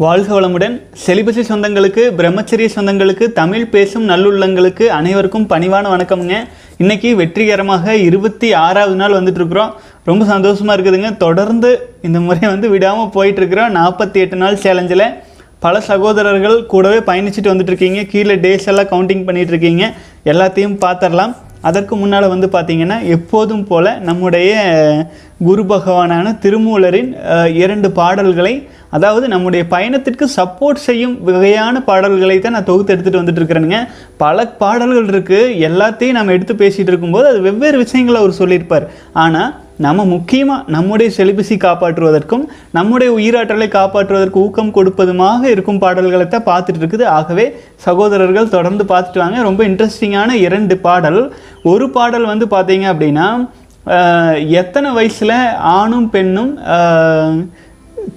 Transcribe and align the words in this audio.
வாழ்க 0.00 0.40
வளமுடன். 0.40 0.80
செலிபசி 1.06 1.42
சொந்தங்களுக்கு 1.48 2.02
பிரம்மச்சரிய 2.18 2.68
சொந்தங்களுக்கு 2.74 3.24
தமிழ் 3.32 3.66
பேசும் 3.66 4.08
நல்லுள்ளங்களுக்கு 4.08 4.84
அனைவருக்கும் 4.98 5.46
பணிவான 5.48 5.88
வணக்கம்ங்க. 5.94 6.36
இன்னைக்கு 6.78 7.16
வெற்றிகரமாக 7.16 7.96
இருபத்தி 7.96 8.52
ஆறாவது 8.52 8.96
நாள் 8.96 9.16
வந்துட்டுருக்குறோம். 9.16 9.72
ரொம்ப 10.04 10.24
சந்தோஷமா 10.30 10.72
இருக்குதுங்க. 10.74 11.16
தொடர்ந்து 11.16 11.72
இந்த 12.02 12.20
முறை 12.20 12.48
வந்து 12.48 12.68
விடாமல் 12.68 13.12
போயிட்டுருக்குறோம். 13.16 13.76
நாற்பத்தி 13.78 14.18
எட்டு 14.24 14.36
நாள் 14.36 14.56
சேலஞ்சில். 14.56 15.06
பல 15.58 15.80
சகோதரர்கள் 15.80 16.66
கூடவே 16.66 16.98
பயணிச்சுட்டு 17.12 17.52
வந்துட்டுருக்கீங்க. 17.52 18.06
கீழே 18.06 18.36
டேஸ் 18.36 18.66
எல்லாம் 18.66 18.90
கவுண்டிங் 18.94 19.26
பண்ணிகிட்ருக்கீங்க 19.28 19.84
இருக்கீங்க 19.84 19.92
எல்லாத்தையும் 20.24 20.76
பார்த்துடலாம். 20.86 21.34
அதற்கு 21.68 21.94
முன்னால் 22.00 22.32
வந்து 22.32 22.48
பார்த்திங்கன்னா 22.54 22.98
எப்போதும் 23.16 23.64
போல 23.70 23.86
நம்முடைய 24.08 24.50
குரு 25.48 25.62
பகவானான 25.72 26.32
திருமூலரின் 26.42 27.10
இரண்டு 27.62 27.88
பாடல்களை 27.98 28.54
அதாவது 28.96 29.26
நம்முடைய 29.32 29.62
பயணத்திற்கு 29.72 30.26
சப்போர்ட் 30.36 30.80
செய்யும் 30.86 31.14
வகையான 31.26 31.82
பாடல்களை 31.88 32.36
தான் 32.38 32.56
நான் 32.56 32.68
தொகுத்து 32.70 32.92
எடுத்துகிட்டு 32.94 33.20
வந்துட்டு 33.20 33.40
இருக்கிறேனுங்க. 33.40 33.80
பல 34.22 34.46
பாடல்கள் 34.62 35.10
இருக்குது 35.12 35.54
எல்லாத்தையும் 35.68 36.18
நம்ம 36.18 36.34
எடுத்து 36.36 36.54
பேசிகிட்டு 36.62 36.92
இருக்கும்போது 36.92 37.28
அது 37.32 37.40
வெவ்வேறு 37.48 37.82
விஷயங்களை 37.84 38.20
அவர் 38.22 38.40
சொல்லியிருப்பார். 38.40 38.86
ஆனால் 39.24 39.52
நம்ம 39.86 40.04
முக்கியமாக 40.12 40.64
நம்முடைய 40.74 41.08
செலிபசி 41.16 41.56
காப்பாற்றுவதற்கும் 41.64 42.44
நம்முடைய 42.76 43.10
உயிராற்றலை 43.18 43.68
காப்பாற்றுவதற்கு 43.76 44.38
ஊக்கம் 44.46 44.74
கொடுப்பதுமாக 44.76 45.42
இருக்கும் 45.54 45.80
பாடல்களை 45.84 46.26
தான் 46.26 46.46
பார்த்துட்டு 46.50 46.80
இருக்குது. 46.82 47.04
ஆகவே 47.18 47.46
சகோதரர்கள் 47.86 48.52
தொடர்ந்து 48.56 48.86
பார்த்துட்டு 48.92 49.22
வாங்க. 49.24 49.38
ரொம்ப 49.48 49.62
இன்ட்ரெஸ்டிங்கான 49.70 50.36
இரண்டு 50.46 50.76
பாடல். 50.86 51.20
ஒரு 51.72 51.88
பாடல் 51.96 52.30
வந்து 52.32 52.48
பார்த்தீங்க 52.54 52.86
அப்படின்னா 52.92 53.28
எத்தனை 54.62 54.88
வயசில் 54.98 55.36
ஆணும் 55.78 56.08
பெண்ணும் 56.14 56.52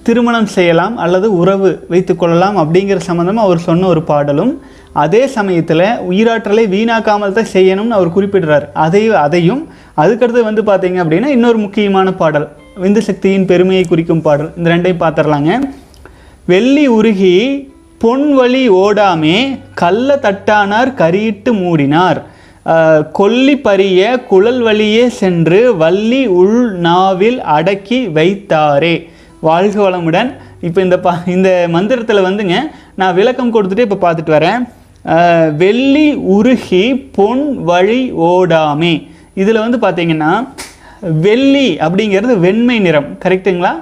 திருமணம் 0.06 0.52
செய்யலாம் 0.56 0.94
அல்லது 1.04 1.26
உறவு 1.40 1.68
வைத்துக்கொள்ளலாம் 1.92 2.56
அப்படிங்கிற 2.62 2.98
சம்மந்தமாக 3.08 3.46
அவர் 3.48 3.66
சொன்ன 3.68 3.88
ஒரு 3.94 4.02
பாடலும் 4.10 4.52
அதே 5.02 5.22
சமயத்தில் 5.36 5.86
உயிராற்றலை 6.10 6.64
வீணாக்காமல் 6.74 7.36
தான் 7.38 7.52
செய்யணும்னு 7.54 7.96
அவர் 7.98 8.14
குறிப்பிடுறார். 8.16 8.66
அதை 8.84 9.02
அதையும் 9.26 9.62
அதுக்கடுத்து 10.02 10.42
வந்து 10.48 10.62
பார்த்தீங்க 10.68 10.98
அப்படின்னா 11.04 11.30
இன்னொரு 11.36 11.58
முக்கியமான 11.64 12.08
பாடல் 12.20 12.46
விந்து 12.82 13.00
சக்தியின் 13.08 13.48
பெருமையை 13.52 13.84
குறிக்கும் 13.92 14.22
பாடல் 14.26 14.50
இந்த 14.58 14.68
ரெண்டையும் 14.72 15.02
பார்த்துடலாங்க. 15.04 15.52
வெள்ளி 16.52 16.84
உருகி 16.98 17.36
பொன் 18.04 18.28
வழி 18.38 18.62
ஓடாமே 18.84 19.36
கள்ள 19.82 20.16
தட்டானார் 20.24 20.90
கரியிட்டு 21.02 21.50
மூடினார். 21.62 22.20
கொல்லி 23.18 23.54
பறிய 23.66 24.00
குழல் 24.30 24.60
வழியே 24.66 25.04
சென்று 25.20 25.60
வள்ளி 25.82 26.22
உள் 26.40 26.60
நாவில் 26.86 27.38
அடக்கி 27.56 28.00
வைத்தாரே. 28.18 28.94
வாழ்க 29.48 29.76
வளமுடன். 29.86 30.30
இப்போ 30.68 30.80
இந்த 30.86 30.96
பா 31.04 31.12
இந்த 31.36 31.50
மந்திரத்தில் 31.76 32.26
வந்துங்க 32.28 32.56
நான் 33.00 33.16
விளக்கம் 33.18 33.52
கொடுத்துட்டு 33.54 33.86
இப்போ 33.86 33.98
பார்த்துட்டு 34.04 34.36
வரேன். 34.36 34.60
வெள்ளி 35.62 36.06
உருகி 36.36 36.84
பொன் 37.16 37.44
வழி 37.70 38.02
ஓடாமே. 38.28 38.94
இதில் 39.42 39.64
வந்து 39.64 39.78
பார்த்தீங்கன்னா 39.84 40.32
வெள்ளி 41.24 41.68
அப்படிங்கிறது 41.86 42.34
வெண்மை 42.44 42.78
நிறம் 42.86 43.10
கரெக்ட்டுங்களா 43.24 43.72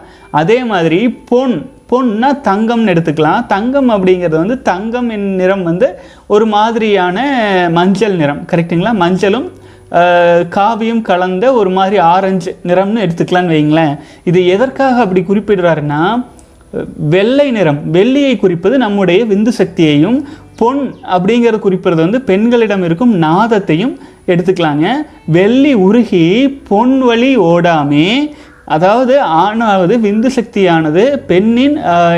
அதே 0.41 0.59
மாதிரி 0.73 1.01
பொன். 1.31 1.57
பொன்னா 1.91 2.29
தங்கம்னு 2.49 2.93
எடுத்துக்கலாம். 2.93 3.47
தங்கம் 3.55 3.91
அப்படிங்கிறது 3.95 4.37
வந்து 4.43 4.57
தங்கம் 4.71 5.09
என் 5.17 5.27
நிறம் 5.41 5.65
வந்து 5.71 5.89
ஒரு 6.35 6.47
மாதிரியான 6.55 7.19
மஞ்சள் 7.79 8.17
நிறம் 8.23 8.45
கரெக்ட்டுங்களா 8.53 8.93
மஞ்சளும் 9.05 9.49
காவியும் 10.57 11.03
கலந்த 11.09 11.47
ஒரு 11.61 11.71
மாதிரி 11.71 11.97
ஆரஞ்சு 12.13 12.51
நிறம்னு 12.69 13.03
எடுத்துக்கலாம்னு 13.05 13.55
வைங்களேன் 13.57 13.95
இது 14.31 14.41
எதற்காக 14.55 15.03
அப்படி 15.05 15.23
குறிப்பிடுறாருன்னா 15.29 16.03
வெள்ளை 17.15 17.47
நிறம் 17.51 17.81
வெள்ளியை 17.93 18.35
குறிப்பது 18.37 18.79
நம்முடைய 18.79 19.25
விந்து 19.25 19.53
சக்தியையும் 19.59 20.19
பொன் 20.63 20.83
அப்படிங்கிறத 21.15 21.61
குறிப்பிறது 21.67 22.01
வந்து 22.07 22.21
பெண்களிடம் 22.31 22.85
இருக்கும் 22.89 23.15
நாதத்தையும் 23.27 23.95
எடுத்துக்கலாங்க. 24.33 24.87
வெள்ளி 25.37 25.73
உருகி 25.87 26.27
பொன் 26.71 26.97
வழி 27.09 27.33
ஓடாமே. 27.53 28.09
அதாவது 28.75 29.15
ஆணாவது 29.45 29.95
விந்து 30.05 30.29
சக்தியானது 30.37 31.03
பெண்ணின் 31.31 31.75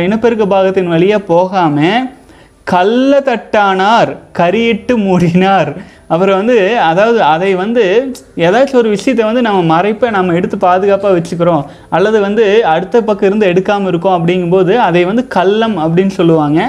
இனப்பெருக்க 0.06 0.44
பாகத்தின் 0.52 0.92
வழியாக 0.94 1.28
போகாமல் 1.32 2.06
கள்ள 2.72 3.12
தட்டானார் 3.28 4.10
கரியிட்டு 4.38 4.94
மூடினார். 5.06 5.70
அவர் 6.14 6.30
வந்து 6.38 6.56
அதாவது 6.88 7.18
அதை 7.32 7.50
வந்து 7.62 7.82
ஏதாச்சும் 8.46 8.80
ஒரு 8.80 8.88
விஷயத்தை 8.94 9.22
வந்து 9.28 9.42
நம்ம 9.46 9.60
மறைப்பை 9.72 10.08
நம்ம 10.16 10.34
எடுத்து 10.38 10.56
பாதுகாப்பாக 10.64 11.14
வச்சுக்கிறோம். 11.16 11.62
அல்லது 11.96 12.18
வந்து 12.26 12.44
அடுத்த 12.74 13.02
பக்கம் 13.08 13.28
இருந்து 13.28 13.50
எடுக்காமல் 13.52 13.90
இருக்கோம் 13.92 14.16
அப்படிங்கும்போது 14.18 14.74
அதை 14.88 15.02
வந்து 15.10 15.24
கள்ளம் 15.36 15.76
அப்படின்னு 15.84 16.14
சொல்லுவாங்க. 16.20 16.60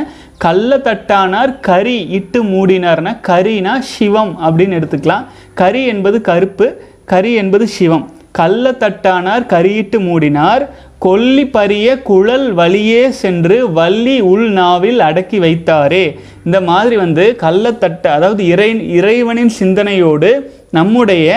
கள்ள 0.43 0.77
தட்டானார் 0.87 1.51
கரி 1.67 1.97
இட்டு 2.17 2.39
மூடினார்னா 2.43 3.11
கரினா 3.29 3.73
சிவம் 3.93 4.33
அப்படின்னு 4.45 4.77
எடுத்துக்கலாம். 4.79 5.25
கரி 5.61 5.81
என்பது 5.93 6.17
கருப்பு 6.29 6.67
கரி 7.11 7.31
என்பது 7.41 7.65
சிவம். 7.77 8.05
கள்ள 8.39 8.71
தட்டானார் 8.83 9.43
கரியிட்டு 9.53 9.97
மூடினார் 10.07 10.63
கொல்லி 11.05 11.43
பறிய 11.55 11.87
குழல் 12.09 12.45
வழியே 12.59 13.03
சென்று 13.21 13.57
வள்ளி 13.77 14.15
உள் 14.31 14.47
நாவில் 14.59 14.99
அடக்கி 15.07 15.37
வைத்தாரே. 15.45 16.05
இந்த 16.45 16.57
மாதிரி 16.69 16.95
வந்து 17.03 17.25
கள்ளத்தட்ட 17.43 18.05
அதாவது 18.17 18.41
இறை 18.53 18.69
இறைவனின் 18.99 19.53
சிந்தனையோடு 19.59 20.31
நம்முடைய 20.77 21.27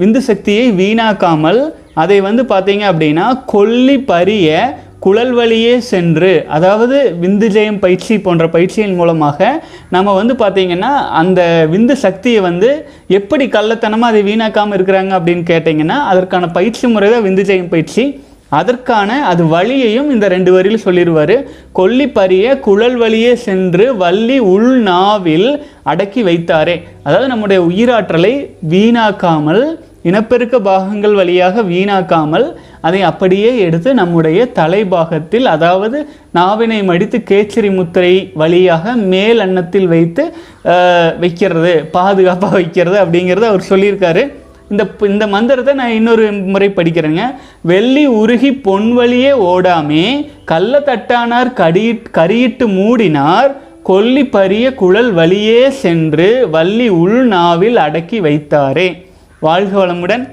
விந்து 0.00 0.20
சக்தியை 0.30 0.66
வீணாக்காமல் 0.80 1.60
அதை 2.02 2.18
வந்து 2.20 2.42
பார்த்தீங்க 2.52 2.84
அப்படின்னா 2.90 3.26
கொல்லி 3.54 3.96
பரிய 4.10 4.48
குழல் 5.00 5.32
வழியே 5.38 5.74
சென்று 5.88 6.30
அதாவது 6.56 6.96
விந்து 7.22 7.48
ஜெயம் 7.56 7.80
பயிற்சி 7.82 8.14
போன்ற 8.24 8.44
பயிற்சியின் 8.54 8.96
மூலமாக 9.00 9.48
நம்ம 9.94 10.14
வந்து 10.20 10.34
பார்த்திங்கன்னா 10.40 10.92
அந்த 11.20 11.40
விந்து 11.72 11.94
சக்தியை 12.04 12.40
வந்து 12.46 12.70
எப்படி 13.18 13.44
கள்ளத்தனமாக 13.56 14.12
அதை 14.12 14.22
வீணாக்காமல் 14.30 14.76
இருக்கிறாங்க 14.78 15.12
அப்படின்னு 15.18 15.44
கேட்டிங்கன்னா 15.52 15.98
அதற்கான 16.12 16.48
பயிற்சி 16.58 16.86
முறை 16.94 17.10
தான் 17.10 17.26
விந்து 17.28 17.44
ஜெயம் 17.50 17.72
பயிற்சி. 17.74 18.04
அதற்கான 18.58 19.10
அது 19.30 19.42
வழியையும் 19.54 20.06
இந்த 20.14 20.26
ரெண்டு 20.34 20.50
வரியில் 20.54 20.84
சொல்லிடுவார் 20.84 21.34
கொல்லி 21.78 22.06
பரிய 22.18 22.54
குழல் 22.66 22.96
வழியே 23.02 23.32
சென்று 23.46 23.86
வள்ளி 24.02 24.38
உள்நாவில் 24.54 25.48
அடக்கி 25.92 26.22
வைத்தாரே. 26.28 26.76
அதாவது 27.06 27.28
நம்முடைய 27.32 27.60
உயிராற்றலை 27.68 28.32
வீணாக்காமல் 28.74 29.62
இனப்பெருக்க 30.08 30.56
பாகங்கள் 30.68 31.14
வழியாக 31.20 31.62
வீணாக்காமல் 31.70 32.46
அதை 32.86 33.00
அப்படியே 33.10 33.50
எடுத்து 33.66 33.90
நம்முடைய 34.00 34.48
தலைபாகத்தில் 34.58 35.46
அதாவது 35.54 35.98
நாவினை 36.38 36.80
மடித்து 36.90 37.18
கேச்சரி 37.30 37.70
முத்திரை 37.78 38.14
வழியாக 38.42 38.94
மேல் 39.12 39.40
அன்னத்தில் 39.44 39.88
வைத்து 39.94 40.24
வைக்கிறது 41.22 41.72
பாதுகாப்பாக 41.96 42.54
வைக்கிறது 42.60 42.98
அப்படிங்கிறத 43.04 43.48
அவர் 43.52 43.70
சொல்லியிருக்காரு. 43.70 44.24
இந்த 44.72 44.84
இந்த 45.08 45.26
மந்திரத்தை 45.34 45.72
நான் 45.80 45.94
இன்னொரு 45.98 46.24
முறை 46.54 46.68
படிக்கிறேங்க. 46.76 47.22
வெள்ளி 47.70 48.04
உருகி 48.22 48.50
பொன் 48.66 48.90
வழியே 48.98 49.32
ஓடாமே 49.52 50.04
கள்ள 50.50 50.82
தட்டானார் 50.88 51.50
கரியிட்டு 52.18 52.66
மூடினார் 52.78 53.50
கொல்லி 53.90 54.22
பரிய 54.34 54.66
குழல் 54.80 55.12
வழியே 55.18 55.60
சென்று 55.82 56.26
வள்ளி 56.54 56.88
உள் 57.02 57.20
நாவில் 57.34 57.78
அடக்கி 57.84 58.18
வைத்தாரே. 58.26 58.88
வாழ்க 59.46 59.72
வளமுடன். 59.80 60.24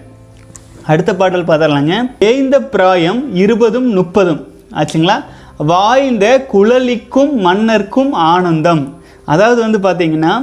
அடுத்த 0.88 1.16
பாடல் 1.16 1.44
பார்த்தரலாங்க 1.44 1.94
ஏய்ந்த 2.20 2.60
பிராயம் 2.60 3.36
இருபதும் 3.36 3.90
முப்பதும். 3.98 4.42
ஆச்சுங்களா? 4.74 5.24
வாய்ந்த 5.58 6.46
குழலிக்கும் 6.54 7.34
மன்னர்க்கும் 7.46 8.12
ஆனந்தம். 8.12 8.84
அதாவது 9.26 9.80
வந்து 9.80 10.06
பார்த்தீங்கன்னா 10.06 10.34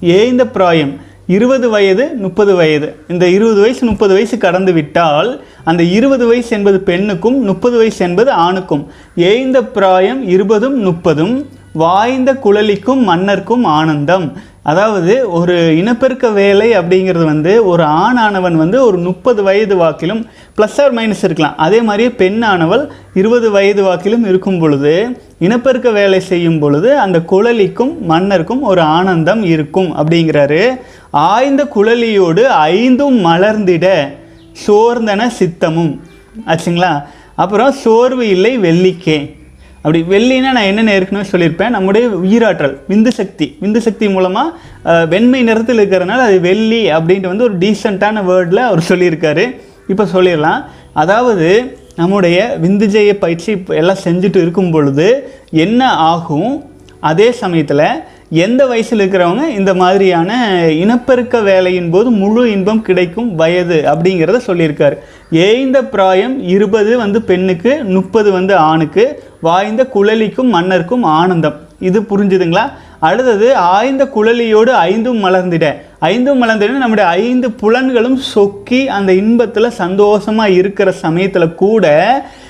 ஏய்ந்த 0.00 0.44
பிராயம் 0.44 0.92
இருபது 1.26 1.68
வயது 1.68 2.14
முப்பது 2.14 2.54
வயது. 2.54 2.96
இந்த 3.08 3.28
இருபது 3.28 3.60
வயசு 3.60 3.86
முப்பது 3.86 4.14
வயசு 4.14 4.38
கடந்து 4.38 4.72
விட்டால் 4.72 5.40
அந்த 5.64 5.82
இருபது 5.82 6.26
வயசு 6.26 6.56
என்பது 6.56 6.80
பெண்ணுக்கும் 6.80 7.42
முப்பது 7.44 7.76
வயசு 7.76 8.04
என்பது 8.04 8.30
ஆணுக்கும். 8.30 8.86
ஏய்ந்த 9.16 9.62
பிராயம் 9.62 10.28
இருபதும் 10.28 10.78
முப்பதும் 10.82 11.46
வாய்ந்த 11.72 12.34
குழலிக்கும் 12.34 13.08
மன்னர்க்கும் 13.08 13.64
ஆனந்தம். 13.64 14.32
அதாவது 14.62 15.30
ஒரு 15.30 15.76
இனப்பெருக்க 15.76 16.30
வேலை 16.30 16.78
அப்படிங்கிறது 16.78 17.24
வந்து 17.24 17.66
ஒரு 17.66 17.84
ஆணானவன் 17.84 18.52
வந்து 18.52 18.86
ஒரு 18.86 18.98
முப்பது 18.98 19.42
வயது 19.42 19.76
வாக்கிலும் 19.76 20.26
ப்ளஸ் 20.56 20.82
ஆர் 20.82 20.94
மைனஸ் 20.94 21.22
இருக்கலாம். 21.22 21.56
அதே 21.56 21.82
மாதிரியே 21.82 22.08
பெண்ணானவள் 22.08 22.88
இருபது 23.14 23.50
வயது 23.50 23.84
வாக்கிலும் 23.84 24.26
இருக்கும் 24.28 24.58
பொழுது 24.58 25.22
இனப்பெருக்க 25.38 25.90
வேலை 25.90 26.20
செய்யும் 26.20 26.58
பொழுது 26.58 26.98
அந்த 26.98 27.18
குழலிக்கும் 27.18 27.98
மன்னருக்கும் 27.98 28.62
ஒரு 28.62 28.80
ஆனந்தம் 28.80 29.42
இருக்கும் 29.42 29.96
அப்படிங்கிறாரு. 29.96 30.68
ஆய்ந்த 31.10 31.64
குழலியோடு 31.64 32.42
ஐந்தும் 32.42 33.24
மலர்ந்திட 33.24 34.08
சோர்ந்தன 34.66 35.30
சித்தமும். 35.38 36.00
ஆச்சுங்களா? 36.46 37.04
அப்புறம் 37.34 37.72
சோர்வு 37.72 38.28
இல்லை 38.28 38.58
வெள்ளிக்கே. 38.58 39.38
அப்படி 39.82 40.00
வெள்ளினா 40.12 40.50
நான் 40.56 40.68
என்னென்ன 40.70 40.94
ஏற்கனவே 40.96 41.26
சொல்லியிருப்பேன்? 41.32 41.74
நம்முடைய 41.76 42.06
உயிராற்றல் 42.24 42.74
விந்து 42.90 43.10
சக்தி. 43.18 43.46
விந்து 43.62 43.80
சக்தி 43.86 44.06
மூலமாக 44.14 45.06
வெண்மை 45.12 45.40
நிறத்தில் 45.48 45.80
இருக்கிறதுனால 45.80 46.26
அது 46.28 46.38
வெள்ளி 46.48 46.82
அப்படின்ட்டு 46.96 47.32
வந்து 47.32 47.46
ஒரு 47.48 47.56
டீசெண்டான 47.62 48.24
வேர்டில் 48.30 48.68
அவர் 48.68 48.88
சொல்லியிருக்காரு. 48.90 49.44
இப்போ 49.92 50.04
சொல்லிடலாம். 50.14 50.60
அதாவது 51.02 51.48
நம்முடைய 52.00 52.38
விந்துஜய 52.64 53.12
பயிற்சி 53.24 53.50
எல்லாம் 53.80 54.04
செஞ்சுட்டு 54.04 54.38
இருக்கும் 54.44 54.72
பொழுது 54.74 55.08
என்ன 55.64 55.80
ஆகும்? 56.12 56.52
அதே 57.10 57.28
சமயத்தில் 57.42 57.86
எந்த 58.44 58.62
வயசில் 58.70 59.00
இருக்கிறவங்க 59.02 59.44
இந்த 59.58 59.72
மாதிரியான 59.80 60.30
இனப்பெருக்க 60.82 61.36
வேலையின் 61.48 61.88
போது 61.94 62.08
முழு 62.20 62.42
இன்பம் 62.54 62.82
கிடைக்கும் 62.88 63.30
வயது 63.40 63.78
அப்படிங்கிறத 63.92 64.40
சொல்லியிருக்காரு. 64.48 64.96
ஏய்ந்த 65.46 65.78
பிராயம் 65.94 66.36
இருபது 66.54 66.92
வந்து 67.02 67.20
பெண்ணுக்கு 67.30 67.72
முப்பது 67.96 68.30
வந்து 68.38 68.54
ஆணுக்கு 68.70 69.06
வாய்ந்த 69.40 69.86
குழலிக்கும் 69.94 70.52
மன்னருக்கும் 70.54 71.02
ஆனந்தம். 71.02 71.58
இது 71.80 72.00
புரிஞ்சுதுங்களா? 72.00 72.72
அடுத்தது 72.98 73.56
ஆய்ந்த 73.56 74.04
குழலியோடு 74.04 74.70
ஐந்தும் 74.70 75.24
மலர்ந்திட. 75.24 75.74
ஐந்தும் 75.98 76.42
மலர்ந்திட 76.42 76.70
நம்முடைய 76.70 77.10
ஐந்து 77.10 77.48
புலன்களும் 77.48 78.18
சொக்கி 78.34 78.86
அந்த 78.86 79.12
இன்பத்தில் 79.12 79.70
சந்தோஷமாக 79.70 80.50
இருக்கிற 80.50 80.92
சமயத்தில் 80.92 81.54
கூட 81.54 81.86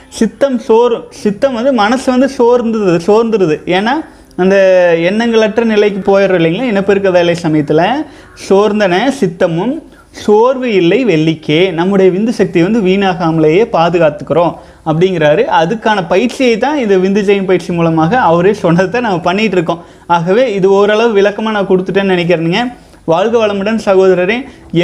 சித்தம் 0.09 0.59
சோறு 0.59 1.07
சித்தம் 1.11 1.55
வந்து 1.55 1.73
மனசு 1.73 2.07
வந்து 2.11 2.29
சோர்ந்துது 2.39 3.01
சோர்ந்துருது. 3.07 3.57
ஏன்னா 3.77 3.95
அந்த 4.37 4.57
எண்ணங்களற்ற 4.99 5.65
நிலைக்கு 5.65 6.01
போயிடுறோம் 6.11 6.41
இல்லைங்களா? 6.41 6.63
இனப்பெருக்க 6.63 7.11
வேலை 7.11 7.35
சமயத்தில் 7.35 8.05
சோர்ந்தன 8.49 9.13
சித்தமும் 9.21 9.83
சோர்வு 10.15 10.69
இல்லை 10.75 10.99
வெள்ளிக்கே. 11.11 11.73
நம்முடைய 11.79 12.12
விந்து 12.12 12.29
சக்தியை 12.29 12.62
வந்து 12.69 12.81
வீணாகாமலேயே 12.89 13.65
பாதுகாத்துக்கிறோம் 13.77 14.55
அப்படிங்கிறாரு. 14.91 15.43
அதுக்கான 15.61 15.99
பயிற்சியை 16.09 16.59
தான் 16.59 16.79
இந்த 16.79 16.97
விந்து 16.97 17.23
ஜெயம் 17.29 17.49
பயிற்சி 17.51 17.73
மூலமாக 17.73 18.19
அவரே 18.19 18.53
சொன்னதை 18.53 19.01
நம்ம 19.01 19.33
பண்ணிகிட்டு 19.33 19.59
இருக்கோம். 19.59 19.83
ஆகவே 20.07 20.45
இது 20.55 20.71
ஓரளவு 20.71 21.12
விளக்கமாக 21.12 21.57
நான் 21.57 21.71
கொடுத்துட்டேன்னு 21.71 22.15
நினைக்கிறேனுங்க. 22.17 22.62
வாழ்க 23.05 23.35
வளமுடன் 23.39 23.79
சகோதரரே 23.85 24.37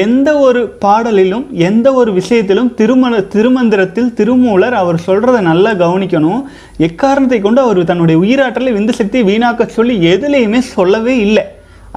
எந்த 0.02 0.28
ஒரு 0.38 0.60
பாடலிலும் 0.84 1.44
எந்த 1.68 1.92
ஒரு 1.92 2.12
விஷயத்திலும் 2.12 2.74
திருமண 2.74 3.20
திருமந்திரத்தில் 3.34 4.12
திருமூலர் 4.18 4.74
அவர் 4.74 4.98
சொல்கிறத 5.06 5.40
நல்லா 5.40 5.72
கவனிக்கணும். 5.82 6.40
எக்காரணத்தை 6.88 7.40
கொண்டு 7.40 7.60
அவர் 7.60 7.80
தன்னுடைய 7.84 8.16
உயிராற்றலை 8.24 8.72
விந்து 8.78 8.94
சக்தியை 9.00 9.24
வீணாக்க 9.30 9.66
சொல்லி 9.66 9.96
எதுலேயுமே 10.12 10.58
சொல்லவே 10.58 11.16
இல்லை. 11.26 11.44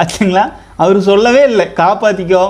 ஆச்சுங்களா? 0.01 0.45
அவர் 0.75 0.99
சொல்லவே 1.01 1.43
இல்லை. 1.51 1.67
காப்பாற்றிக்கோ 1.81 2.43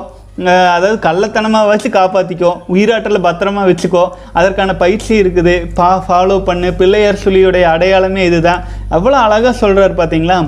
அதாவது 0.48 0.98
கள்ளத்தனமாக 1.08 1.70
வச்சு 1.72 1.90
காப்பாற்றிக்கோ 1.90 2.52
உயிராற்றலை 2.74 3.20
பத்திரமா 3.28 3.64
வச்சுக்கோ. 3.70 4.04
அதற்கான 4.40 4.76
பயிற்சி 4.84 5.14
இருக்குது. 5.24 5.56
பா 5.80 5.90
ஃபாலோ 6.08 6.38
பண்ணு. 6.50 6.72
பிள்ளையார் 6.80 7.24
சொல்லியுடைய 7.26 7.66
அடையாளமே 7.76 8.24
இதுதான். 8.30 8.64
அவ்வளோ 8.98 9.18
அழகாக 9.26 9.54
சொல்கிறார் 9.64 10.00
பார்த்தீங்களா 10.02 10.40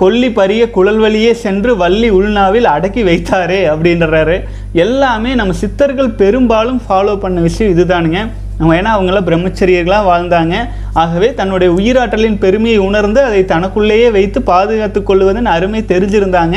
கொல்லி 0.00 0.28
பரிய 0.30 0.62
குழல் 0.74 1.00
வழியே 1.04 1.30
சென்று 1.44 1.70
வள்ளி 1.76 2.08
உள்நாவில் 2.16 2.66
அடக்கி 2.72 3.02
வைத்தாரே 3.08 3.60
அப்படின்றாரு. 3.70 4.36
எல்லாமே 4.84 5.30
நம்ம 5.40 5.54
சித்தர்கள் 5.62 6.10
பெரும்பாலும் 6.20 6.80
ஃபாலோ 6.84 7.14
பண்ண 7.24 7.40
விஷயம் 7.46 7.72
இதுதானுங்க. 7.74 8.20
நம்ம 8.58 8.74
ஏன்னா 8.80 8.90
அவங்களாம் 8.96 9.26
பிரம்மச்சரியர்களாக 9.28 10.08
வாழ்ந்தாங்க. 10.10 10.54
ஆகவே 11.02 11.28
தன்னுடைய 11.40 11.70
உயிராற்றலின் 11.78 12.38
பெருமையை 12.44 12.78
உணர்ந்து 12.88 13.20
அதை 13.28 13.40
தனக்குள்ளேயே 13.54 14.10
வைத்து 14.18 14.42
பாதுகாத்து 14.50 15.02
கொள்வதன் 15.02 15.52
அருமை 15.54 15.82
தெரிஞ்சிருந்தாங்க. 15.92 16.56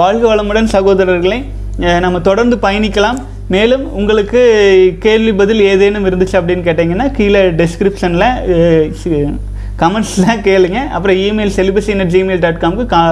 வாழ்க 0.00 0.24
வளமுடன் 0.34 0.72
சகோதரர்களே. 0.76 1.38
நம்ம 2.04 2.20
தொடர்ந்து 2.28 2.56
பயணிக்கலாம். 2.66 3.18
மேலும் 3.54 3.84
உங்களுக்கு 3.98 4.40
கேள்வி 5.04 5.32
பதில் 5.40 5.60
ஏதேனும் 5.72 6.06
இருந்துச்சு 6.08 6.36
அப்படின்னு 6.38 6.64
கேட்டிங்கன்னா 6.68 7.06
கீழே 7.18 7.42
டெஸ்கிரிப்ஷனில் 7.60 8.28
கமெண்ட்ஸில் 9.82 10.40
கேளுங்க. 10.48 10.78
அப்புறம் 10.96 11.18
email 11.26 11.52
celibacy 11.58 11.94
at 12.04 12.12
gmail 12.14 12.42
dot 12.44 12.62
காம்க்கு 12.64 12.86
கா 12.94 13.02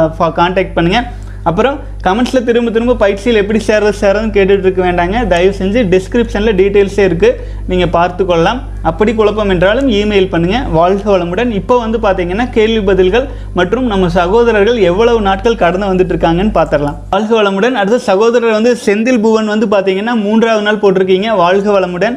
கான்டாக்ட் 0.41 0.77
பண்ணுங்கள் 0.77 1.07
அப்புறம் 1.51 1.77
கமெண்ட்ஸில் 2.07 2.47
திரும்ப 2.49 2.71
திரும்ப 2.75 2.95
பயிற்சியில் 3.03 3.41
எப்படி 3.41 3.61
சேர்றது 3.67 3.97
சேர்றதுன்னு 4.03 4.35
கேட்டுட்டு 4.37 4.65
இருக்க 4.67 4.81
வேண்டாங்க. 4.87 5.17
தயவு 5.33 5.53
செஞ்சு 5.59 5.81
டிஸ்கிரிப்ஷனில் 5.95 6.57
டீட்டெயில்ஸே 6.61 7.05
இருக்குது 7.09 7.39
நீங்கள் 7.71 7.93
பார்த்து 7.97 8.23
கொள்ளலாம். 8.31 8.61
அப்படி 8.91 9.15
குழப்பம் 9.19 9.53
என்றாலும் 9.55 9.89
இமெயில் 9.99 10.31
பண்ணுங்கள் 10.35 10.67
வாழ்க 10.79 11.05
வளமுடன். 11.15 11.51
இப்போ 11.61 11.75
வந்து 11.85 11.99
பார்த்தீங்கன்னா 12.07 12.47
கேள்வி 12.59 12.83
பதில்கள் 12.91 13.27
மற்றும் 13.61 13.87
நம்ம 13.93 14.09
சகோதரர்கள் 14.19 14.79
எவ்வளவு 14.91 15.21
நாட்கள் 15.29 15.61
கடந்து 15.65 15.91
வந்துட்டு 15.93 16.15
இருக்காங்கன்னு 16.15 16.55
பார்த்துடலாம். 16.59 16.99
வாழ்க 17.15 17.33
வளமுடன். 17.43 17.79
அடுத்த 17.83 18.03
சகோதரர் 18.11 18.59
வந்து 18.59 18.75
செந்தில் 18.87 19.23
புவன் 19.27 19.53
வந்து 19.55 19.69
பார்த்தீங்கன்னா 19.75 20.15
மூன்றாவது 20.27 20.67
நாள் 20.69 20.83
போட்டிருக்கீங்க. 20.85 21.31
வாழ்க 21.45 21.69
வளமுடன். 21.79 22.17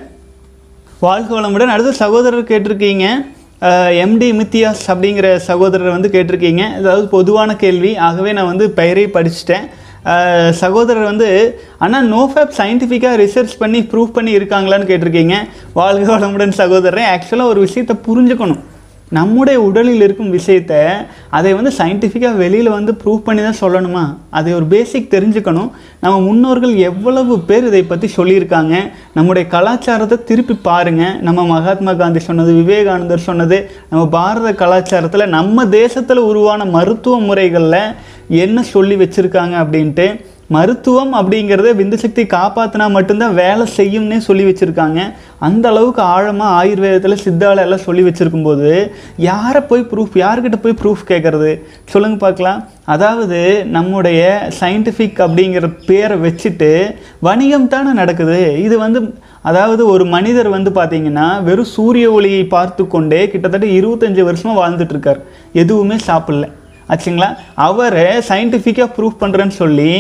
வாழ்க 1.08 1.30
வளமுடன். 1.40 1.74
அடுத்த 1.74 1.92
சகோதரர் 2.04 2.52
கேட்டிருக்கீங்க. 2.52 3.08
எம்டி 4.04 4.30
மித்தியாஸ் 4.40 4.84
அப்படிங்கிற 4.94 5.28
சகோதரர் 5.50 5.96
வந்து 5.96 6.10
கேட்டிருக்கீங்க. 6.16 6.64
அதாவது 6.80 7.06
பொதுவான 7.16 7.56
கேள்வி. 7.56 7.92
ஆகவே 8.08 8.32
நான் 8.38 8.52
வந்து 8.54 8.66
பெயரை 8.80 9.06
படிச்சுட்டேன். 9.16 9.68
சகோதரர் 10.62 11.10
வந்து 11.12 11.30
ஆனால் 11.86 12.06
நோஃபேப் 12.14 12.54
சயின்டிஃபிக்காக 12.60 13.16
ரிசர்ச் 13.24 13.56
பண்ணி 13.62 13.80
ப்ரூவ் 13.92 14.16
பண்ணி 14.18 14.38
இருக்காங்களான்னு 14.38 14.90
கேட்டிருக்கீங்க. 14.92 15.38
வாழ்க 15.80 16.08
வளமுடன் 16.18 16.58
சகோதரன் 16.62 17.10
ஆக்சுவலாக 17.14 17.54
ஒரு 17.54 17.60
விஷயத்தை 17.68 17.96
புரிஞ்சுக்கணும். 18.08 18.62
நம்முடைய 19.10 19.62
உடலில் 19.62 20.02
இருக்கும் 20.02 20.34
விஷயத்த 20.34 20.74
அதை 21.30 21.54
வந்து 21.54 21.72
சயின்டிஃபிக்காக 21.78 22.36
வெளியில் 22.36 22.70
வந்து 22.70 22.92
ப்ரூவ் 23.02 23.18
பண்ணி 23.18 23.42
தான் 23.42 23.60
சொல்லணுமா? 23.62 24.04
அதை 24.30 24.54
ஒரு 24.54 24.66
பேசிக் 24.66 25.14
தெரிஞ்சுக்கணும். 25.14 25.70
நம்ம 26.02 26.20
முன்னோர்கள் 26.20 26.76
எவ்வளவு 26.76 27.40
பேர் 27.40 27.66
இதை 27.66 27.84
பற்றி 27.84 28.10
சொல்லியிருக்காங்க? 28.18 28.76
நம்முடைய 29.14 29.48
கலாச்சாரத்தை 29.48 30.18
திருப்பி 30.24 30.56
பாருங்கள் 30.70 31.16
நம்ம 31.28 31.46
மகாத்மா 31.46 31.94
காந்தி 31.94 32.20
சொன்னது 32.20 32.54
விவேகானந்தர் 32.54 33.28
சொன்னது 33.30 33.70
நம்ம 33.90 34.08
பாரத 34.08 34.52
கலாச்சாரத்தில் 34.64 35.34
நம்ம 35.38 35.68
தேசத்தில் 35.68 36.28
உருவான 36.30 36.66
மருத்துவ 36.66 37.20
முறைகளில் 37.20 37.82
என்ன 38.28 38.64
சொல்லி 38.64 38.96
வச்சுருக்காங்க 38.96 39.56
அப்படின்ட்டு 39.64 40.08
மருத்துவம் 40.56 41.14
அப்படிங்கிறத 41.20 41.70
விந்து 41.80 41.98
சக்தி 42.02 42.24
காப்பாற்றினா 42.34 42.86
மட்டும்தான் 42.96 43.34
வேலை 43.40 43.64
செய்யும்னே 43.78 44.18
சொல்லி 44.28 44.44
வச்சுருக்காங்க. 44.48 45.00
அந்த 45.48 45.66
அளவுக்கு 45.72 46.02
ஆழமாக 46.14 46.56
ஆயுர்வேதத்தில் 46.60 47.24
சித்தால 47.24 47.64
எல்லாம் 47.66 47.84
சொல்லி 47.88 48.04
வச்சுருக்கும்போது 48.06 48.70
யாரை 49.30 49.62
போய் 49.70 49.84
ப்ரூஃப் 49.92 50.16
யார்கிட்ட 50.24 50.58
போய் 50.64 50.78
ப்ரூஃப் 50.82 51.04
கேட்குறது 51.12 51.52
சொல்லுங்கள் 51.94 52.24
பார்க்கலாம். 52.26 52.62
அதாவது 52.96 53.40
நம்முடைய 53.78 54.22
சயின்டிஃபிக் 54.60 55.20
அப்படிங்கிற 55.26 55.68
பேரை 55.88 56.18
வச்சுட்டு 56.26 56.72
வணிகம் 57.28 57.72
தானே 57.74 57.94
நடக்குது. 58.02 58.40
இது 58.68 58.78
வந்து 58.86 59.02
அதாவது 59.50 59.84
ஒரு 59.94 60.06
மனிதர் 60.14 60.50
வந்து 60.56 60.72
பார்த்தீங்கன்னா 60.78 61.28
வெறும் 61.48 61.74
சூரிய 61.76 62.08
ஒளியை 62.20 62.44
பார்த்து 62.56 62.86
கொண்டே 62.96 63.20
கிட்டத்தட்ட 63.34 63.68
இருபத்தஞ்சி 63.80 64.24
வருஷமாக 64.30 64.60
வாழ்ந்துட்டுருக்கார் 64.62 65.20
எதுவுமே 65.64 65.98
சாப்பிடல. 66.08 66.48
ஆச்சுங்களா? 66.94 67.30
அவரை 67.68 68.08
சயின்டிஃபிக்காக 68.30 68.90
ப்ரூஃப் 68.98 69.22
பண்ணுறேன்னு 69.24 69.56
சொல்லி 69.64 69.92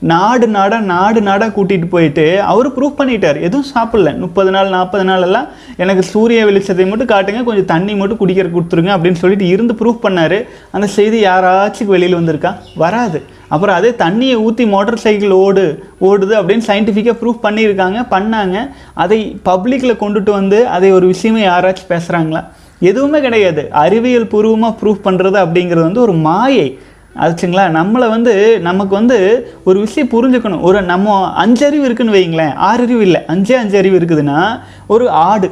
நாடு 0.00 0.46
நாடாக 0.46 0.84
நாடு 0.84 1.20
நாடாக 1.20 1.50
கூட்டிகிட்டு 1.56 1.88
போயிட்டு 1.88 2.42
அவர் 2.42 2.68
ப்ரூஃப் 2.76 2.98
பண்ணிட்டார். 2.98 3.40
எதுவும் 3.40 3.66
சாப்பிடல. 3.74 4.18
முப்பது 4.18 4.50
நாள் 4.50 4.68
நாற்பது 4.68 5.04
நாள் 5.04 5.22
எல்லாம் 5.22 5.48
எனக்கு 5.76 6.02
சூரிய 6.02 6.44
வெளிச்சத்தை 6.46 6.88
மட்டும் 6.88 7.08
காட்டுங்க 7.08 7.44
கொஞ்சம் 7.44 7.64
தண்ணி 7.64 7.94
மட்டும் 7.94 8.18
குடிக்கிற 8.18 8.48
கொடுத்துருங்க 8.54 8.92
அப்படின்னு 8.94 9.20
சொல்லிட்டு 9.22 9.48
இருந்து 9.48 9.74
ப்ரூஃப் 9.80 10.04
பண்ணார். 10.06 10.44
அந்த 10.70 10.86
செய்தி 10.86 11.24
யாராச்சும் 11.24 11.92
வெளியில் 11.94 12.16
வந்திருக்கா? 12.16 12.54
வராது. 12.76 13.22
அப்புறம் 13.48 13.76
அதே 13.76 13.90
தண்ணியை 13.90 14.34
ஊற்றி 14.34 14.66
மோட்டார் 14.66 15.04
சைக்கிள் 15.04 15.30
ஓடு 15.30 15.84
ஓடுது 16.00 16.34
அப்படின்னு 16.40 16.68
சயின்டிஃபிக்காக 16.70 17.16
ப்ரூஃப் 17.22 17.44
பண்ணியிருக்காங்க 17.46 17.98
பண்ணாங்க. 18.10 18.70
அதை 18.94 19.40
பப்ளிக்கில் 19.44 20.00
கொண்டுட்டு 20.02 20.30
வந்து 20.30 20.66
அதை 20.66 20.92
ஒரு 20.92 21.06
விஷயமே 21.06 21.46
யாராச்சும் 21.46 21.92
பேசுகிறாங்களா 21.94 22.44
எதுவுமே 22.78 23.20
கிடையாது. 23.20 23.70
அறிவியல் 23.70 24.26
பூர்வமாக 24.26 24.76
ப்ரூஃப் 24.80 25.06
பண்ணுறது 25.06 25.38
அப்படிங்கிறது 25.44 25.88
வந்து 25.88 26.00
ஒரு 26.00 26.12
மாயை. 26.12 26.78
ஆச்சுங்களா 27.20 27.64
நம்மளை 27.78 28.08
வந்து 28.08 28.60
நமக்கு 28.60 28.94
வந்து 28.94 29.18
ஒரு 29.64 29.78
விஷயம் 29.80 30.08
புரிஞ்சுக்கணும். 30.08 30.60
ஒரு 30.60 30.82
நம்ம 30.82 31.32
அஞ்சறிவு 31.46 31.84
இருக்குன்னு 31.84 32.12
வைங்களேன் 32.12 32.52
ஆறறிவு 32.56 33.00
இல்லை. 33.00 33.20
அஞ்சே 33.26 33.52
அஞ்சு 33.52 33.78
அறிவு 33.78 33.98
இருக்குதுன்னா 33.98 34.60
ஒரு 34.86 35.10
ஆடு. 35.10 35.50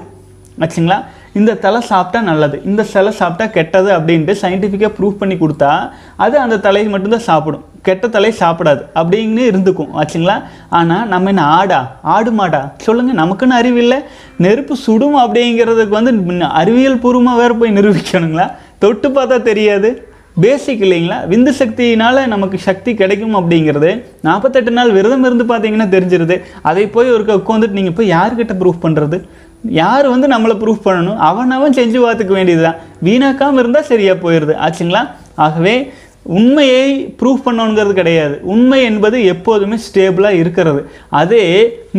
ஆச்சுங்களா? 0.61 1.05
இந்த 1.33 1.55
தலை 1.55 1.81
சாப்பிட்டா 1.81 2.21
நல்லது. 2.21 2.63
இந்த 2.65 2.85
சிலை 2.85 3.13
சாப்பிட்டா 3.13 3.53
கெட்டது 3.53 3.99
அப்படின்ட்டு 3.99 4.35
சயின்டிஃபிக்காக 4.43 4.93
ப்ரூவ் 5.01 5.11
பண்ணி 5.11 5.35
கொடுத்தா 5.35 5.91
அது 6.17 6.39
அந்த 6.39 6.59
தலையை 6.59 6.91
மட்டும்தான் 6.91 7.19
சாப்பிடும். 7.19 7.65
கெட்ட 7.83 8.09
தலை 8.09 8.35
சாப்பிடாது. 8.41 8.81
அப்படின்னு 8.95 9.41
இருந்துக்கும். 9.51 9.89
ஆச்சுங்களா? 9.95 10.43
ஆனால் 10.69 11.09
நம்ம 11.09 11.29
என்ன 11.29 11.45
ஆடா? 11.45 11.97
ஆடு 12.03 12.31
மாடா? 12.31 12.73
சொல்லுங்கள் 12.77 13.25
நமக்குன்னு 13.25 13.53
அறிவு 13.53 13.79
இல்லை. 13.79 13.99
நெருப்பு 14.39 14.77
சுடும் 14.77 15.17
அப்படிங்கிறதுக்கு 15.17 15.89
வந்து 15.89 16.13
முன்ன 16.13 16.41
அறிவியல் 16.41 16.99
பூர்வமாக 16.99 17.41
வேறு 17.41 17.57
போய் 17.57 17.73
நிரூபிக்கணுங்களா? 17.73 18.53
தொட்டு 18.79 19.09
பார்த்தா 19.09 19.43
தெரியாது. 19.43 20.08
பேசிக் 20.45 20.83
இல்லைங்களா? 20.87 21.19
விந்து 21.33 21.53
சக்தியினால் 21.61 22.21
நமக்கு 22.33 22.59
சக்தி 22.67 22.91
கிடைக்கும் 23.01 23.37
அப்படிங்கிறது 23.39 23.91
நாற்பத்தெட்டு 24.27 24.73
நாள் 24.79 24.95
விரதம் 24.97 25.25
இருந்து 25.29 25.45
பார்த்தீங்கன்னா 25.53 25.89
தெரிஞ்சிருது. 25.95 26.37
அதை 26.71 26.87
போய் 26.97 27.15
ஒரு 27.17 27.25
உட்காந்துட்டு 27.41 27.79
நீங்கள் 27.81 27.97
போய் 28.01 28.13
யார்கிட்ட 28.17 28.55
ப்ரூஃப் 28.63 28.85
பண்ணுறது 28.87 29.19
யார் 29.83 30.07
வந்து 30.15 30.27
நம்மளை 30.35 30.55
ப்ரூஃப் 30.65 30.85
பண்ணணும்? 30.89 31.17
அவன் 31.29 31.55
அவன் 31.57 31.77
செஞ்சு 31.79 31.99
பார்த்துக்க 32.05 32.33
வேண்டியது 32.39 32.63
தான் 32.63 32.79
வீணாக்காமல் 33.07 33.63
இருந்தால் 33.63 33.89
சரியாக 33.93 34.19
போயிடுது 34.25 34.55
ஆச்சுங்களா? 34.67 35.03
ஆகவே 35.47 35.75
உண்மையை 36.39 36.87
ப்ரூஃப் 37.21 37.45
பண்ணணுங்கிறது 37.45 37.93
கிடையாது. 37.93 38.35
உண்மை 38.55 38.79
என்பது 38.89 39.19
எப்போதுமே 39.35 39.77
ஸ்டேபிளாக 39.85 40.41
இருக்கிறது. 40.43 40.81
அதே 41.21 41.45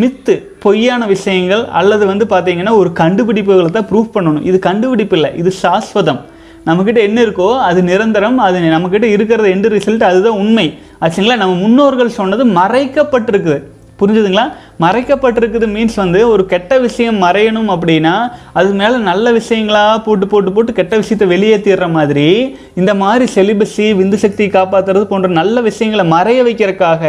மித்து 0.01 0.33
பொய்யான 0.65 1.05
விஷயங்கள் 1.15 1.63
அல்லது 1.79 2.05
வந்து 2.05 2.25
பார்த்தீங்கன்னா 2.33 2.73
ஒரு 2.81 2.91
கண்டுபிடிப்புகளை 3.01 3.71
தான் 3.77 3.89
ப்ரூஃப் 3.91 4.15
பண்ணணும். 4.15 4.45
இது 4.49 4.59
கண்டுபிடிப்பு 4.59 5.17
இல்லை. 5.19 5.31
இது 5.37 5.53
சாஸ்வதம். 5.63 6.21
நம்மக்கிட்ட 6.65 6.97
என்ன 6.97 7.21
இருக்கோ 7.21 7.59
அது 7.59 7.83
நிரந்தரம் 7.83 8.37
அது 8.37 8.59
நம்மக்கிட்ட 8.59 9.03
இருக்கிறது 9.03 9.55
எண்டு 9.55 9.73
ரிசல்ட் 9.73 10.03
அதுதான் 10.03 10.37
உண்மை. 10.37 10.77
ஆச்சுங்களா? 11.01 11.37
நம்ம 11.37 11.55
முன்னோர்கள் 11.55 12.09
சொன்னது 12.09 12.45
மறைக்கப்பட்டிருக்குது. 12.45 13.63
புரிஞ்சுதுங்களா? 13.99 14.43
மறைக்கப்பட்டிருக்குது 14.81 15.67
மீன்ஸ் 15.75 15.95
வந்து 15.95 16.29
ஒரு 16.29 16.45
கெட்ட 16.45 16.79
விஷயம் 16.79 17.21
மறையணும் 17.21 17.71
அப்படின்னா 17.73 18.13
அது 18.53 18.73
மேலே 18.73 18.97
நல்ல 18.97 19.31
விஷயங்களா 19.31 20.03
போட்டு 20.03 20.27
போட்டு 20.27 20.51
போட்டு 20.51 20.73
கெட்ட 20.73 20.97
விஷயத்தை 20.97 21.25
வெளியேற்றிடுற 21.27 21.91
மாதிரி 21.91 22.27
இந்த 22.75 22.93
மாதிரி 22.93 23.25
செலிபஸி 23.35 23.87
விந்து 24.01 24.13
சக்தியை 24.13 24.51
காப்பாற்றுறது 24.51 25.03
போன்ற 25.03 25.27
நல்ல 25.27 25.61
விஷயங்களை 25.61 26.05
மறைய 26.11 26.43
வைக்கிறதுக்காக 26.43 27.03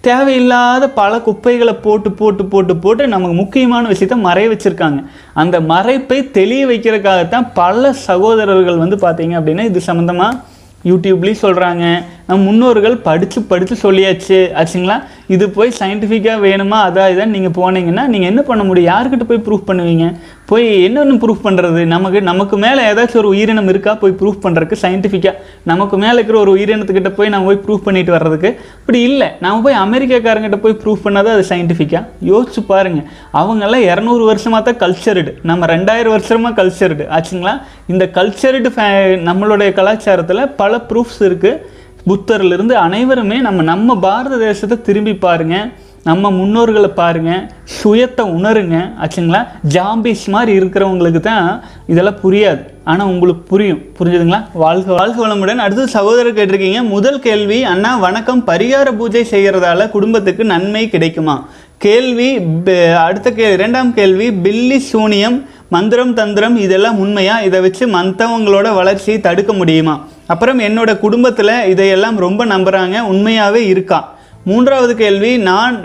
தேவையில்லாத 0.00 0.90
பல 0.90 1.18
குப்பைகளை 1.18 1.74
போட்டு 1.82 2.12
போட்டு 2.12 2.44
போட்டு 2.44 2.76
போட்டு 2.76 3.08
நமக்கு 3.08 3.36
முக்கியமான 3.36 3.88
விஷயத்த 3.88 4.16
மறைய 4.24 4.48
வச்சிருக்காங்க. 4.52 5.00
அந்த 5.34 5.60
மறைப்பை 5.60 6.30
தெளிய 6.30 6.66
வைக்கிறதுக்காகத்தான் 6.66 7.48
பல 7.54 7.92
சகோதரர்கள் 7.92 8.76
வந்து 8.76 8.96
பார்த்தீங்க 8.96 9.36
அப்படின்னா 9.40 9.64
இது 9.64 9.82
சம்மந்தமாக 9.86 10.38
யூடியூப்லேயும் 10.84 11.42
சொல்கிறாங்க 11.42 11.84
நம்ம 12.28 12.40
முன்னோர்கள் 12.46 12.96
படித்து 13.08 13.38
படித்து 13.50 13.74
சொல்லியாச்சு. 13.84 14.38
ஆச்சுங்களா? 14.60 14.96
இது 15.34 15.44
போய் 15.56 15.70
சயின்டிஃபிக்காக 15.78 16.38
வேணுமா? 16.46 16.78
அதான் 16.88 17.10
இதான் 17.12 17.32
நீங்கள் 17.36 17.54
போனீங்கன்னா 17.58 18.04
நீங்கள் 18.12 18.30
என்ன 18.32 18.42
பண்ண 18.48 18.62
முடியும்? 18.68 18.90
யார்கிட்ட 18.92 19.24
போய் 19.30 19.44
ப்ரூஃப் 19.46 19.68
பண்ணுவீங்க? 19.70 20.06
போய் 20.50 20.66
என்னென்னு 20.86 21.14
ப்ரூஃப் 21.22 21.42
பண்ணுறது 21.46 21.80
நமக்கு 21.94 22.20
நமக்கு 22.28 22.56
மேலே 22.64 22.82
ஏதாச்சும் 22.90 23.20
ஒரு 23.22 23.30
உயிரினம் 23.34 23.70
இருக்கா? 23.72 23.92
போய் 24.02 24.14
ப்ரூஃப் 24.20 24.42
பண்ணுறதுக்கு 24.44 24.78
சயின்டிஃபிக்காக 24.84 25.34
நமக்கு 25.70 25.96
மேலே 26.04 26.14
இருக்கிற 26.18 26.38
ஒரு 26.44 26.52
உயிரினத்துக்கிட்ட 26.56 27.12
போய் 27.18 27.32
நம்ம 27.34 27.46
போய் 27.50 27.62
ப்ரூஃப் 27.64 27.86
பண்ணிட்டு 27.88 28.14
வர்றதுக்கு. 28.16 28.50
இப்படி 28.80 29.00
இல்லை. 29.08 29.28
நம்ம 29.46 29.62
போய் 29.66 29.78
அமெரிக்காக்காரங்கிட்ட 29.86 30.60
போய் 30.66 30.78
ப்ரூஃப் 30.84 31.04
பண்ணாதான் 31.06 31.36
அது 31.38 31.46
சயின்டிஃபிக்காக 31.52 32.04
யோசிச்சு 32.32 32.62
பாருங்கள் 32.72 33.08
அவங்கெல்லாம் 33.42 33.86
இரநூறு 33.90 34.24
வருஷமாக 34.30 34.62
தான் 34.68 34.80
கல்ச்சர்டு 34.84 35.32
நம்ம 35.50 35.66
ரெண்டாயிரம் 35.74 36.16
வருஷமாக 36.16 36.54
கல்ச்சர்டு 36.62 37.06
ஆச்சுங்களா? 37.18 37.56
இந்த 37.94 38.06
கல்ச்சர்டு 38.18 38.70
நம்மளுடைய 39.30 39.70
கலாச்சாரத்தில் 39.80 40.44
பல 40.62 40.84
ப்ரூஃப்ஸ் 40.92 41.20
இருக்குது 41.30 41.76
புத்தர்லேருந்து 42.08 42.74
அனைவருமே 42.86 43.36
நம்ம 43.46 43.62
நம்ம 43.72 43.96
பாரத 44.06 44.38
தேசத்தை 44.46 44.76
திரும்பி 44.88 45.14
பாருங்க. 45.26 45.56
நம்ம 46.08 46.30
முன்னோர்களை 46.38 46.90
பாருங்கள் 46.98 47.40
சுயத்தை 47.78 48.24
உணருங்க. 48.36 48.76
ஆச்சுங்களா? 49.02 49.40
ஜாம்பிஸ் 49.74 50.24
மாதிரி 50.34 50.52
இருக்கிறவங்களுக்கு 50.58 51.20
தான் 51.20 51.46
இதெல்லாம் 51.92 52.20
புரியாது. 52.22 52.62
ஆனால் 52.90 53.08
உங்களுக்கு 53.12 53.42
புரியும். 53.52 53.80
புரிஞ்சுதுங்களா? 53.98 54.40
வாழ்க 54.62 54.88
வாழ்க 54.98 55.18
வளமுடன். 55.24 55.62
அடுத்து 55.64 55.84
சகோதரர் 55.96 56.36
கேட்டிருக்கீங்க 56.38 56.82
முதல் 56.94 57.20
கேள்வி 57.26 57.58
அண்ணா 57.72 57.90
வணக்கம். 58.06 58.42
பரிகார 58.50 58.92
பூஜை 59.00 59.24
செய்கிறதால 59.32 59.88
குடும்பத்துக்கு 59.96 60.44
நன்மை 60.54 60.84
கிடைக்குமா? 60.94 61.36
கேள்வி 61.86 62.28
அடுத்த 63.06 63.30
கே 63.32 63.48
இரண்டாம் 63.58 63.90
கேள்வி 63.98 64.28
பில்லி 64.44 64.78
சூனியம் 64.92 65.36
மந்திரம் 65.74 66.14
தந்திரம் 66.20 66.56
இதெல்லாம் 66.66 67.00
உண்மையா? 67.04 67.34
இதை 67.48 67.58
வச்சு 67.66 67.86
மற்றவங்களோட 67.98 68.68
வளர்ச்சியை 68.78 69.18
தடுக்க 69.26 69.52
முடியுமா? 69.52 69.96
அப்புறம் 70.32 70.58
என்னோட 70.68 70.90
குடும்பத்தில் 71.04 71.52
இதையெல்லாம் 71.72 72.16
ரொம்ப 72.26 72.42
நம்புகிறாங்க 72.52 72.96
உண்மையாகவே 73.12 73.60
இருக்கா. 73.72 73.98
மூன்றாவது 74.48 74.92
கேள்வி 75.00 75.30
நான் 75.48 75.76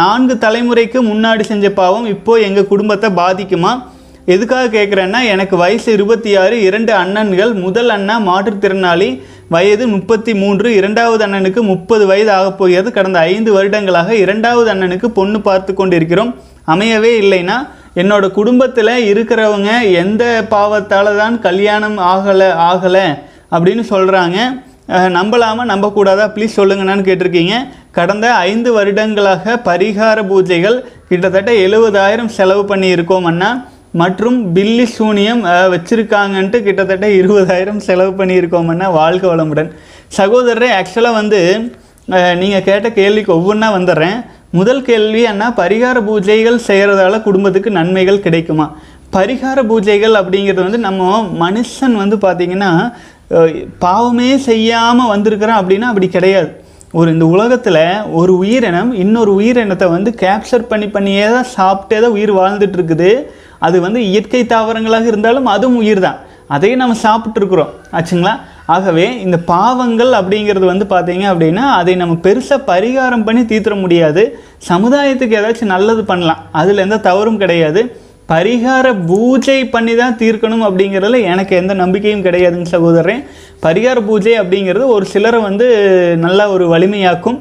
நான்கு 0.00 0.34
தலைமுறைக்கு 0.44 0.98
முன்னாடி 1.10 1.44
செஞ்ச 1.50 1.66
பாவம் 1.78 2.06
இப்போ 2.14 2.32
எங்கள் 2.48 2.70
குடும்பத்தை 2.72 3.08
பாதிக்குமா? 3.20 3.72
எதுக்காக 4.34 4.66
கேட்குறேன்னா 4.76 5.20
எனக்கு 5.34 5.54
வயசு 5.62 5.88
இருபத்தி 5.96 6.30
ஆறு 6.40 6.56
இரண்டு 6.68 6.92
அண்ணன்கள் 7.02 7.52
முதல் 7.64 7.90
அண்ணா 7.94 8.16
மாற்றுத்திறனாளி 8.28 9.08
வயது 9.54 9.84
முப்பத்தி 9.94 10.32
மூன்று 10.42 10.68
இரண்டாவது 10.80 11.22
அண்ணனுக்கு 11.26 11.60
முப்பது 11.70 12.04
வயது 12.10 12.32
ஆகப் 12.38 12.58
போகிறது. 12.58 12.88
கடந்த 12.96 13.18
ஐந்து 13.32 13.50
வருடங்களாக 13.56 14.10
இரண்டாவது 14.24 14.68
அண்ணனுக்கு 14.74 15.08
பொண்ணு 15.18 15.40
பார்த்து 15.48 15.74
கொண்டிருக்கிறோம். 15.80 16.32
அமையவே 16.72 17.12
இல்லைன்னா 17.22 17.56
என்னோட 18.00 18.24
குடும்பத்தில் 18.38 18.94
இருக்கிறவங்க 19.12 19.70
எந்த 20.02 20.24
பாவத்தால் 20.54 21.18
தான் 21.22 21.36
கல்யாணம் 21.46 21.98
ஆகலை 22.12 22.50
ஆகலை? 22.70 23.06
அப்படின்னு 23.54 23.84
சொல்கிறாங்க 23.92 24.38
நம்பலாமா? 25.16 25.62
நம்பக்கூடாதா? 25.72 26.24
ப்ளீஸ் 26.34 26.56
சொல்லுங்கண்ணான்னு 26.60 27.04
கேட்டிருக்கீங்க. 27.08 27.56
கடந்த 27.98 28.26
ஐந்து 28.48 28.70
வருடங்களாக 28.76 29.54
பரிகார 29.68 30.18
பூஜைகள் 30.30 30.78
கிட்டத்தட்ட 31.10 31.50
எழுபதாயிரம் 31.66 32.30
செலவு 32.38 32.62
பண்ணி 32.70 32.88
இருக்கோம் 32.96 33.28
அண்ணா. 33.30 33.50
மற்றும் 34.00 34.38
பில்லி 34.56 34.86
சூனியம் 34.96 35.42
வச்சுருக்காங்கன்ட்டு 35.74 36.58
கிட்டத்தட்ட 36.66 37.06
இருபதாயிரம் 37.20 37.80
செலவு 37.86 38.12
பண்ணியிருக்கோம்னா 38.20 38.88
வாழ்க 38.98 39.24
வளமுடன். 39.32 39.70
சகோதரரே 40.18 40.68
ஆக்சுவலாக 40.78 41.18
வந்து 41.20 41.40
நீங்கள் 42.42 42.66
கேட்ட 42.68 42.88
கேள்விக்கு 42.98 43.32
ஒவ்வொன்றா 43.38 43.68
வந்துடுறேன். 43.78 44.18
முதல் 44.58 44.82
கேள்வி 44.88 45.22
அண்ணா 45.32 45.48
பரிகார 45.62 45.96
பூஜைகள் 46.08 46.58
செய்கிறதால 46.68 47.18
குடும்பத்துக்கு 47.26 47.70
நன்மைகள் 47.78 48.24
கிடைக்குமா? 48.26 48.66
பரிகார 49.16 49.58
பூஜைகள் 49.70 50.14
அப்படிங்கிறது 50.20 50.62
வந்து 50.66 50.80
நம்ம 50.88 51.20
மனுஷன் 51.44 51.96
வந்து 52.02 52.18
பார்த்திங்கன்னா 52.24 52.72
பாவமே 53.84 54.30
செய்யாமல் 54.48 55.10
வந்திருக்கிறான் 55.12 55.60
அப்படின்னா 55.60 55.90
அப்படி 55.92 56.08
கிடையாது. 56.16 56.48
ஒரு 56.98 57.08
இந்த 57.14 57.26
உலகத்தில் 57.34 57.82
ஒரு 58.20 58.32
உயிரினம் 58.42 58.90
இன்னொரு 59.02 59.32
உயிரினத்தை 59.40 59.86
வந்து 59.96 60.10
கேப்சர் 60.22 60.70
பண்ணி 60.70 60.88
பண்ணியே 60.94 61.26
தான் 61.34 61.48
சாப்பிட்டே 61.58 61.98
தான் 62.04 62.16
உயிர் 62.16 62.32
வாழ்ந்துட்டு 62.38 62.76
இருக்குது. 62.78 63.10
அது 63.66 63.76
வந்து 63.86 64.00
இயற்கை 64.10 64.42
தாவரங்களாக 64.54 65.06
இருந்தாலும் 65.12 65.48
அதுவும் 65.54 65.80
உயிர் 65.82 66.02
தான் 66.06 66.18
அதையும் 66.56 66.82
நம்ம 66.82 66.96
சாப்பிட்ருக்குறோம் 67.06 67.72
ஆச்சுங்களா? 67.96 68.34
ஆகவே 68.74 69.06
இந்த 69.24 69.36
பாவங்கள் 69.52 70.12
அப்படிங்கிறது 70.18 70.66
வந்து 70.72 70.86
பார்த்தீங்க 70.92 71.24
அப்படின்னா 71.32 71.64
அதை 71.80 71.92
நம்ம 72.02 72.14
பெருசாக 72.26 72.66
பரிகாரம் 72.70 73.24
பண்ணி 73.26 73.42
தீர்த்திட 73.52 73.76
முடியாது. 73.84 74.22
சமுதாயத்துக்கு 74.70 75.38
ஏதாச்சும் 75.40 75.74
நல்லது 75.76 76.02
பண்ணலாம். 76.10 76.40
அதில் 76.60 76.84
எந்த 76.86 76.98
தவறும் 77.08 77.40
கிடையாது. 77.42 77.82
பரிகார 78.30 79.06
பூஜை 79.06 79.58
பண்ணி 79.74 79.94
தான் 79.94 80.16
தீர்க்கணும் 80.18 80.66
அப்படிங்கிறதுல 80.66 81.22
எனக்கு 81.32 81.56
எந்த 81.56 81.74
நம்பிக்கையும் 81.74 82.24
கிடையாதுங்க 82.24 82.72
சகோதரன் 82.74 83.22
பரிகார 83.62 83.98
பூஜை 84.06 84.34
அப்படிங்கிறது 84.40 84.86
ஒரு 84.96 85.04
சிலரை 85.04 85.40
வந்து 85.40 85.66
நல்லா 86.16 86.44
ஒரு 86.50 86.66
வலிமையாக்கும். 86.74 87.38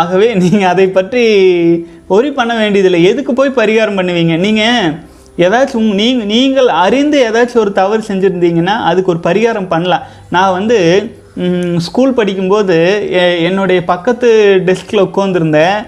ஆகவே 0.00 0.34
நீங்கள் 0.34 0.68
அதை 0.68 0.86
பற்றி 0.88 1.22
ஒரி 2.08 2.30
பண்ண 2.30 2.52
வேண்டியதில்லை. 2.56 3.00
எதுக்கு 3.04 3.32
போய் 3.34 3.58
பரிகாரம் 3.60 3.98
பண்ணுவீங்க? 4.00 4.34
நீங்கள் 4.38 4.90
ஏதாச்சும் 5.38 5.94
நீங்கள் 6.00 6.26
நீங்கள் 6.26 6.68
அறிந்து 6.84 7.18
ஏதாச்சும் 7.28 7.62
ஒரு 7.64 7.72
தவறு 7.72 8.02
செஞ்சுருந்தீங்கன்னா 8.08 8.76
அதுக்கு 8.90 9.12
ஒரு 9.14 9.20
பரிகாரம் 9.28 9.68
பண்ணலாம். 9.68 10.04
நான் 10.30 10.56
வந்து 10.58 10.78
ஸ்கூல் 11.78 12.12
படிக்கும்போது 12.12 12.76
எ- 13.22 13.38
என்னுடைய 13.42 13.80
பக்கத்து 13.84 14.28
டெஸ்கில் 14.66 15.06
உட்காந்துருந்தேன் 15.08 15.78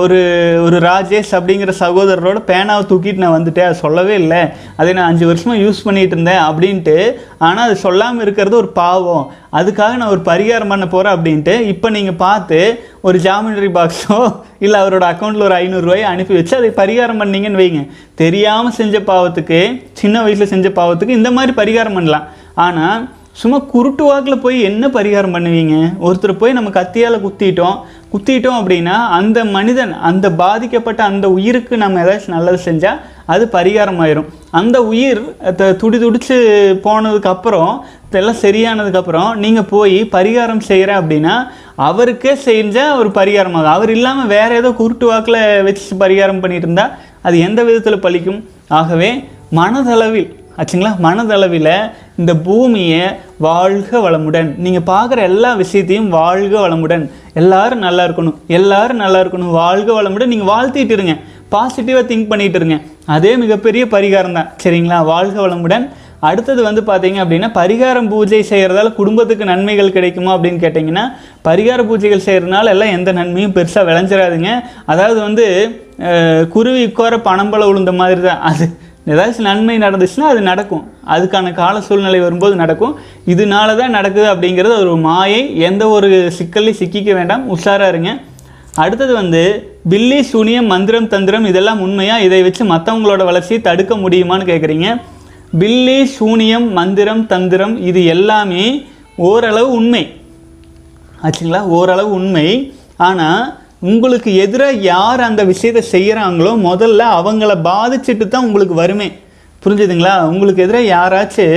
ஒரு 0.00 0.18
ஒரு 0.64 0.78
ராஜேஷ் 0.86 1.30
அப்படிங்கிற 1.36 1.72
சகோதரரோட 1.80 2.38
பேனாவை 2.50 2.82
தூக்கிட்டு 2.88 3.22
நான் 3.22 3.34
வந்துட்டேன். 3.36 3.68
அது 3.68 3.82
சொல்லவே 3.84 4.14
இல்லை. 4.22 4.40
அதை 4.80 4.90
நான் 4.96 5.08
அஞ்சு 5.10 5.24
வருஷமாக 5.30 5.62
யூஸ் 5.62 5.80
பண்ணிகிட்டு 5.86 6.14
இருந்தேன் 6.16 6.42
அப்படின்ட்டு. 6.48 6.96
ஆனால் 7.46 7.64
அது 7.68 7.76
சொல்லாமல் 7.84 8.24
இருக்கிறது 8.24 8.56
ஒரு 8.62 8.70
பாவம். 8.80 9.24
அதுக்காக 9.58 9.92
நான் 10.00 10.14
ஒரு 10.14 10.22
பரிகாரம் 10.30 10.72
பண்ண 10.72 10.86
போகிறேன் 10.94 11.16
அப்படின்ட்டு. 11.16 11.54
இப்போ 11.72 11.90
நீங்கள் 11.96 12.20
பார்த்து 12.24 12.58
ஒரு 13.08 13.18
ஜாமினரி 13.26 13.70
பாக்ஸோ 13.78 14.18
இல்லை 14.64 14.78
அவரோட 14.82 15.06
அக்கௌண்ட்டில் 15.12 15.48
ஒரு 15.48 15.56
ஐநூறுரூவாயை 15.62 16.06
அனுப்பி 16.14 16.36
வச்சு 16.38 16.54
அதை 16.60 16.72
பரிகாரம் 16.82 17.22
பண்ணீங்கன்னு 17.22 17.62
வைங்க. 17.62 17.82
தெரியாமல் 18.22 18.76
செஞ்ச 18.80 18.98
பாவத்துக்கு 19.12 19.60
சின்ன 20.02 20.22
வயசில் 20.26 20.52
செஞ்ச 20.54 20.68
பாவத்துக்கு 20.80 21.18
இந்த 21.20 21.30
மாதிரி 21.38 21.54
பரிகாரம் 21.62 21.98
பண்ணலாம். 22.00 22.26
ஆனால் 22.66 23.00
சும்மா 23.38 23.58
குருட்டு 23.68 24.04
வாக்கில் 24.04 24.40
போய் 24.40 24.58
என்ன 24.62 24.84
பரிகாரம் 24.88 25.34
பண்ணுவீங்க? 25.34 25.74
ஒருத்தர் 26.00 26.32
போய் 26.36 26.52
நம்ம 26.52 26.70
கத்தியால் 26.70 27.24
குத்திட்டோம். 27.24 27.76
குத்திட்டோம் 28.12 28.58
அப்படின்னா 28.58 28.94
அந்த 29.16 29.38
மனிதன் 29.50 29.92
அந்த 30.08 30.26
பாதிக்கப்பட்ட 30.38 31.00
அந்த 31.04 31.26
உயிருக்கு 31.30 31.74
நம்ம 31.76 32.02
ஏதாச்சும் 32.02 32.34
நல்லது 32.34 32.58
செஞ்சால் 32.64 32.98
அது 33.26 33.44
பரிகாரம் 33.52 34.00
ஆயிரும் 34.00 34.28
அந்த 34.52 34.76
உயிர் 34.90 35.20
த- 35.56 35.74
துடி 35.74 35.98
துடிச்சு 35.98 36.36
போனதுக்கப்புறம் 36.84 37.72
இதெல்லாம் 38.06 38.40
சரியானதுக்கப்புறம் 38.42 39.30
நீங்கள் 39.36 39.68
போய் 39.68 39.96
பரிகாரம் 40.12 40.64
செய்கிற 40.66 40.90
அப்படின்னா 41.00 41.34
அவருக்கே 41.82 42.32
செஞ்சால் 42.46 42.96
ஒரு 42.98 43.10
பரிகாரம் 43.12 43.56
ஆகும் 43.56 43.74
அவர் 43.74 43.90
இல்லாமல் 43.90 44.30
வேறு 44.30 44.54
ஏதோ 44.56 44.70
குருட்டு 44.74 45.06
வாக்கில் 45.06 45.38
வச்சு 45.62 45.94
பரிகாரம் 46.00 46.40
பண்ணிட்டு 46.40 46.66
இருந்தால் 46.66 46.94
அது 47.22 47.38
எந்த 47.40 47.60
விதத்தில் 47.64 48.02
பலிக்கும் 48.02 48.40
ஆகவே 48.72 49.10
மனதளவில் 49.54 50.30
ஆச்சுங்களா? 50.58 50.92
மனதளவில் 51.00 51.72
இந்த 52.20 52.32
பூமியை 52.46 53.02
வாழ்க 53.46 53.90
வளமுடன். 54.04 54.48
நீங்கள் 54.64 54.86
பார்க்குற 54.92 55.18
எல்லா 55.30 55.50
விஷயத்தையும் 55.60 56.08
வாழ்க 56.16 56.54
வளமுடன். 56.64 57.04
எல்லாரும் 57.40 57.84
நல்லா 57.86 58.04
இருக்கணும். 58.08 58.36
எல்லாரும் 58.58 59.00
நல்லா 59.02 59.18
இருக்கணும். 59.24 59.52
வாழ்க 59.60 59.88
வளமுடன். 59.98 60.32
நீங்கள் 60.32 60.50
வாழ்த்திட்டு 60.52 60.94
இருங்க. 60.96 61.14
பாசிட்டிவாக 61.54 62.04
திங்க் 62.10 62.30
பண்ணிட்டு 62.32 62.58
இருங்க. 62.60 62.76
அதே 63.16 63.32
மிகப்பெரிய 63.42 63.84
பரிகாரம் 63.94 64.36
தான். 64.38 64.50
சரிங்களா? 64.64 64.98
வாழ்க 65.12 65.36
வளமுடன். 65.46 65.86
அடுத்தது 66.28 66.60
வந்து 66.66 66.82
பார்த்தீங்க 66.88 67.18
அப்படின்னா 67.24 67.48
பரிகாரம் 67.58 68.08
பூஜை 68.12 68.40
செய்கிறதால 68.50 68.88
குடும்பத்துக்கு 69.00 69.44
நன்மைகள் 69.50 69.94
கிடைக்குமா 69.96 70.30
அப்படின்னு 70.36 70.60
கேட்டிங்கன்னா 70.64 71.04
பரிகார 71.48 71.80
பூஜைகள் 71.90 72.24
செய்கிறதுனால 72.26 72.72
எல்லாம் 72.74 72.94
எந்த 72.96 73.10
நன்மையும் 73.18 73.54
பெருசாக 73.58 73.88
விளைஞ்சிடாதுங்க 73.88 74.50
அதாவது 74.92 75.18
வந்து 75.26 75.46
குருவி 76.54 76.82
உட்கார 76.88 77.14
பணம்பழம் 77.28 77.70
உளுந்த 77.72 77.92
மாதிரி 78.00 78.20
தான். 78.28 78.42
அது 78.50 78.66
ஏதாச்சும் 79.10 79.46
நன்மை 79.48 79.74
நடந்துச்சுன்னா 79.84 80.28
அது 80.32 80.40
நடக்கும். 80.50 80.84
அதுக்கான 81.14 81.52
கால 81.52 81.80
சூழ்நிலை 81.80 82.20
வரும்போது 82.20 82.54
நடக்கும். 82.62 82.94
இதனால 83.32 83.76
தான் 83.80 83.96
நடக்குது 83.98 84.28
அப்படிங்கிறது 84.34 84.74
ஒரு 84.84 84.96
மாயை 84.96 85.42
எந்த 85.68 85.88
ஒரு 85.96 86.08
சிக்கல்லையும் 86.38 86.80
சிக்கிக்க 86.82 87.12
வேண்டாம். 87.14 87.44
உஷாராக 87.56 87.88
இருங்க. 87.88 88.12
அடுத்தது 88.74 89.12
வந்து 89.14 89.42
பில்லி 89.88 90.18
சூனியம் 90.22 90.66
மந்திரம் 90.66 91.08
தந்திரம் 91.08 91.44
இதெல்லாம் 91.44 91.80
உண்மையாக 91.80 92.22
இதை 92.22 92.42
வச்சு 92.42 92.64
மற்றவங்களோட 92.64 93.24
வளர்ச்சியை 93.24 93.62
தடுக்க 93.62 93.94
முடியுமான்னு 93.96 94.48
கேட்குறீங்க 94.50 94.88
பில்லி 95.58 95.98
சூனியம் 96.18 96.66
மந்திரம் 96.72 97.22
தந்திரம் 97.26 97.74
இது 97.90 98.00
எல்லாமே 98.04 98.64
ஓரளவு 99.16 99.72
உண்மை. 99.72 100.02
ஆச்சுங்களா? 101.22 101.60
ஓரளவு 101.76 102.10
உண்மை. 102.12 102.48
ஆனால் 102.96 103.58
உங்களுக்கு 103.82 104.30
எதிராக 104.44 104.80
யார் 104.92 105.20
அந்த 105.26 105.42
விஷயத்தை 105.50 105.82
செய்கிறாங்களோ 105.92 106.52
முதல்ல 106.68 107.02
அவங்கள 107.18 107.52
பாதிச்சுட்டு 107.66 108.24
தான் 108.28 108.46
உங்களுக்கு 108.46 108.74
வருமே. 108.74 109.08
புரிஞ்சுதுங்களா? 109.62 110.14
உங்களுக்கு 110.30 110.64
எதிராக 110.64 110.90
யாராச்சும் 110.94 111.54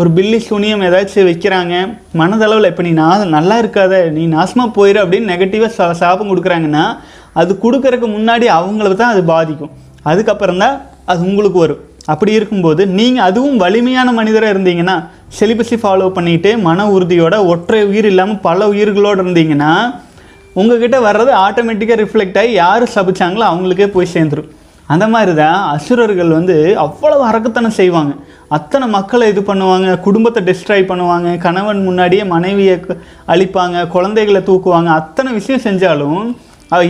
ஒரு 0.00 0.08
பில்லி 0.16 0.38
சூனியம் 0.48 0.84
ஏதாச்சும் 0.88 1.28
வைக்கிறாங்க 1.28 1.74
மனதளவில் 2.20 2.68
இப்போ 2.70 2.84
நீ 2.86 2.92
நான் 3.00 3.34
நல்லா 3.36 3.56
இருக்காத 3.62 4.02
நீ 4.16 4.22
நாசமாக 4.34 4.74
போயிரு 4.76 5.00
அப்படின்னு 5.04 5.30
நெகட்டிவாக 5.32 5.72
சா 5.78 5.86
சாபம் 6.02 6.30
கொடுக்குறாங்கன்னா 6.32 6.84
அது 7.40 7.58
கொடுக்குறக்கு 7.64 8.08
முன்னாடி 8.16 8.46
அவங்கள 8.58 8.94
தான் 8.94 9.14
அது 9.14 9.24
பாதிக்கும். 9.32 9.72
அதுக்கப்புறம் 10.10 10.62
தான் 10.64 10.76
அது 11.10 11.20
உங்களுக்கு 11.30 11.58
வரும். 11.64 11.82
அப்படி 12.12 12.32
இருக்கும்போது 12.38 12.82
நீங்கள் 12.98 13.26
அதுவும் 13.28 13.58
வலிமையான 13.64 14.12
மனிதராக 14.20 14.54
இருந்தீங்கன்னா 14.54 14.96
செலிபஸை 15.38 15.76
ஃபாலோ 15.82 16.08
பண்ணிட்டு 16.16 16.50
மன 16.68 16.86
உறுதியோட 16.94 17.34
ஒற்றை 17.52 17.82
உயிர் 17.90 18.08
இல்லாமல் 18.12 18.42
பல 18.48 18.68
உயிர்களோடு 18.72 19.22
இருந்தீங்கன்னா 19.24 19.74
உங்ககிட்ட 20.60 20.96
வர்றது 21.08 21.32
ஆட்டோமேட்டிக்காக 21.46 21.98
ரிஃப்ளெக்ட் 22.04 22.38
ஆகி 22.40 22.52
யார் 22.62 22.84
சபிச்சாங்களோ 22.96 23.44
அவங்களுக்கே 23.50 23.88
போய் 23.94 24.14
சேர்ந்துரும். 24.16 24.50
அந்த 24.92 25.04
மாதிரி 25.12 25.32
தான் 25.40 25.58
அசுரர்கள் 25.74 26.30
வந்து 26.38 26.54
அவ்வளவு 26.84 27.22
அரக்குத்தனம் 27.30 27.78
செய்வாங்க. 27.80 28.12
அத்தனை 28.56 28.86
மக்களை 28.96 29.26
இது 29.32 29.42
பண்ணுவாங்க 29.50 29.88
குடும்பத்தை 30.06 30.40
டிஸ்ட்ராய் 30.48 30.88
பண்ணுவாங்க 30.90 31.28
கணவன் 31.44 31.80
முன்னாடியே 31.88 32.24
மனைவியை 32.34 32.76
அழிப்பாங்க 33.34 33.86
குழந்தைகளை 33.94 34.40
தூக்குவாங்க 34.48 34.90
அத்தனை 35.00 35.30
விஷயம் 35.38 35.64
செஞ்சாலும் 35.68 36.24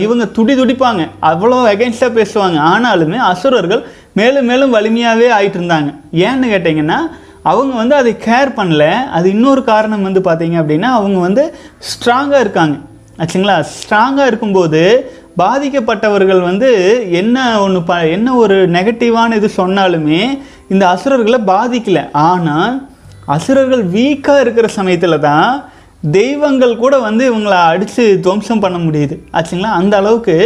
இவங்க 0.05 0.25
துடி 0.35 0.53
துடிப்பாங்க. 0.59 1.03
அவ்வளோ 1.29 1.57
அகேன்ஸ்டாக 1.71 2.17
பேசுவாங்க. 2.19 2.57
ஆனாலுமே 2.73 3.17
அசுரர்கள் 3.31 3.81
மேலும் 4.19 4.47
மேலும் 4.49 4.73
வலிமையாகவே 4.75 5.27
ஆயிட்டு 5.37 5.59
இருந்தாங்க. 5.59 5.89
ஏன்னு 6.27 6.47
கேட்டிங்கன்னா 6.53 6.99
அவங்க 7.51 7.73
வந்து 7.81 7.95
அதை 8.01 8.11
கேர் 8.27 8.51
பண்ணல. 8.59 8.85
அது 9.17 9.27
இன்னொரு 9.35 9.61
காரணம் 9.71 10.07
வந்து 10.07 10.21
பார்த்தீங்க 10.27 10.57
அப்படின்னா 10.61 10.91
அவங்க 10.99 11.19
வந்து 11.27 11.45
ஸ்ட்ராங்காக 11.91 12.43
இருக்காங்க. 12.45 12.75
ஆச்சுங்களா? 13.23 13.57
ஸ்ட்ராங்காக 13.73 14.29
இருக்கும்போது 14.31 14.81
பாதிக்கப்பட்டவர்கள் 15.41 16.41
வந்து 16.47 16.69
என்ன 17.19 17.37
ஒன்று 17.65 17.79
ப 17.89 17.93
என்ன 18.15 18.33
ஒரு 18.43 18.57
நெகட்டிவான 18.75 19.35
இது 19.39 19.49
சொன்னாலுமே 19.61 20.19
இந்த 20.73 20.83
அசுரர்களை 20.93 21.39
பாதிக்கலை. 21.53 22.03
ஆனால் 22.29 22.73
அசுரர்கள் 23.35 23.83
வீக்காக 23.95 24.43
இருக்கிற 24.45 24.67
சமயத்தில் 24.77 25.23
தான் 25.29 25.49
தெய்வங்கள் 26.17 26.75
கூட 26.83 26.93
வந்து 27.07 27.23
இவங்களை 27.31 27.59
அடித்து 27.71 28.03
துவம்சம் 28.25 28.63
பண்ண 28.63 28.77
முடியுது. 28.85 29.15
ஆச்சுங்களா? 29.37 29.73
அந்த 29.81 29.93
அளவுக்கு 30.01 30.37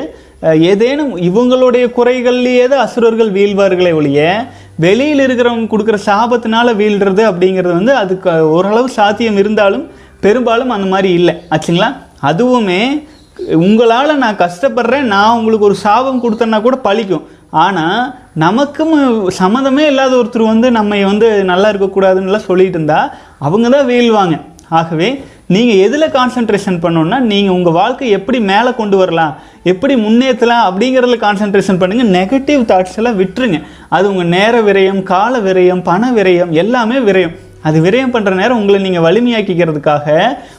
ஏதேனும் 0.71 1.13
இவங்களுடைய 1.27 1.85
குறைகள்லேயே 1.97 2.65
தான் 2.71 2.83
அசுரர்கள் 2.87 3.31
வீழ்வார்களே 3.37 3.91
ஒழிய 3.99 4.25
வெளியில் 4.83 5.23
இருக்கிறவங்க 5.25 5.67
கொடுக்குற 5.71 5.97
சாபத்தினால 6.09 6.75
வீழ்கிறது 6.81 7.23
அப்படிங்கிறது 7.29 7.73
வந்து 7.79 7.93
அதுக்கு 8.01 8.29
ஓரளவு 8.55 8.89
சாத்தியம் 8.97 9.39
இருந்தாலும் 9.43 9.85
பெரும்பாலும் 10.25 10.73
அந்த 10.75 10.87
மாதிரி 10.93 11.09
இல்லை. 11.19 11.33
ஆச்சுங்களா? 11.53 11.89
அதுவுமே 12.29 12.81
உங்களால் 13.67 14.21
நான் 14.23 14.41
கஷ்டப்படுறேன் 14.43 15.09
நான் 15.13 15.37
உங்களுக்கு 15.39 15.67
ஒரு 15.69 15.77
சாபம் 15.85 16.21
கொடுத்தேன்னா 16.23 16.59
கூட 16.67 16.77
பழிக்கும். 16.87 17.25
ஆனால் 17.63 18.01
நமக்கும் 18.43 18.93
சம்மந்தமே 19.39 19.83
இல்லாத 19.91 20.13
ஒருத்தர் 20.19 20.51
வந்து 20.53 20.67
நம்ம 20.77 20.97
வந்து 21.11 21.27
நல்லா 21.51 21.67
இருக்கக்கூடாதுன்னுலாம் 21.71 22.47
சொல்லிட்டு 22.49 22.77
இருந்தா 22.79 22.99
அவங்க 23.47 23.67
தான் 23.75 23.89
வீழ்வாங்க. 23.91 24.37
ஆகவே 24.79 25.09
நீங்கள் 25.55 25.81
எதில் 25.85 26.13
கான்சென்ட்ரேஷன் 26.15 26.79
பண்ணணுன்னா 26.83 27.17
நீங்கள் 27.31 27.55
உங்கள் 27.57 27.77
வாழ்க்கை 27.79 28.07
எப்படி 28.17 28.39
மேலே 28.51 28.71
கொண்டு 28.79 28.97
வரலாம் 29.01 29.35
எப்படி 29.71 29.93
முன்னேற்றலாம் 30.05 30.65
அப்படிங்கிறதுல 30.69 31.17
கான்சென்ட்ரேஷன் 31.25 31.79
பண்ணுங்கள் 31.81 32.13
நெகட்டிவ் 32.17 32.63
தாட்ஸ் 32.71 32.97
எல்லாம் 33.01 33.19
விட்டுருங்க. 33.21 33.59
அது 33.95 34.05
உங்கள் 34.11 34.31
நேர 34.35 34.61
விரயம் 34.69 35.01
கால 35.13 35.39
விரயம் 35.47 35.85
பண 35.89 36.11
விரயம் 36.17 36.51
எல்லாமே 36.63 36.99
விரயம். 37.09 37.35
அது 37.67 37.77
விரயம் 37.85 38.13
பண்ணுற 38.15 38.33
நேரம் 38.41 38.59
உங்களை 38.61 38.79
நீங்கள் 38.85 39.05
வலிமையாக்கிக்கிறதுக்காக 39.07 40.05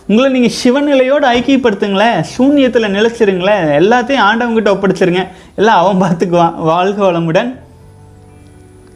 உங்களை 0.09 0.29
நீங்கள் 0.37 0.57
சிவநிலையோடு 0.61 1.27
ஐக்கியப்படுத்துங்களேன் 1.37 2.19
சூன்யத்தில் 2.35 2.95
நிலைச்சிருங்களேன் 2.97 3.65
எல்லாத்தையும் 3.81 4.27
ஆண்டவங்கிட்ட 4.29 4.73
ஒப்படைச்சிருங்க. 4.75 5.25
எல்லாம் 5.61 5.81
அவன் 5.83 6.03
பார்த்துக்குவான் 6.03 6.57
வாழ்க 6.71 7.01
வளமுடன். 7.07 7.51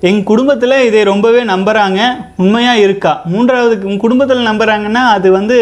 எங்கள் 0.08 0.28
குடும்பத்தில் 0.30 0.76
இதை 0.86 1.00
ரொம்பவே 1.10 1.40
நம்புகிறாங்க 1.50 2.00
உண்மையாக 2.42 2.84
இருக்கா? 2.86 3.12
மூன்றாவது 3.32 3.74
உங்கள் 3.88 4.04
குடும்பத்தில் 4.04 4.48
நம்புகிறாங்கன்னா 4.48 5.02
அது 5.16 5.28
வந்து 5.38 5.58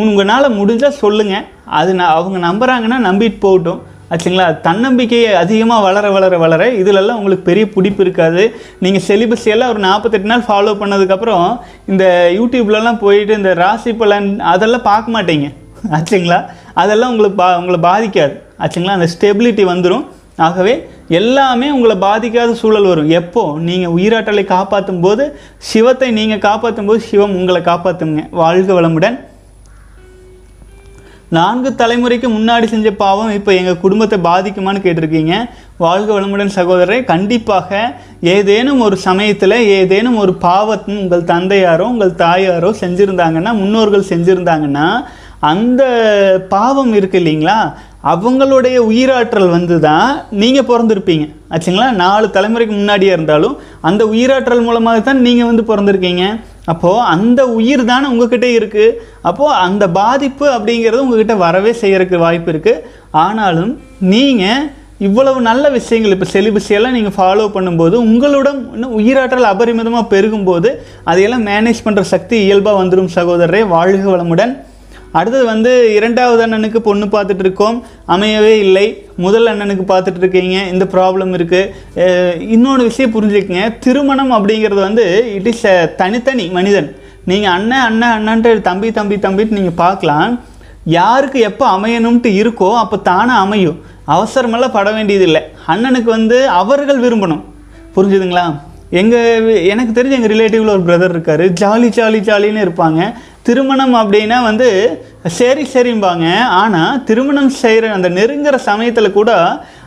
உங்களால் 0.00 0.56
முடிஞ்சால் 0.56 1.00
சொல்லுங்கள் 1.02 1.46
அது 1.80 1.90
நான் 2.00 2.16
அவங்க 2.16 2.38
நம்புகிறாங்கன்னா 2.48 2.98
நம்பிட்டு 3.08 3.38
போகட்டும். 3.46 3.82
ஆச்சுங்களா 4.12 4.46
தன்னம்பிக்கை 4.66 5.18
அதிகமாக 5.42 5.84
வளர 5.86 6.06
வளர 6.16 6.34
வளர 6.42 6.62
இதிலெல்லாம் 6.80 7.18
உங்களுக்கு 7.20 7.48
பெரிய 7.48 7.64
பிடிப்பு 7.74 8.02
இருக்காது. 8.04 8.42
நீங்கள் 8.84 9.04
செலிபஸ் 9.08 9.46
எல்லாம் 9.54 9.72
ஒரு 9.74 9.80
நாற்பத்தெட்டு 9.86 10.30
நாள் 10.32 10.46
ஃபாலோ 10.48 10.74
பண்ணதுக்கப்புறம் 10.82 11.46
இந்த 11.92 12.04
யூடியூப்லலாம் 12.38 13.02
போயிட்டு 13.04 13.34
இந்த 13.40 13.52
ராசி 13.62 13.92
பலன் 14.02 14.28
அதெல்லாம் 14.52 14.86
பார்க்க 14.90 15.16
மாட்டீங்க. 15.16 15.48
ஆச்சுங்களா 15.96 16.38
அதெல்லாம் 16.82 17.10
உங்களுக்கு 17.12 17.38
பா 17.42 17.48
உங்களை 17.60 17.80
பாதிக்காது. 17.90 18.34
ஆச்சுங்களா 18.62 18.96
அந்த 18.98 19.08
ஸ்டெபிலிட்டி 19.16 19.66
வந்துடும் 19.72 20.06
ஆகவே 20.46 20.74
எல்லாமே 21.18 21.68
உங்களை 21.74 21.94
பாதிக்காத 22.08 22.50
சூழல் 22.60 22.90
வரும். 22.90 23.08
எப்போ? 23.20 23.42
நீங்கள் 23.68 23.94
உயிராற்றலை 23.96 24.44
காப்பாற்றும் 24.56 25.00
போது 25.04 25.24
சிவத்தை 25.70 26.08
நீங்கள் 26.18 26.44
காப்பாற்றும் 26.48 26.88
போது 26.90 27.00
சிவம் 27.08 27.36
உங்களை 27.40 27.60
காப்பாற்றுங்க 27.70 28.22
வாழ்க 28.40 28.72
வளமுடன். 28.78 29.16
நான்கு 31.36 31.70
தலைமுறைக்கு 31.80 32.28
முன்னாடி 32.34 32.66
செஞ்ச 32.72 32.90
பாவம் 33.00 33.32
இப்போ 33.38 33.50
எங்கள் 33.60 33.80
குடும்பத்தை 33.82 34.16
பாதிக்குமான்னு 34.26 34.80
கேட்டிருக்கீங்க. 34.84 35.34
வாழ்க 35.84 36.08
வளமுடன் 36.14 36.54
சகோதரரை 36.56 36.98
கண்டிப்பாக 37.10 37.80
ஏதேனும் 38.34 38.80
ஒரு 38.86 38.96
சமயத்தில் 39.06 39.56
ஏதேனும் 39.78 40.18
ஒரு 40.22 40.32
பாவத்தை 40.46 40.96
உங்கள் 41.02 41.28
தந்தையாரோ 41.32 41.86
உங்கள் 41.92 42.16
தாயாரோ 42.24 42.70
செஞ்சுருந்தாங்கன்னா 42.82 43.52
முன்னோர்கள் 43.60 44.10
செஞ்சுருந்தாங்கன்னா 44.12 44.88
அந்த 45.52 45.82
பாவம் 46.54 46.92
இருக்கு 46.98 47.18
இல்லைங்களா? 47.20 47.58
அவங்களுடைய 48.12 48.76
உயிராற்றல் 48.90 49.54
வந்து 49.56 49.76
தான் 49.88 50.10
நீங்கள் 50.42 50.68
பிறந்திருப்பீங்க. 50.70 51.26
ஆச்சுங்களா? 51.54 51.88
நாலு 52.04 52.26
தலைமுறைக்கு 52.36 52.74
முன்னாடியே 52.80 53.12
இருந்தாலும் 53.16 53.58
அந்த 53.88 54.02
உயிராற்றல் 54.14 54.66
மூலமாக 54.68 55.00
தான் 55.08 55.24
நீங்கள் 55.26 55.50
வந்து 55.50 55.64
பிறந்திருக்கீங்க. 55.70 56.24
அப்போது 56.72 57.04
அந்த 57.14 57.40
உயிர் 57.58 57.82
தானே 57.84 58.06
உங்ககிட்ட 58.12 58.46
இருக்குது 58.58 58.96
அப்போது 59.28 59.58
அந்த 59.66 59.84
பாதிப்பு 60.00 60.46
அப்படிங்கிறது 60.56 61.04
உங்ககிட்ட 61.04 61.36
வரவே 61.44 61.72
செய்கிறதுக்கு 61.82 62.24
வாய்ப்பு 62.26 62.52
இருக்குது 62.54 62.82
ஆனாலும் 63.22 63.72
நீங்கள் 64.12 64.66
இவ்வளவு 65.06 65.40
நல்ல 65.48 65.64
விஷயங்கள் 65.70 66.14
இப்போ 66.14 66.26
செலிபஸியெல்லாம் 66.32 66.96
நீங்கள் 66.96 67.14
ஃபாலோ 67.16 67.44
பண்ணும்போது 67.56 67.96
உங்களோட 68.06 68.48
இன்னும் 68.76 68.96
உயிராற்றல் 69.00 69.50
அபரிமிதமாக 69.50 70.10
பெருகும்போது 70.14 70.70
அதையெல்லாம் 71.10 71.46
மேனேஜ் 71.50 71.84
பண்ணுற 71.84 72.02
சக்தி 72.14 72.36
இயல்பாக 72.46 72.80
வந்துடும் 72.80 73.12
சகோதரரே. 73.18 73.60
வாழ்க 73.74 74.04
வளமுடன். 74.14 74.54
அடுத்தது 75.18 75.44
வந்து 75.50 75.70
இரண்டாவது 75.96 76.40
அண்ணனுக்கு 76.46 76.80
பொண்ணு 76.86 77.06
பார்த்துட்டு 77.14 77.44
இருக்கோம் 77.46 77.76
அமையவே 78.14 78.54
இல்லை. 78.64 78.86
முதல் 79.24 79.50
அண்ணனுக்கு 79.52 79.84
பார்த்துட்டு 79.92 80.20
இருக்கீங்க 80.22 80.56
இந்த 80.72 80.84
ப்ராப்ளம் 80.94 81.32
இருக்குது 81.38 82.44
இன்னொரு 82.56 82.82
விஷயம் 82.88 83.14
புரிஞ்சுக்கங்க. 83.16 83.64
திருமணம் 83.86 84.32
அப்படிங்கிறது 84.38 84.82
வந்து 84.88 85.06
இட் 85.38 85.50
இஸ் 85.52 85.66
தனித்தனி 86.02 86.46
மனிதன். 86.58 86.88
நீங்கள் 87.30 87.54
அண்ணன் 87.56 87.84
அண்ணன் 87.88 88.14
அண்ணன்ட்டு 88.18 88.52
தம்பி 88.68 88.90
தம்பி 88.98 89.18
தம்பிட்டு 89.26 89.58
நீங்கள் 89.58 89.80
பார்க்கலாம். 89.84 90.30
யாருக்கு 90.98 91.38
எப்போ 91.50 91.64
அமையணும்ட்டு 91.76 92.30
இருக்கோ 92.42 92.70
அப்போ 92.82 92.96
தானாக 93.10 93.44
அமையும். 93.46 93.78
அவசரமெல்லாம் 94.14 94.76
பட 94.76 94.90
வேண்டியதில்லை. 94.98 95.42
அண்ணனுக்கு 95.72 96.10
வந்து 96.18 96.36
அவர்கள் 96.60 97.02
விரும்பணும். 97.04 97.42
புரிஞ்சுதுங்களா? 97.96 98.46
எங்கள் 99.00 99.48
எனக்கு 99.72 99.92
தெரிஞ்ச 99.96 100.14
எங்கள் 100.18 100.32
ரிலேட்டிவில் 100.32 100.74
ஒரு 100.74 100.84
பிரதர் 100.86 101.14
இருக்கார். 101.14 101.42
ஜாலி 101.60 101.88
ஜாலி 101.96 102.20
ஜாலின்னு 102.28 102.64
இருப்பாங்க. 102.66 103.00
திருமணம் 103.48 103.94
அப்படின்னா 104.02 104.38
வந்து 104.50 104.68
சரி 105.38 105.64
சரிம்பாங்க. 105.74 106.26
ஆனால் 106.60 107.00
திருமணம் 107.08 107.52
செய்கிற 107.62 107.90
அந்த 107.96 108.08
நெருங்குற 108.18 108.56
சமயத்தில் 108.68 109.16
கூட 109.18 109.30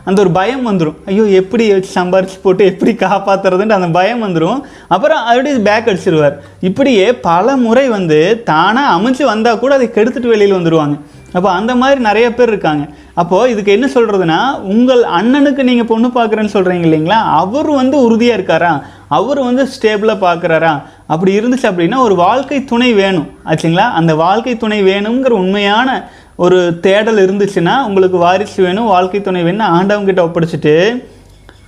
அந்த 0.08 0.18
ஒரு 0.24 0.30
பயம் 0.38 0.64
வந்துடும் 0.68 0.96
ஐயோ 1.10 1.24
எப்படி 1.40 1.64
வச்சு 1.72 1.90
சம்பாரிச்சு 1.98 2.38
போட்டு 2.44 2.62
எப்படி 2.70 2.92
காப்பாற்றுறதுன்ட்டு 3.02 3.78
அந்த 3.78 3.88
பயம் 3.98 4.24
வந்துடும் 4.26 4.60
அப்புறம் 4.94 5.20
அப்படியே 5.30 5.60
பேக் 5.68 5.90
அடிச்சிருவார். 5.90 6.36
இப்படியே 6.68 7.06
பல 7.28 7.56
முறை 7.66 7.84
வந்து 7.96 8.18
தானாக 8.50 8.94
அமைச்சு 8.96 9.24
வந்தால் 9.32 9.60
கூட 9.62 9.74
அதை 9.78 9.88
கெடுத்துட்டு 9.96 10.34
வெளியில் 10.34 10.58
வந்துடுவாங்க 10.58 10.96
அப்போ 11.36 11.48
அந்த 11.58 11.72
மாதிரி 11.80 12.00
நிறைய 12.06 12.26
பேர் 12.38 12.50
இருக்காங்க. 12.52 12.84
அப்போது 13.20 13.50
இதுக்கு 13.52 13.74
என்ன 13.76 13.86
சொல்கிறதுனா 13.94 14.40
உங்கள் 14.72 15.02
அண்ணனுக்கு 15.18 15.62
நீங்கள் 15.68 15.88
பொண்ணு 15.90 16.08
பார்க்குறேன்னு 16.16 16.54
சொல்கிறீங்க 16.54 16.86
இல்லைங்களா? 16.88 17.18
அவர் 17.40 17.70
வந்து 17.78 17.96
உறுதியாக 18.06 18.38
இருக்காரா? 18.38 18.72
அவர் 19.18 19.40
வந்து 19.48 19.64
ஸ்டேபிளாக 19.74 20.20
பார்க்குறாரா? 20.26 20.72
அப்படி 21.06 21.32
இருந்துச்சு 21.38 21.66
அப்படின்னா 21.70 21.98
ஒரு 22.06 22.14
வாழ்க்கை 22.14 22.58
துணை 22.64 22.90
வேணும். 22.92 23.28
ஆச்சுங்களா? 23.44 23.86
அந்த 24.00 24.12
வாழ்க்கை 24.24 24.56
துணை 24.56 24.78
வேணுங்கிற 24.84 25.36
உண்மையான 25.42 25.88
ஒரு 26.36 26.58
தேடல் 26.80 27.20
இருந்துச்சுன்னா 27.24 27.74
உங்களுக்கு 27.86 28.18
வாரிசு 28.18 28.62
வேணும் 28.62 28.92
வாழ்க்கை 28.94 29.20
துணை 29.20 29.42
வேணும் 29.42 29.72
ஆண்டவங்கிட்ட 29.76 30.20
ஒப்படைச்சிட்டு 30.26 30.74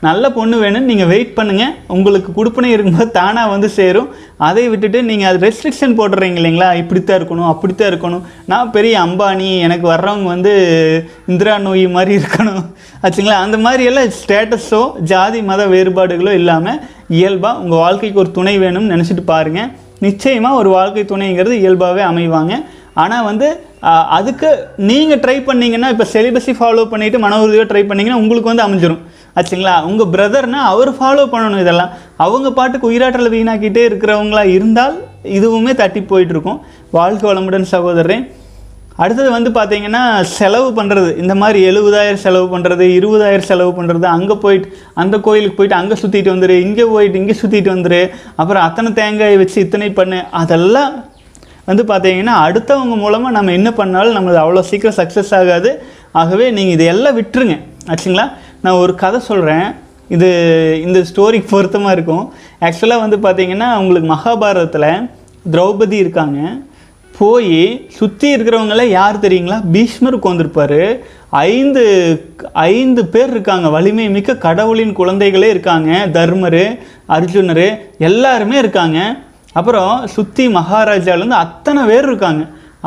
நல்ல 0.07 0.25
பொண்ணு 0.37 0.57
வேணும்னு 0.63 0.91
நீங்கள் 0.91 1.11
வெயிட் 1.13 1.35
பண்ணுங்கள் 1.39 1.75
உங்களுக்கு 1.97 2.31
கொடுப்பனை 2.39 2.69
இருக்கும்போது 2.75 3.15
தானாக 3.19 3.53
வந்து 3.55 3.69
சேரும். 3.79 4.09
அதை 4.49 4.65
விட்டுட்டு 4.73 5.01
நீங்கள் 5.11 5.29
அது 5.31 5.39
ரெஸ்ட்ரிக்ஷன் 5.47 5.97
போடுறீங்க 6.01 6.39
இல்லைங்களா? 6.41 6.69
இப்படித்தான் 6.83 7.19
இருக்கணும் 7.21 7.49
அப்படித்தான் 7.53 7.91
இருக்கணும். 7.93 8.25
நான் 8.53 8.73
பெரிய 8.77 8.95
அம்பானி 9.07 9.49
எனக்கு 9.67 9.87
வர்றவங்க 9.93 10.29
வந்து 10.35 10.53
இந்திரா 11.33 11.55
நோய் 11.67 11.87
மாதிரி 11.97 12.15
இருக்கணும். 12.21 12.63
ஆச்சுங்களா? 13.05 13.39
அந்த 13.47 13.59
மாதிரி 13.67 13.85
எல்லாம் 13.91 14.13
ஸ்டேட்டஸோ 14.21 14.83
ஜாதி 15.13 15.43
மத 15.51 15.65
வேறுபாடுகளோ 15.75 16.35
இல்லாமல் 16.41 16.81
இயல்பாக 17.19 17.61
உங்கள் 17.65 17.83
வாழ்க்கைக்கு 17.85 18.23
ஒரு 18.25 18.33
துணை 18.39 18.57
வேணும்னு 18.65 18.95
நினச்சிட்டு 18.95 19.25
பாருங்கள் 19.33 19.71
நிச்சயமாக 20.07 20.61
ஒரு 20.61 20.71
வாழ்க்கை 20.79 21.05
துணைங்கிறது 21.11 21.55
இயல்பாகவே 21.63 22.03
அமைவாங்க. 22.13 22.55
ஆனால் 23.03 23.27
வந்து 23.29 23.47
அதுக்கு 24.17 24.49
நீங்கள் 24.89 25.21
ட்ரை 25.23 25.35
பண்ணிங்கன்னா 25.47 25.89
இப்போ 25.95 26.05
செலிபஸை 26.13 26.53
ஃபாலோ 26.59 26.83
பண்ணிவிட்டு 26.93 27.19
மன 27.25 27.39
உறுதியாக 27.45 27.69
ட்ரை 27.71 27.83
பண்ணிங்கன்னா 27.89 28.21
உங்களுக்கு 28.23 28.51
வந்து 28.51 28.65
அமைஞ்சிரும். 28.67 29.03
ஆச்சுங்களா? 29.39 29.75
உங்கள் 29.89 30.11
பிரதர்னா 30.15 30.61
அவர் 30.73 30.91
ஃபாலோ 30.99 31.25
பண்ணணும் 31.33 31.63
இதெல்லாம். 31.65 31.93
அவங்க 32.25 32.49
பாட்டுக்கு 32.59 32.91
உயிராற்றலை 32.91 33.31
வீணாக்கிட்டே 33.37 33.83
இருக்கிறவங்களா 33.89 34.45
இருந்தால் 34.57 34.97
இதுவுமே 35.39 35.73
தட்டி 35.83 36.01
போயிட்டுருக்கும். 36.13 36.59
வாழ்க 36.97 37.23
வளமுடன் 37.29 37.73
சகோதரரே. 37.75 38.19
அடுத்தது 39.03 39.31
வந்து 39.37 39.51
பார்த்தீங்கன்னா 39.57 40.03
செலவு 40.35 40.69
பண்ணுறது 40.77 41.09
இந்த 41.23 41.35
மாதிரி 41.41 41.61
எழுபதாயிரம் 41.71 42.21
செலவு 42.25 42.47
பண்ணுறது 42.53 42.85
இருபதாயிரம் 42.99 43.49
செலவு 43.49 43.73
பண்ணுறது 43.79 44.07
அங்கே 44.17 44.37
போயிட்டு 44.45 44.69
அந்த 45.03 45.17
கோயிலுக்கு 45.27 45.57
போயிட்டு 45.59 45.79
அங்கே 45.81 45.97
சுற்றிட்டு 46.03 46.31
வந்துரு 46.35 46.57
இங்கே 46.67 46.85
போயிட்டு 46.93 47.19
இங்கே 47.23 47.37
சுற்றிட்டு 47.41 47.71
வந்துரு. 47.75 48.01
அப்புறம் 48.41 48.65
அத்தனை 48.67 48.93
தேங்காய் 49.01 49.41
வச்சு 49.43 49.59
இத்தனை 49.67 49.89
பண்ணு. 49.99 50.21
அதெல்லாம் 50.43 50.93
வந்து 51.71 51.83
பார்த்தீங்கன்னா 51.91 52.37
அடுத்தவங்க 52.47 52.97
மூலமாக 53.03 53.37
நம்ம 53.39 53.53
என்ன 53.59 53.73
பண்ணாலும் 53.81 54.17
நம்மளது 54.17 54.43
அவ்வளோ 54.45 54.65
சீக்கிரம் 54.71 54.99
சக்ஸஸ் 55.01 55.35
ஆகாது. 55.41 55.73
ஆகவே 56.23 56.47
நீங்கள் 56.59 56.77
இதையெல்லாம் 56.77 57.17
விட்டுருங்க. 57.21 57.57
ஆச்சுங்களா? 57.93 58.27
நான் 58.65 58.81
ஒரு 58.83 58.93
கதை 59.01 59.19
சொல்கிறேன் 59.21 59.67
இது 60.15 60.29
இந்த 60.85 60.99
ஸ்டோரிக்கு 61.09 61.51
பொருத்தமாக 61.51 61.95
இருக்கும். 61.97 62.33
ஆக்சுவலாக 62.61 63.03
வந்து 63.05 63.19
பார்த்திங்கன்னா 63.25 63.69
உங்களுக்கு 63.81 64.09
மகாபாரதத்தில் 64.13 65.11
திரௌபதி 65.53 65.93
இருக்காங்க. 65.93 66.39
போய் 67.19 67.59
சுற்றி 67.97 68.29
இருக்கிறவங்கள 68.35 68.83
யார் 68.85 69.19
தெரியுங்களா? 69.25 69.59
பீஷ்மர் 69.73 70.19
உட்காந்துருப்பாரு 70.19 70.99
ஐந்து 71.31 71.85
ஐந்து 72.53 73.03
பேர் 73.15 73.31
இருக்காங்க. 73.31 73.69
வலிமை 73.69 74.07
மிக்க 74.17 74.37
கடவுளின் 74.47 74.97
குழந்தைகளே 74.97 75.49
இருக்காங்க. 75.55 75.91
தர்மர் 76.13 76.63
அர்ஜுனர் 77.17 77.67
எல்லாருமே 77.99 78.59
இருக்காங்க. 78.59 78.99
அப்புறம் 79.53 79.93
சுற்றி 80.07 80.47
மகாராஜாலேருந்து 80.59 81.39
அத்தனை 81.45 81.83
பேர் 81.93 82.09
இருக்காங்க. 82.11 82.45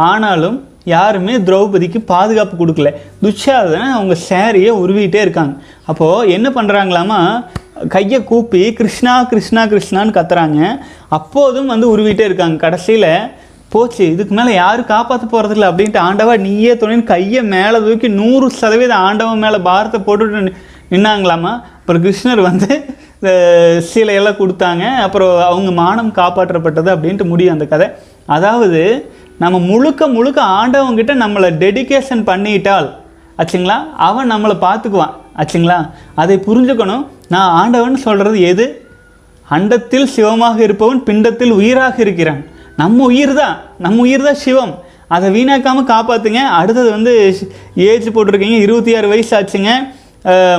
ஆனாலும் 0.09 0.57
யாருமே 0.93 1.33
திரௌபதிக்கு 1.47 1.99
பாதுகாப்பு 2.11 2.55
கொடுக்கல. 2.59 2.89
துச்சாதனை 3.23 3.87
அவங்க 3.97 4.15
சேரியை 4.29 4.73
உருவிட்டே 4.83 5.21
இருக்காங்க. 5.25 5.55
அப்போது 5.91 6.29
என்ன 6.35 6.47
பண்ணுறாங்களாமா 6.57 7.19
கையை 7.95 8.19
கூப்பி 8.29 8.61
கிருஷ்ணா 8.77 9.15
கிருஷ்ணா 9.31 9.63
கிருஷ்ணான்னு 9.73 10.15
கத்துறாங்க. 10.19 10.61
அப்போதும் 11.17 11.71
வந்து 11.73 11.87
உருவிட்டே 11.93 12.25
இருக்காங்க. 12.29 12.57
கடைசியில் 12.63 13.11
போச்சு 13.73 14.03
இதுக்கு 14.13 14.33
மேலே 14.37 14.51
யாரும் 14.61 14.91
காப்பாற்ற 14.91 15.25
போகிறதில்ல 15.31 15.69
அப்படின்ட்டு 15.69 15.99
ஆண்டவா 16.07 16.33
நீயே 16.45 16.73
துணைன்னு 16.81 17.11
கையை 17.11 17.41
மேலே 17.55 17.77
தூக்கி 17.87 18.09
நூறு 18.19 18.47
சதவீதம் 18.61 19.03
ஆண்டவன் 19.07 19.43
மேலே 19.45 19.59
பாரத்தை 19.69 19.99
போட்டுட்டு 20.05 20.53
நின்னாங்களாமா? 20.93 21.53
அப்புறம் 21.79 22.03
கிருஷ்ணர் 22.05 22.41
வந்து 22.49 22.69
சீலையெல்லாம் 23.89 24.39
கொடுத்தாங்க. 24.41 24.83
அப்புறம் 25.05 25.35
அவங்க 25.49 25.69
மானம் 25.83 26.11
காப்பாற்றப்பட்டது 26.19 26.89
அப்படின்ட்டு 26.95 27.31
முடியும் 27.31 27.55
அந்த 27.55 27.67
கதை. 27.73 27.87
அதாவது 28.35 28.81
நம்ம 29.41 29.59
முழுக்க 29.59 30.07
முழுக்க 30.07 30.39
ஆண்டவங்கிட்ட 30.59 31.13
நம்மளை 31.23 31.49
டெடிகேஷன் 31.63 32.23
பண்ணிட்டால் 32.29 32.87
ஆச்சுங்களா? 33.39 33.77
அவன் 34.07 34.31
நம்மளை 34.31 34.55
பார்த்துக்குவான் 34.65 35.15
ஆச்சுங்களா? 35.41 35.77
அதை 36.21 36.35
புரிஞ்சுக்கணும். 36.47 37.03
நான் 37.33 37.51
ஆண்டவன் 37.61 38.03
சொல்கிறது 38.05 38.37
எது? 38.51 38.65
அண்டத்தில் 39.55 40.07
சிவமாக 40.15 40.57
இருப்பவன் 40.63 41.03
பிண்டத்தில் 41.09 41.53
உயிராக 41.59 41.95
இருக்கிறான். 42.05 42.41
நம்ம 42.81 43.05
உயிர் 43.11 43.33
தான் 43.41 43.55
நம்ம 43.85 44.01
உயிர் 44.05 44.27
தான் 44.29 44.41
சிவம். 44.45 44.73
அதை 45.15 45.27
வீணாக்காமல் 45.35 45.91
காப்பாற்றுங்க 45.93 46.41
அடுத்தது 46.59 46.89
வந்து 46.95 47.13
ஏஜ் 47.89 48.07
போட்டிருக்கீங்க 48.15 48.57
இருபத்தி 48.65 48.95
ஆறு 48.97 49.07
வயசு 49.13 49.31
ஆச்சுங்க. 49.37 49.71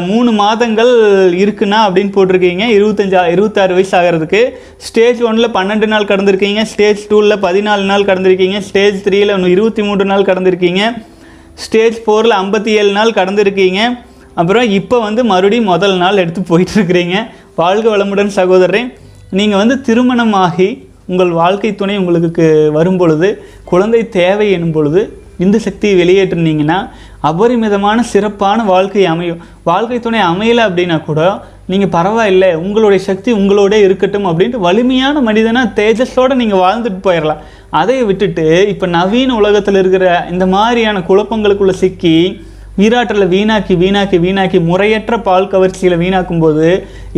மூணு 0.08 0.30
மாதங்கள் 0.40 0.92
இருக்குன்னா 1.40 1.78
அப்படின்னு 1.86 2.12
போட்டிருக்கீங்க. 2.14 2.64
இருபத்தஞ்சா 2.76 3.22
இருபத்தாறு 3.34 3.72
வயசு 3.78 3.94
ஆகிறதுக்கு. 3.98 4.40
ஸ்டேஜ் 4.86 5.20
ஒன்றில் 5.28 5.54
பன்னெண்டு 5.56 5.86
நாள் 5.92 6.08
கடந்திருக்கீங்க. 6.10 6.62
ஸ்டேஜ் 6.72 7.02
டூவில் 7.10 7.36
பதினாலு 7.46 7.84
நாள் 7.90 8.06
கடந்திருக்கீங்க. 8.10 8.58
ஸ்டேஜ் 8.68 8.98
த்ரீயில் 9.06 9.34
இன்னும் 9.36 9.54
இருபத்தி 9.56 9.84
மூன்று 9.88 10.06
நாள் 10.12 10.26
கடந்திருக்கீங்க. 10.30 10.82
ஸ்டேஜ் 11.64 11.98
ஃபோரில் 12.04 12.36
ஐம்பத்தி 12.42 12.72
ஏழு 12.80 12.92
நாள் 12.98 13.16
கடந்திருக்கீங்க. 13.20 13.82
அப்புறம் 14.40 14.66
இப்போ 14.78 14.96
வந்து 15.06 15.22
மறுபடியும் 15.32 15.70
முதல் 15.74 15.96
நாள் 16.02 16.22
எடுத்து 16.24 16.40
போயிட்டுருக்கிறீங்க. 16.50 17.16
வாழ்க 17.62 17.86
வளமுடன் 17.94 18.36
சகோதரரே. 18.40 18.82
நீங்கள் 19.38 19.60
வந்து 19.62 19.76
திருமணமாகி 19.86 20.68
உங்கள் 21.10 21.30
வாழ்க்கை 21.42 21.70
துணை 21.80 21.94
உங்களுக்கு 22.00 22.44
வரும் 22.76 23.00
பொழுது 23.00 23.28
குழந்தை 23.70 24.00
தேவை 24.20 24.46
எனும் 24.56 24.74
பொழுது 24.76 25.02
இந்த 25.38 25.56
சக்தியை 25.58 25.94
வெளியேற்றினீங்கன்னா 26.00 26.78
அபரிமிதமான 27.22 27.98
சிறப்பான 28.04 28.64
வாழ்க்கை 28.64 29.04
அமையும் 29.06 29.42
வாழ்க்கை 29.62 29.98
துணை 29.98 30.20
அமையலை 30.24 30.62
அப்படின்னா 30.64 30.96
கூட 31.02 31.20
நீங்கள் 31.66 31.92
பரவாயில்லை 31.92 32.50
உங்களுடைய 32.56 33.00
சக்தி 33.04 33.30
உங்களோட 33.32 33.74
இருக்கட்டும் 33.82 34.28
அப்படின்ட்டு 34.28 34.58
வலிமையான 34.58 35.20
மனிதனாக 35.20 35.72
தேஜஸோடு 35.76 36.34
நீங்கள் 36.34 36.62
வாழ்ந்துட்டு 36.62 37.00
போயிடலாம் 37.02 37.42
அதை 37.70 37.96
விட்டுட்டு 38.04 38.46
இப்போ 38.68 38.86
நவீன 38.88 39.34
உலகத்தில் 39.34 39.78
இருக்கிற 39.78 40.04
இந்த 40.30 40.44
மாதிரியான 40.46 41.02
குழப்பங்களுக்குள்ளே 41.08 41.74
சிக்கி 41.78 42.16
வீராற்றலை 42.78 43.26
வீணாக்கி 43.34 43.74
வீணாக்கி 43.82 44.16
வீணாக்கி 44.24 44.58
முறையற்ற 44.68 45.14
பால் 45.28 45.48
கவர்ச்சியில் 45.52 45.96
வீணாக்கும் 46.02 46.42
போது 46.44 46.66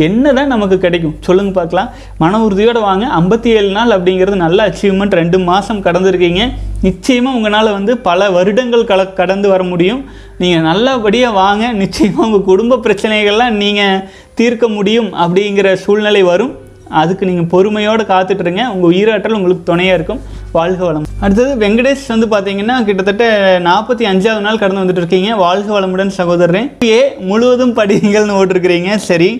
என்ன 0.05 0.31
தான் 0.37 0.51
நமக்கு 0.53 0.77
கிடைக்கும்? 0.85 1.15
சொல்லுங்கள் 1.27 1.57
பார்க்கலாம். 1.57 1.89
மன 2.21 2.39
உறுதியோடு 2.45 2.81
வாங்க. 2.87 3.05
ஐம்பத்தி 3.19 3.49
ஏழு 3.57 3.69
நாள் 3.77 3.93
அப்படிங்கிறது 3.97 4.37
நல்ல 4.45 4.59
அச்சீவ்மெண்ட் 4.69 5.17
ரெண்டு 5.19 5.39
மாதம் 5.49 5.83
கடந்திருக்கீங்க. 5.87 6.41
நிச்சயமாக 6.87 7.37
உங்களால் 7.39 7.75
வந்து 7.77 7.95
பல 8.07 8.29
வருடங்கள் 8.37 8.89
கல 8.91 9.05
கடந்து 9.21 9.47
வர 9.53 9.63
முடியும். 9.73 10.01
நீங்கள் 10.41 10.67
நல்லபடியாக 10.69 11.39
வாங்க. 11.43 11.65
நிச்சயமாக 11.83 12.27
உங்கள் 12.27 12.47
குடும்ப 12.49 12.81
பிரச்சனைகள்லாம் 12.87 13.59
நீங்கள் 13.63 14.03
தீர்க்க 14.41 14.67
முடியும் 14.77 15.11
அப்படிங்கிற 15.23 15.73
சூழ்நிலை 15.85 16.23
வரும். 16.31 16.53
அதுக்கு 17.01 17.29
நீங்கள் 17.29 17.49
பொறுமையோடு 17.53 18.03
காத்துட்ருங்க. 18.03 18.63
உங்கள் 18.73 18.91
உயிராற்றல் 18.91 19.37
உங்களுக்கு 19.39 19.69
துணையாக 19.71 19.97
இருக்கும். 19.99 20.21
வாழ்க 20.57 20.81
வளம். 20.85 21.05
அடுத்தது 21.25 21.51
வெங்கடேஷ் 21.63 22.11
வந்து 22.13 22.27
பார்த்தீங்கன்னா 22.33 22.75
கிட்டத்தட்ட 22.87 23.25
நாற்பத்தி 23.63 24.03
அஞ்சாவது 24.11 24.45
நாள் 24.47 24.61
கடந்து 24.63 24.83
வந்துட்டு 24.83 25.01
இருக்கீங்க 25.03 25.35
வாழ்க 25.45 25.69
வளமுடன் 25.75 26.13
சகோதரன் 26.19 26.69
ஏ 26.85 26.99
முழுவதும் 27.29 27.75
படிங்கள்னு 27.79 28.37
ஓட்டிருக்கிறீங்க. 28.41 28.95
சரி. 29.09 29.31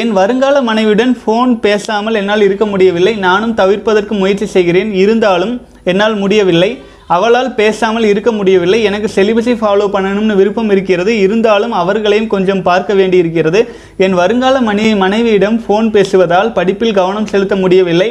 என் 0.00 0.12
வருங்கால 0.18 0.56
மனைவியுடன் 0.68 1.14
ஃபோன் 1.22 1.52
பேசாமல் 1.66 2.18
என்னால் 2.20 2.46
இருக்க 2.46 2.64
முடியவில்லை. 2.66 3.14
நானும் 3.26 3.54
தவிர்ப்பதற்கு 3.60 4.14
முயற்சி 4.22 4.46
செய்கிறேன். 4.46 4.90
இருந்தாலும் 5.02 5.54
என்னால் 5.84 6.14
முடியவில்லை. 6.16 6.70
அவளால் 7.14 7.54
பேசாமல் 7.60 8.06
இருக்க 8.12 8.30
முடியவில்லை. 8.38 8.78
எனக்கு 8.88 9.08
செலிபஸை 9.16 9.54
ஃபாலோ 9.60 9.86
பண்ணணும்னு 9.94 10.38
விருப்பம் 10.40 10.70
இருக்கிறது. 10.74 11.12
இருந்தாலும் 11.26 11.74
அவர்களையும் 11.82 12.32
கொஞ்சம் 12.34 12.62
பார்க்க 12.68 12.94
வேண்டியிருக்கிறது. 13.00 13.60
என் 14.04 14.18
வருங்கால 14.20 14.60
மனை 14.68 14.86
மனைவியிடம் 15.04 15.58
ஃபோன் 15.64 15.88
பேசுவதால் 15.96 16.52
படிப்பில் 16.58 16.98
கவனம் 17.00 17.30
செலுத்த 17.32 17.56
முடியவில்லை. 17.64 18.10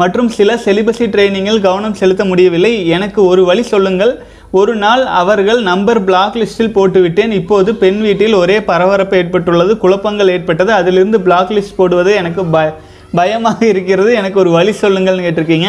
மற்றும் 0.00 0.28
சில 0.38 0.54
செலிபஸி 0.64 1.04
ட்ரைனிங்கில் 1.14 1.64
கவனம் 1.66 1.98
செலுத்த 2.00 2.22
முடியவில்லை. 2.30 2.72
எனக்கு 2.96 3.20
ஒரு 3.30 3.44
வழி 3.50 3.62
சொல்லுங்கள். 3.72 4.12
ஒரு 4.60 4.72
நாள் 4.82 5.04
அவர்கள் 5.20 5.60
நம்பர் 5.70 6.00
பிளாக் 6.08 6.36
லிஸ்டில் 6.40 6.74
போட்டுவிட்டேன். 6.76 7.32
இப்போது 7.40 7.70
பெண் 7.82 8.00
வீட்டில் 8.06 8.36
ஒரே 8.42 8.56
பரபரப்பு 8.70 9.16
ஏற்பட்டுள்ளது. 9.22 9.74
குழப்பங்கள் 9.84 10.32
ஏற்பட்டது. 10.36 10.72
அதிலிருந்து 10.80 11.20
பிளாக் 11.26 11.52
லிஸ்ட் 11.56 11.78
போடுவது 11.80 12.12
எனக்கு 12.20 12.44
பய 12.54 12.68
பயமாக 13.18 13.60
இருக்கிறது. 13.72 14.12
எனக்கு 14.20 14.40
ஒரு 14.44 14.50
வழி 14.58 14.74
சொல்லுங்கள்னு 14.82 15.26
கேட்டிருக்கீங்க. 15.26 15.68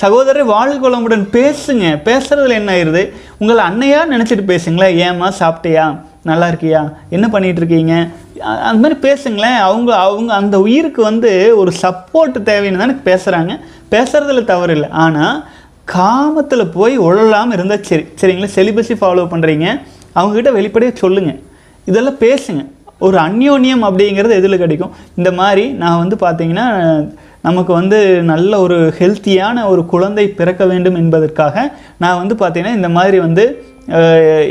சகோதரர் 0.00 0.48
வாழ்குளமுடன் 0.48 1.24
பேசுங்க. 1.32 1.86
பேசுறதுல 2.08 2.56
என்ன 2.60 2.72
ஆயிருது? 2.72 3.02
உங்களை 3.38 3.64
அன்னையா 3.64 4.00
நினச்சிட்டு 4.12 4.44
பேசுங்களேன் 4.52 4.96
ஏம்மா 4.96 5.32
சாப்பிட்டியா? 5.38 5.98
நல்லா 6.22 6.46
இருக்கியா? 6.48 6.80
என்ன 7.10 7.28
பண்ணிட்டு 7.28 7.60
இருக்கீங்க? 7.62 8.08
அந்த 8.40 8.88
மாதிரி 8.88 8.96
பேசுங்களேன். 9.08 9.58
அவங்க 9.58 9.96
அவங்க 9.96 10.34
அந்த 10.34 10.60
உயிருக்கு 10.60 11.02
வந்து 11.02 11.30
ஒரு 11.56 11.72
சப்போர்ட் 11.82 12.38
தேவைன்னு 12.44 12.82
தானே 12.82 12.94
பேசுகிறாங்க 13.08 13.60
பேசுறதுல 13.90 14.44
தவறு 14.44 14.74
இல்லை. 14.74 14.88
ஆனால் 14.90 15.44
காமத்தில் 15.86 16.72
போய் 16.74 16.98
உழலாமல் 16.98 17.52
இருந்தால் 17.52 17.82
சரி. 17.82 18.06
சரிங்களா? 18.20 18.50
செலிபஸி 18.54 18.96
ஃபாலோ 19.00 19.24
பண்ணுறீங்க 19.32 19.66
அவங்ககிட்ட 20.14 20.52
வெளிப்படையாக 20.52 20.98
சொல்லுங்கள் 20.98 21.40
இதெல்லாம் 21.84 22.22
பேசுங்க. 22.26 22.62
ஒரு 22.98 23.18
அந்யோன்யம் 23.18 23.84
அப்படிங்கிறது 23.88 24.38
எதில் 24.40 24.62
கிடைக்கும்? 24.64 24.92
இந்த 25.16 25.32
மாதிரி 25.32 25.68
நான் 25.68 25.98
வந்து 25.98 26.16
பார்த்தீங்கன்னா 26.16 26.66
நமக்கு 27.42 27.72
வந்து 27.72 27.98
நல்ல 28.32 28.60
ஒரு 28.64 28.78
ஹெல்த்தியான 28.98 29.66
ஒரு 29.72 29.82
குழந்தை 29.92 30.24
பிறக்க 30.40 30.64
வேண்டும் 30.70 30.98
என்பதற்காக 31.02 31.64
நான் 32.02 32.20
வந்து 32.20 32.34
பார்த்தீங்கன்னா 32.42 32.78
இந்த 32.80 32.90
மாதிரி 32.96 33.18
வந்து 33.26 33.44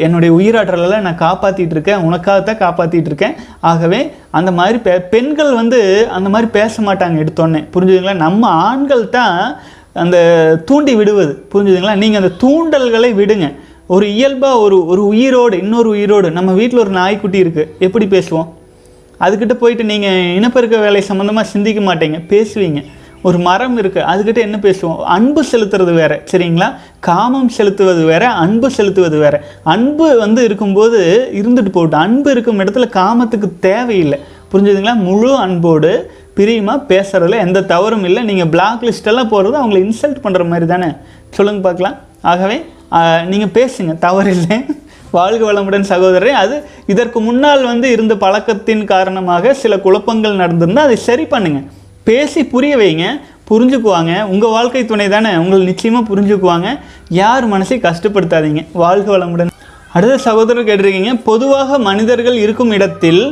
என்னுடைய 0.06 0.32
உயிராற்றலெல்லாம் 0.38 1.06
நான் 1.08 1.22
காப்பாற்றிட்டு 1.26 1.76
இருக்கேன். 1.76 2.02
உனக்காகத்தான் 2.08 2.62
காப்பாற்றிட்டு 2.64 3.10
இருக்கேன். 3.12 3.36
ஆகவே 3.60 4.00
அந்த 4.38 4.52
மாதிரி 4.52 4.78
பெ 4.78 4.94
பெண்கள் 5.14 5.52
வந்து 5.54 5.80
அந்த 6.18 6.30
மாதிரி 6.30 6.50
பேச 6.52 6.82
மாட்டாங்க 6.88 7.22
எடுத்தோடனே. 7.24 7.62
புரிஞ்சுதுங்களா? 7.76 8.16
நம்ம 8.26 8.48
ஆண்கள் 8.48 9.04
தான் 9.10 9.38
அந்த 10.04 10.18
தூண்டி 10.66 10.96
விடுவது. 10.96 11.34
புரிஞ்சுதுங்களா? 11.54 11.96
நீங்கள் 12.04 12.22
அந்த 12.22 12.34
தூண்டல்களை 12.44 13.12
விடுங்க. 13.22 13.48
ஒரு 13.88 14.06
இயல்பாக 14.18 14.64
ஒரு 14.66 14.78
ஒரு 14.86 15.02
உயிரோடு 15.14 15.56
இன்னொரு 15.58 15.90
உயிரோடு 15.90 16.28
நம்ம 16.32 16.52
வீட்டில் 16.52 16.84
ஒரு 16.86 16.90
நாய்க்குட்டி 17.00 17.40
இருக்குது 17.44 17.70
எப்படி 17.88 18.06
பேசுவோம்? 18.06 18.50
அதுக்கிட்ட 19.26 19.56
போயிட்டு 19.62 19.84
நீங்கள் 19.92 20.32
இனப்பெருக்க 20.40 20.78
வேலை 20.86 21.02
சம்மந்தமாக 21.12 21.52
சிந்திக்க 21.54 21.82
மாட்டீங்க 21.88 22.20
பேசுவீங்க. 22.34 22.82
ஒரு 23.28 23.38
மரம் 23.48 23.76
இருக்குது 23.82 24.08
அதுக்கிட்ட 24.12 24.40
என்ன 24.48 24.58
பேசுவோம்? 24.64 25.02
அன்பு 25.16 25.42
செலுத்துறது 25.50 25.92
வேறு 26.00 26.16
சரிங்களா? 26.32 26.68
காமம் 27.08 27.52
செலுத்துவது 27.58 28.04
வேற 28.12 28.24
அன்பு 28.44 28.68
செலுத்துவது 28.78 29.18
வேற. 29.24 29.36
அன்பு 29.74 30.08
வந்து 30.24 30.44
இருக்கும்போது 30.48 31.00
இருந்துட்டு 31.42 31.72
போட்டு 31.76 31.98
அன்பு 32.06 32.32
இருக்கும் 32.36 32.62
இடத்துல 32.64 32.88
காமத்துக்கு 33.00 33.50
தேவையில்லை. 33.68 34.20
புரிஞ்சுதுங்களா? 34.54 34.96
முழு 35.08 35.32
அன்போடு 35.44 35.92
பிரியமாக 36.40 36.82
பேசுகிறதுல 36.92 37.40
எந்த 37.46 37.66
தவறும் 37.74 38.06
இல்லை. 38.10 38.24
நீங்கள் 38.30 38.52
பிளாக் 38.56 38.86
லிஸ்டெல்லாம் 38.90 39.32
போகிறது 39.34 39.56
அவங்கள 39.62 39.80
இன்சல்ட் 39.88 40.24
பண்ணுற 40.26 40.44
மாதிரி 40.52 40.68
தானே? 40.74 40.90
சொல்லுங்க 41.38 41.62
பார்க்கலாம். 41.68 41.98
ஆகவே 42.32 42.58
நீங்கள் 43.32 43.54
பேசுங்க. 43.60 43.92
தவறில்லை. 44.08 44.58
வாழ்க 45.18 45.42
வளமுடன் 45.48 45.90
சகோதரரே 45.92 46.34
அது 46.44 46.56
இதற்கு 46.94 47.20
முன்னால் 47.28 47.64
வந்து 47.72 47.88
இருந்த 47.96 48.14
பழக்கத்தின் 48.24 48.84
காரணமாக 48.94 49.54
சில 49.62 49.78
குழப்பங்கள் 49.86 50.42
நடந்திருந்தால் 50.42 50.88
அதை 50.90 50.98
சரி 51.10 51.26
பண்ணுங்க. 51.34 51.62
பேசி 52.10 52.42
புரிய 52.54 52.74
வைங்க 52.82 53.06
புரிஞ்சுக்குவாங்க. 53.50 54.12
உங்கள் 54.34 54.54
வாழ்க்கை 54.56 54.84
துணை 54.86 55.08
தானே 55.10 55.32
உங்களை 55.44 55.64
நிச்சயமாக 55.72 56.04
புரிஞ்சுக்குவாங்க. 56.10 56.68
யார் 57.22 57.46
மனசை 57.54 57.78
கஷ்டப்படுத்தாதீங்க. 57.88 58.62
வாழ்க 58.84 59.08
வளமுடன். 59.18 59.52
அடுத்த 59.96 60.18
சகோதரர் 60.28 60.68
கேட்டிருக்கீங்க 60.68 61.14
பொதுவாக 61.30 61.80
மனிதர்கள் 61.88 62.38
இருக்கும் 62.44 62.72
இடத்தில் 62.78 63.24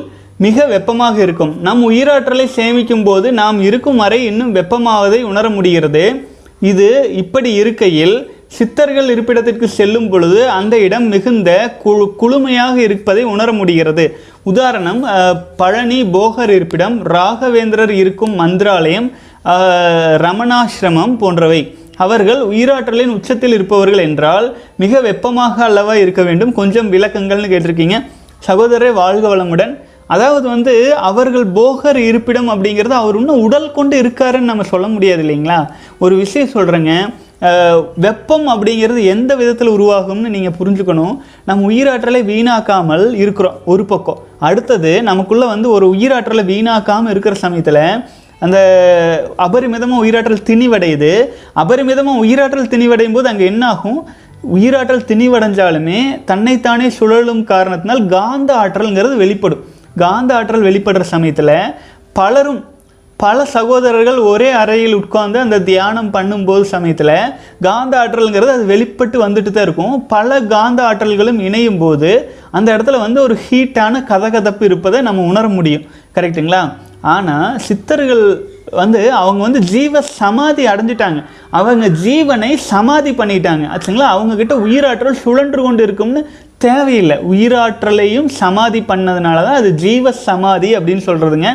மிக 0.45 0.65
வெப்பமாக 0.73 1.17
இருக்கும். 1.25 1.53
நம் 1.67 1.81
உயிராற்றலை 1.89 2.45
சேமிக்கும் 2.57 3.05
போது 3.07 3.27
நாம் 3.41 3.57
இருக்கும் 3.61 4.01
வரை 4.03 4.19
இன்னும் 4.25 4.51
வெப்பமாவதை 4.55 5.21
உணர 5.31 5.45
முடிகிறது. 5.49 6.03
இது 6.71 6.87
இப்படி 7.21 7.49
இருக்கையில் 7.61 8.15
சித்தர்கள் 8.57 9.09
இருப்பிடத்திற்கு 9.13 9.67
செல்லும் 9.77 10.07
பொழுது 10.11 10.39
அந்த 10.57 10.75
இடம் 10.85 11.07
மிகுந்த 11.13 11.49
குழு 11.83 12.05
குளுமையாக 12.21 12.75
இருப்பதை 12.85 13.23
உணர 13.33 13.49
முடிகிறது. 13.59 14.05
உதாரணம் 14.51 15.01
பழனி 15.59 15.99
போகர் 16.15 16.53
இருப்பிடம் 16.57 16.95
ராகவேந்திரர் 17.15 17.93
இருக்கும் 18.01 18.33
மந்திராலயம் 18.41 19.09
ரமணாசிரமம் 20.25 21.13
போன்றவை. 21.23 21.61
அவர்கள் 22.05 22.41
உயிராற்றலின் 22.51 23.13
உச்சத்தில் 23.17 23.55
இருப்பவர்கள் 23.57 24.03
என்றால் 24.07 24.47
மிக 24.81 25.01
வெப்பமாக 25.07 25.63
அல்லவா 25.67 25.95
இருக்க 26.03 26.21
வேண்டும்? 26.29 26.51
கொஞ்சம் 26.59 26.91
விளக்கங்கள்னு 26.95 27.53
கேட்டிருக்கீங்க. 27.53 27.97
சகோதரரை 28.47 28.91
வாழ்க 29.01 29.25
வளமுடன். 29.35 29.73
அதாவது 30.15 30.45
வந்து 30.53 30.73
அவர்கள் 31.09 31.47
போகர் 31.57 31.99
இருப்பிடம் 32.09 32.51
அப்படிங்கிறது 32.53 32.95
அவர் 33.01 33.17
இன்னும் 33.21 33.43
உடல் 33.47 33.73
கொண்டு 33.79 33.95
இருக்காருன்னு 34.03 34.51
நம்ம 34.51 34.63
சொல்ல 34.73 34.85
முடியாது 34.93 35.23
இல்லைங்களா? 35.25 35.59
ஒரு 36.03 36.15
விஷயம் 36.23 36.53
சொல்கிறேங்க 36.55 36.93
வெப்பம் 38.05 38.47
அப்படிங்கிறது 38.53 39.01
எந்த 39.13 39.31
விதத்தில் 39.41 39.75
உருவாகும்னு 39.75 40.33
நீங்கள் 40.35 40.55
புரிஞ்சுக்கணும். 40.59 41.13
நம்ம 41.49 41.67
உயிராற்றலை 41.71 42.21
வீணாக்காமல் 42.31 43.05
இருக்கிறோம் 43.23 43.59
ஒரு 43.73 43.83
பக்கம். 43.91 44.21
அடுத்தது 44.47 44.91
நமக்குள்ளே 45.09 45.47
வந்து 45.53 45.69
ஒரு 45.75 45.85
உயிராற்றலை 45.95 46.43
வீணாக்காமல் 46.53 47.13
இருக்கிற 47.13 47.35
சமயத்தில் 47.43 47.83
அந்த 48.45 48.57
அபரிமிதமாக 49.45 50.03
உயிராற்றல் 50.05 50.47
திணிவடையுது. 50.49 51.11
அபரிமிதமாக 51.63 52.23
உயிராற்றல் 52.25 52.71
திணிவடையும் 52.73 53.17
போது 53.17 53.29
அங்கே 53.31 53.45
என்ன 53.53 53.63
ஆகும் 53.73 53.99
உயிராற்றல் 54.55 55.07
திணிவடைஞ்சாலுமே 55.11 55.99
தன்னைத்தானே 56.29 56.89
சுழலும் 56.97 57.43
காரணத்தினால் 57.53 58.03
காந்த 58.15 58.51
ஆற்றல்ங்கிறது 58.63 59.15
வெளிப்படும். 59.23 59.63
காந்த 60.03 60.31
ஆற்றல் 60.35 60.67
வெளிப்படுற 60.67 61.05
சமயத்தில் 61.13 61.55
பலரும் 62.19 62.61
பல 63.23 63.37
சகோதரர்கள் 63.53 64.19
ஒரே 64.31 64.49
அறையில் 64.59 64.95
உட்கார்ந்து 64.97 65.37
அந்த 65.45 65.57
தியானம் 65.69 66.11
பண்ணும்போது 66.13 66.63
சமயத்தில் 66.73 67.15
காந்த 67.65 67.93
ஆற்றல்ங்கிறது 68.01 68.51
அது 68.55 68.65
வெளிப்பட்டு 68.71 69.17
வந்துட்டு 69.23 69.51
தான் 69.55 69.65
இருக்கும். 69.67 69.95
பல 70.13 70.37
காந்த 70.53 70.79
ஆற்றல்களும் 70.89 71.39
இணையும் 71.47 71.79
போது 71.81 72.11
அந்த 72.57 72.67
இடத்துல 72.75 72.99
வந்து 73.05 73.19
ஒரு 73.25 73.35
ஹீட்டான 73.45 74.01
கதகதப்பு 74.11 74.63
இருப்பதை 74.69 74.99
நம்ம 75.07 75.25
உணர 75.31 75.47
முடியும். 75.57 75.83
கரெக்ட்டுங்களா? 76.17 76.61
ஆனால் 77.13 77.57
சித்தர்கள் 77.65 78.23
வந்து 78.79 79.01
அவங்க 79.21 79.41
வந்து 79.47 79.61
ஜீவ 79.73 80.01
சமாதி 80.19 80.63
அடைஞ்சிட்டாங்க. 80.73 81.19
அவங்க 81.59 81.85
ஜீவனை 82.05 82.51
சமாதி 82.71 83.11
பண்ணிட்டாங்க. 83.19 83.65
ஆச்சுங்களா? 83.73 84.09
அவங்கக்கிட்ட 84.15 84.57
உயிராற்றல் 84.67 85.21
சுழன்று 85.23 85.61
கொண்டு 85.67 85.83
இருக்கும்னு 85.87 86.21
தேவையில்லை. 86.67 87.17
உயிராற்றலையும் 87.33 88.29
சமாதி 88.41 88.81
பண்ணதுனால 88.93 89.43
தான் 89.47 89.59
அது 89.61 89.71
ஜீவ 89.85 90.11
சமாதி 90.27 90.71
அப்படின்னு 90.77 91.05
சொல்கிறதுங்க 91.09 91.51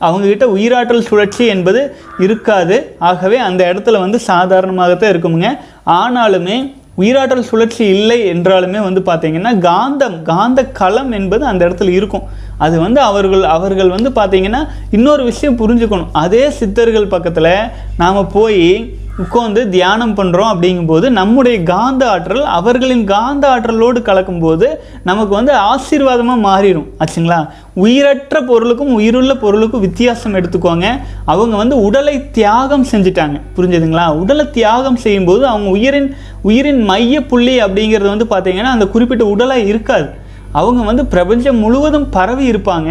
அவங்கக்கிட்ட 0.00 0.46
உயிராற்றல் 0.56 1.08
சுழற்சி 1.10 1.46
என்பது 1.46 1.96
இருக்காது. 2.18 2.96
ஆகவே 2.98 3.36
அந்த 3.36 3.72
இடத்துல 3.72 3.98
வந்து 3.98 4.20
சாதாரணமாகத்தான் 4.26 5.12
இருக்குமுங்க. 5.14 5.50
ஆனாலுமே 5.86 6.74
உயிராற்றல் 6.98 7.48
சுழற்சி 7.50 7.84
இல்லை 7.84 8.32
என்றாலுமே 8.32 8.80
வந்து 8.80 9.00
பார்த்தீங்கன்னா 9.00 9.52
காந்தம் 9.58 10.22
காந்த 10.22 10.64
களம் 10.64 11.12
என்பது 11.12 11.44
அந்த 11.44 11.68
இடத்துல 11.68 11.88
இருக்கும். 11.88 12.22
அது 12.58 12.80
வந்து 12.80 13.00
அவர்கள் 13.00 13.42
அவர்கள் 13.42 13.88
வந்து 13.88 14.10
பார்த்தீங்கன்னா 14.10 14.68
இன்னொரு 14.90 15.24
விஷயம் 15.24 15.58
புரிஞ்சுக்கணும். 15.58 16.12
அதே 16.12 16.50
சித்தர்கள் 16.50 17.06
பக்கத்தில் 17.06 17.52
நாம் 17.96 18.30
போய் 18.32 18.94
உட்காந்து 19.18 19.68
தியானம் 19.68 20.16
பண்ணுறோம் 20.16 20.48
அப்படிங்கும்போது 20.54 21.08
நம்முடைய 21.08 21.62
காந்த 21.62 22.10
ஆற்றல் 22.10 22.44
அவர்களின் 22.44 23.04
காந்த 23.04 23.50
ஆற்றலோடு 23.50 24.00
கலக்கும்போது 24.00 24.66
நமக்கு 25.04 25.34
வந்து 25.34 25.52
ஆசீர்வாதமாக 25.52 26.44
மாறிடும். 26.48 26.86
ஆச்சுங்களா? 26.98 27.48
உயிரற்ற 27.74 28.42
பொருளுக்கும் 28.42 28.92
உயிருள்ள 28.92 29.36
பொருளுக்கும் 29.36 29.80
வித்தியாசம் 29.80 30.34
எடுத்துக்கோங்க. 30.34 31.00
அவங்க 31.24 31.56
வந்து 31.56 31.82
உடலை 31.82 32.30
தியாகம் 32.30 32.86
செஞ்சுட்டாங்க. 32.90 33.40
புரிஞ்சுதுங்களா? 33.56 34.06
உடலை 34.08 34.50
தியாகம் 34.50 34.96
செய்யும்போது 34.96 35.46
அவங்க 35.46 35.70
உயிரின் 35.70 36.16
உயிரின் 36.42 36.82
மைய 36.82 37.26
புள்ளி 37.26 37.62
அப்படிங்கிறது 37.62 38.16
வந்து 38.16 38.24
பார்த்தீங்கன்னா 38.24 38.72
அந்த 38.76 38.86
குறிப்பிட்ட 38.86 39.26
உடலாக 39.26 39.60
இருக்காது. 39.60 40.22
அவங்க 40.60 40.80
வந்து 40.88 41.04
பிரபஞ்சம் 41.14 41.60
முழுவதும் 41.64 42.08
பரவி 42.16 42.44
இருப்பாங்க. 42.52 42.90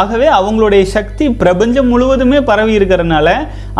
ஆகவே 0.00 0.26
அவங்களுடைய 0.36 0.82
சக்தி 0.92 1.24
பிரபஞ்சம் 1.40 1.88
முழுவதுமே 1.92 2.38
பரவி 2.50 2.72
இருக்கிறதுனால 2.78 3.28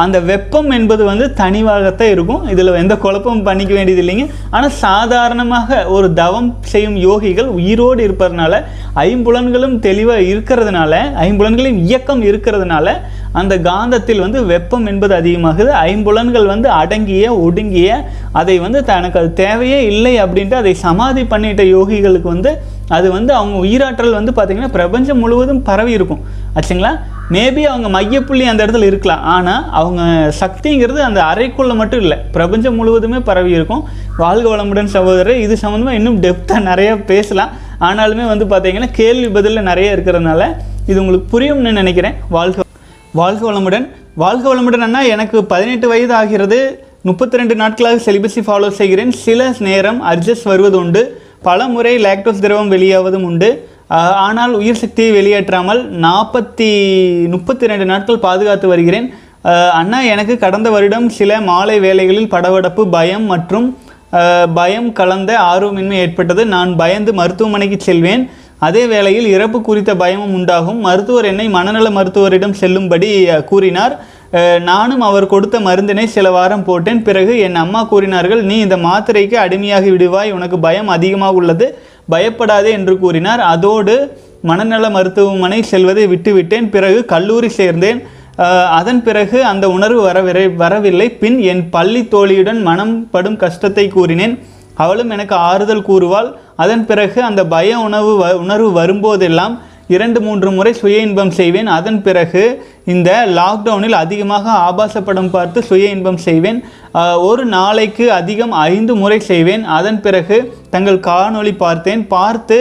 அந்த 0.03 0.17
வெப்பம் 0.31 0.69
என்பது 0.77 1.03
வந்து 1.11 1.27
தனிவாகத்தான் 1.41 2.13
இருக்கும். 2.15 2.43
இதில் 2.53 2.81
எந்த 2.81 2.95
குழப்பமும் 3.05 3.47
பண்ணிக்க 3.47 3.73
வேண்டியது 3.77 4.03
இல்லைங்க. 4.05 4.27
ஆனால் 4.55 4.75
சாதாரணமாக 4.83 5.79
ஒரு 5.97 6.09
தவம் 6.21 6.51
செய்யும் 6.73 6.99
யோகிகள் 7.09 7.49
உயிரோடு 7.59 8.03
இருப்பதனால 8.09 8.61
ஐம்புலன்களும் 9.07 9.77
தெளிவாக 9.89 10.29
இருக்கிறதுனால 10.33 10.93
ஐம்புலன்களின் 11.29 11.81
இயக்கம் 11.89 12.23
இருக்கிறதுனால 12.31 12.97
அந்த 13.41 13.55
காந்தத்தில் 13.69 14.23
வந்து 14.25 14.41
வெப்பம் 14.53 14.87
என்பது 14.93 15.13
அதிகமாகுது. 15.21 15.71
ஐம்புலன்கள் 15.91 16.51
வந்து 16.53 16.69
அடங்கிய 16.83 17.27
ஒடுங்கிய 17.47 17.91
அதை 18.41 18.57
வந்து 18.67 18.81
தனக்கு 18.93 19.19
அது 19.23 19.31
தேவையே 19.45 19.81
இல்லை 19.93 20.15
அப்படின்ட்டு 20.25 20.61
அதை 20.63 20.75
சமாதி 20.87 21.25
பண்ணிட்ட 21.33 21.65
யோகிகளுக்கு 21.77 22.29
வந்து 22.35 22.53
அது 22.99 23.09
வந்து 23.17 23.33
அவங்க 23.39 23.57
உயிராற்றல் 23.65 24.17
வந்து 24.19 24.33
பார்த்திங்கன்னா 24.37 24.71
பிரபஞ்சம் 24.77 25.19
முழுவதும் 25.19 25.63
பரவி 25.69 25.93
இருக்கும். 25.99 26.23
ஆச்சுங்களா? 26.57 26.93
மேபி 27.35 27.63
அவங்க 27.73 27.89
மையப்புள்ளி 27.97 28.45
அந்த 28.53 28.61
இடத்துல 28.67 28.87
இருக்கலாம். 28.91 29.23
ஆனால் 29.35 29.63
அவங்க 29.81 30.03
சக்திங்கிறது 30.41 31.01
அந்த 31.09 31.21
அறைக்குள்ளே 31.31 31.75
மட்டும் 31.75 32.01
இல்லை. 32.01 32.19
பிரபஞ்சம் 32.33 32.75
முழுவதுமே 32.75 33.19
பரவி 33.29 33.51
இருக்கும். 33.51 33.85
வாழ்க 34.17 34.47
வளமுடன் 34.53 34.93
சகோதரர் 34.95 35.43
இது 35.45 35.57
சம்மந்தமாக 35.63 35.99
இன்னும் 36.01 36.21
டெப்த்தாக 36.23 36.67
நிறைய 36.71 36.91
பேசலாம். 37.13 37.53
ஆனாலுமே 37.89 38.27
வந்து 38.33 38.47
பார்த்திங்கன்னா 38.53 38.91
கேள்வி 38.93 39.41
பதிலில் 39.41 39.69
நிறைய 39.71 39.97
இருக்கிறதுனால 39.97 40.43
இது 40.91 40.99
உங்களுக்கு 41.05 41.29
புரியும்னு 41.35 41.79
நினைக்கிறேன். 41.81 42.15
வாழ்க 42.37 42.61
வாழ்க 43.21 43.43
வளமுடன். 43.53 43.87
வாழ்க 44.23 44.45
வளமுடன் 44.53 44.87
அண்ணா 44.87 45.01
எனக்கு 45.15 45.39
பதினெட்டு 45.53 45.89
வயது 45.89 46.15
ஆகிறது. 46.21 46.61
முப்பத்தி 47.09 47.37
ரெண்டு 47.37 47.55
நாட்களாக 47.55 47.97
செலிபஸை 48.07 48.43
ஃபாலோ 48.47 48.69
செய்கிறேன். 48.81 49.13
சில 49.25 49.41
நேரம் 49.59 50.01
அட்ஜஸ்ட் 50.13 50.49
வருவது 50.51 50.77
உண்டு. 50.85 51.03
பல 51.49 51.67
முறை 51.75 51.93
லாக்டோஸ் 52.07 52.43
திரவம் 52.45 52.73
வெளியாவதும் 52.75 53.27
உண்டு. 53.31 53.51
ஆனால் 54.27 54.53
உயிர் 54.61 54.81
சக்தியை 54.83 55.11
வெளியேற்றாமல் 55.19 55.81
நாற்பத்தி 56.05 56.69
முப்பத்தி 57.35 57.71
ரெண்டு 57.71 57.87
நாட்கள் 57.91 58.25
பாதுகாத்து 58.27 58.67
வருகிறேன். 58.73 59.09
அண்ணா 59.81 59.99
எனக்கு 60.13 60.35
கடந்த 60.45 60.69
வருடம் 60.75 61.09
சில 61.19 61.41
மாலை 61.49 61.77
வேலைகளில் 61.87 62.31
படபடப்பு 62.35 62.83
பயம் 62.97 63.27
மற்றும் 63.33 63.67
பயம் 64.59 64.89
கலந்த 65.01 65.33
ஆர்வமின்மை 65.53 65.99
ஏற்பட்டது. 66.05 66.43
நான் 66.55 66.71
பயந்து 66.83 67.13
மருத்துவமனைக்கு 67.21 67.79
செல்வேன். 67.89 68.25
அதே 68.67 68.83
வேளையில் 68.93 69.29
இறப்பு 69.35 69.59
குறித்த 69.69 69.93
பயமும் 70.03 70.35
உண்டாகும். 70.39 70.81
மருத்துவர் 70.87 71.29
என்னை 71.31 71.47
மனநல 71.57 71.87
மருத்துவரிடம் 71.99 72.59
செல்லும்படி 72.63 73.11
கூறினார். 73.51 73.95
நானும் 74.71 75.03
அவர் 75.07 75.25
கொடுத்த 75.33 75.57
மருந்தினை 75.67 76.05
சில 76.15 76.27
வாரம் 76.37 76.65
போட்டேன். 76.69 77.01
பிறகு 77.09 77.33
என் 77.47 77.59
அம்மா 77.63 77.81
கூறினார்கள் 77.91 78.43
நீ 78.51 78.57
இந்த 78.67 78.77
மாத்திரைக்கு 78.87 79.37
அடிமையாகி 79.45 79.91
விடுவாய் 79.95 80.31
உனக்கு 80.37 80.59
பயம் 80.67 80.93
அதிகமாக 80.97 81.39
உள்ளது 81.41 81.67
பயப்படாதே 82.15 82.71
என்று 82.79 82.95
கூறினார். 83.03 83.43
அதோடு 83.55 83.95
மனநல 84.51 84.87
மருத்துவமனை 84.97 85.59
செல்வதை 85.73 86.05
விட்டுவிட்டேன். 86.13 86.69
பிறகு 86.77 87.01
கல்லூரி 87.13 87.51
சேர்ந்தேன். 87.59 88.01
அதன் 88.79 89.03
பிறகு 89.07 89.39
அந்த 89.51 89.65
உணர்வு 89.77 90.01
வரவிரை 90.09 90.45
வரவில்லை. 90.63 91.09
பின் 91.23 91.39
என் 91.53 91.63
பள்ளி 91.75 92.03
தோழியுடன் 92.15 92.61
மனம் 92.69 92.95
படும் 93.15 93.39
கஷ்டத்தை 93.43 93.85
கூறினேன். 93.97 94.35
அவளும் 94.85 95.13
எனக்கு 95.15 95.35
ஆறுதல் 95.51 95.87
கூறுவாள். 95.89 96.31
அதன் 96.65 96.85
பிறகு 96.91 97.19
அந்த 97.29 97.43
பய 97.55 97.79
உணவு 97.89 98.13
வ 98.23 98.31
உணர்வு 98.45 98.71
வரும்போதெல்லாம் 98.81 99.55
இரண்டு 99.97 100.19
மூன்று 100.27 100.51
முறை 100.57 100.73
சுய 100.81 101.07
இன்பம் 101.07 101.33
செய்வேன். 101.39 101.69
அதன் 101.79 102.01
பிறகு 102.07 102.43
இந்த 102.93 103.11
லாக்டவுனில் 103.39 103.97
அதிகமாக 104.05 104.45
ஆபாச 104.69 105.03
படம் 105.09 105.33
பார்த்து 105.37 105.59
சுய 105.71 105.95
இன்பம் 105.97 106.21
செய்வேன் 106.29 106.61
ஒரு 107.31 107.45
நாளைக்கு 107.57 108.07
அதிகம் 108.21 108.55
ஐந்து 108.71 108.95
முறை 109.03 109.19
செய்வேன். 109.31 109.65
அதன் 109.79 110.01
பிறகு 110.07 110.39
தங்கள் 110.75 111.05
காணொளி 111.11 111.53
பார்த்தேன். 111.65 112.03
பார்த்து 112.15 112.59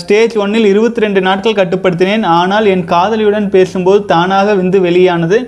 ஸ்டேஜ் 0.00 0.34
ஒன்னில் 0.42 0.70
இருபத்தி 0.72 1.04
ரெண்டு 1.04 1.20
நாட்கள் 1.28 1.58
கட்டுப்படுத்தினேன். 1.58 2.24
ஆனால் 2.38 2.66
என் 2.74 2.84
காதலியுடன் 2.94 3.48
பேசும்போது 3.56 4.00
தானாக 4.12 4.54
விந்து 4.60 4.78
வெளியானது. 4.86 5.38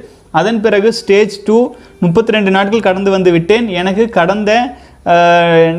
அதன் 0.40 0.60
பிறகு 0.64 0.88
ஸ்டேஜ் 1.00 1.36
டூ 1.46 1.58
முப்பத்தி 2.04 2.34
ரெண்டு 2.36 2.50
நாட்கள் 2.56 2.86
கடந்து 2.88 3.10
வந்து 3.14 3.30
விட்டேன். 3.36 3.66
எனக்கு 3.80 4.04
கடந்த 4.18 4.52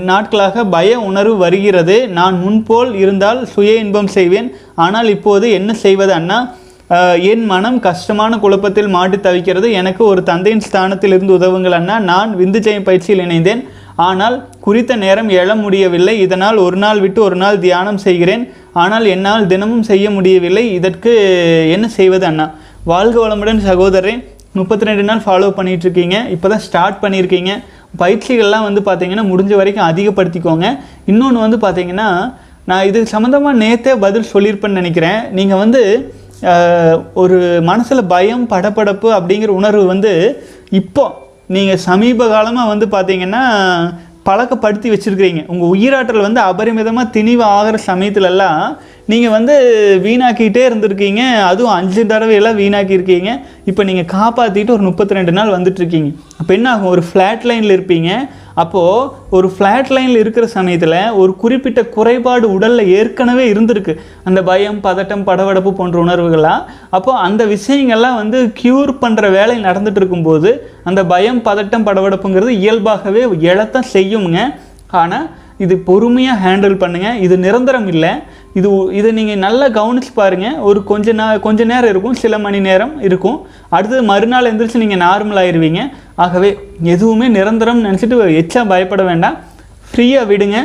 நாட்களாக 0.10 0.64
பய 0.76 0.92
உணர்வு 1.10 1.36
வருகிறது. 1.44 1.96
நான் 2.18 2.36
முன்போல் 2.44 2.92
இருந்தால் 3.02 3.40
சுய 3.52 3.72
இன்பம் 3.84 4.10
செய்வேன். 4.16 4.48
ஆனால் 4.86 5.10
இப்போது 5.16 5.46
என்ன 5.60 5.72
செய்வது 5.86 6.14
அண்ணா? 6.20 6.40
என் 7.32 7.44
மனம் 7.52 7.78
கஷ்டமான 7.86 8.38
குழப்பத்தில் 8.44 8.90
மாட்டி 8.96 9.18
தவிக்கிறது. 9.28 9.68
எனக்கு 9.82 10.02
ஒரு 10.12 10.22
தந்தையின் 10.30 10.66
ஸ்தானத்தில் 10.66 11.14
இருந்து 11.16 11.38
உதவுங்கள் 11.38 11.76
அண்ணா. 11.78 11.96
நான் 12.12 12.32
விந்துஜயம் 12.42 12.88
பயிற்சியில் 12.90 13.24
இணைந்தேன். 13.26 13.62
ஆனால் 14.08 14.36
குறித்த 14.66 14.92
நேரம் 15.04 15.30
எழ 15.42 15.50
முடியவில்லை. 15.64 16.14
இதனால் 16.26 16.58
ஒரு 16.66 16.78
நாள் 16.84 17.00
விட்டு 17.06 17.20
ஒரு 17.28 17.38
நாள் 17.44 17.62
தியானம் 17.66 18.02
செய்கிறேன். 18.08 18.44
ஆனால் 18.84 19.06
என்னால் 19.14 19.50
தினமும் 19.54 19.88
செய்ய 19.92 20.06
முடியவில்லை. 20.18 20.66
இதற்கு 20.80 21.14
என்ன 21.76 21.86
செய்வது 22.00 22.26
அண்ணா? 22.32 22.48
வாழ்க 22.92 23.18
வளமுடன் 23.24 23.66
சகோதரன் 23.70 24.22
முப்பத்தி 24.60 24.88
ரெண்டு 24.90 25.04
நாள் 25.10 25.26
ஃபாலோ 25.26 25.50
பண்ணிகிட்ருக்கீங்க 25.58 26.16
இப்போ 26.36 26.48
தான் 26.54 26.64
ஸ்டார்ட் 26.68 27.02
பண்ணியிருக்கீங்க. 27.04 27.52
பயிற்சிகள்லாம் 28.02 28.66
வந்து 28.68 28.82
பார்த்திங்கன்னா 28.88 29.26
முடிஞ்ச 29.32 29.54
வரைக்கும் 29.60 29.88
அதிகப்படுத்திக்கோங்க. 29.90 30.68
இன்னொன்று 31.12 31.40
வந்து 31.46 31.60
பார்த்திங்கன்னா 31.66 32.10
நான் 32.72 32.88
இது 32.90 33.00
சம்மந்தமாக 33.14 33.62
நேற்றே 33.64 33.96
பதில் 34.06 34.32
சொல்லியிருப்பேன்னு 34.34 34.82
நினைக்கிறேன். 34.82 35.22
நீங்கள் 35.40 35.64
வந்து 35.64 35.82
ஒரு 37.22 37.38
மனசில் 37.72 38.10
பயம் 38.14 38.46
படபடப்பு 38.54 39.10
அப்படிங்கிற 39.18 39.52
உணர்வு 39.62 39.84
வந்து 39.94 40.14
இப்போ 40.80 41.04
நீங்கள் 41.56 41.84
சமீப 41.90 42.28
காலமாக 42.36 42.72
வந்து 42.74 42.86
பார்த்தீங்கன்னா 42.96 43.44
பழக்கப்படுத்தி 44.28 44.88
வச்சுருக்கிறீங்க. 44.94 45.42
உங்கள் 45.52 45.72
உயிராற்றல் 45.74 46.26
வந்து 46.26 46.42
அபரிமிதமாக 46.50 47.12
திணிவு 47.16 47.44
ஆகிற 47.58 47.78
சமயத்துலலாம் 47.88 48.64
நீங்கள் 49.12 49.34
வந்து 49.36 49.54
வீணாக்கிட்டே 50.04 50.64
இருந்திருக்கீங்க. 50.68 51.22
அதுவும் 51.52 51.76
அஞ்சு 51.78 52.02
தடவையெல்லாம் 52.12 52.60
வீணாக்கியிருக்கீங்க. 52.62 53.32
இப்போ 53.70 53.82
நீங்கள் 53.90 54.10
காப்பாற்றிட்டு 54.18 54.76
ஒரு 54.78 54.86
முப்பத்தி 54.90 55.18
ரெண்டு 55.20 55.34
நாள் 55.38 55.56
வந்துட்டுருக்கீங்க 55.56 56.12
அப்போ 56.40 56.52
என்ன 56.58 56.70
ஆகும் 56.74 56.94
ஒரு 56.96 57.04
ஃப்ளாட் 57.08 57.48
லைனில் 57.52 57.76
இருப்பீங்க. 57.78 58.12
அப்போது 58.62 59.10
ஒரு 59.36 59.48
ஃப்ளாட் 59.54 59.92
லைனில் 59.96 60.22
இருக்கிற 60.22 60.46
சமயத்தில் 60.56 60.98
ஒரு 61.22 61.32
குறிப்பிட்ட 61.36 61.82
குறைபாடு 61.96 62.46
உடலில் 62.56 62.92
ஏற்கனவே 63.00 63.46
இருந்திருக்கு. 63.54 63.94
அந்த 64.24 64.40
பயம் 64.50 64.80
பதட்டம் 64.88 65.26
படவடப்பு 65.30 65.72
போன்ற 65.80 65.98
உணர்வுகள்லாம். 66.06 66.64
அப்போது 66.98 67.22
அந்த 67.28 67.46
விஷயங்கள்லாம் 67.56 68.20
வந்து 68.22 68.40
க்யூர் 68.62 68.92
பண்ணுற 69.04 69.32
வேலை 69.38 69.56
நடந்துட்டு 69.68 70.02
இருக்கும்போது 70.02 70.52
அந்த 70.84 71.04
பயம் 71.14 71.44
பதட்டம் 71.50 71.88
படவடப்புங்கிறது 71.90 72.54
இயல்பாகவே 72.64 73.24
எழத்தான் 73.52 73.92
செய்யுங்க. 73.96 74.40
ஆனால் 75.02 75.30
இது 75.66 75.76
பொறுமையாக 75.90 76.42
ஹேண்டில் 76.44 76.82
பண்ணுங்கள் 76.84 77.20
இது 77.26 77.36
நிரந்தரம் 77.38 77.88
இல்லை. 77.94 78.14
இது 78.60 78.70
இதை 79.00 79.10
நீங்கள் 79.18 79.42
நல்லா 79.46 79.68
கவனிச்சு 79.80 80.12
பாருங்கள் 80.20 80.58
ஒரு 80.70 80.80
கொஞ்ச 80.92 81.14
நா 81.20 81.26
கொஞ்ச 81.48 81.64
நேரம் 81.72 81.92
இருக்கும். 81.94 82.16
சில 82.24 82.38
மணி 82.46 82.60
நேரம் 82.70 82.94
இருக்கும். 83.08 83.38
அடுத்தது 83.76 84.02
மறுநாள் 84.12 84.50
எந்திரிச்சு 84.52 84.82
நீங்கள் 84.84 85.04
நார்மல் 85.06 85.42
ஆயிடுவீங்க 85.42 85.84
ஆகவே 86.26 86.50
எதுவுமே 86.94 87.28
நிரந்தரம் 87.38 87.86
நினச்சிட்டு 87.88 88.18
எச்சா 88.42 88.64
பயப்பட 88.72 89.04
வேண்டாம். 89.12 89.38
ஃப்ரீயாக 89.92 90.30
விடுங்க. 90.32 90.58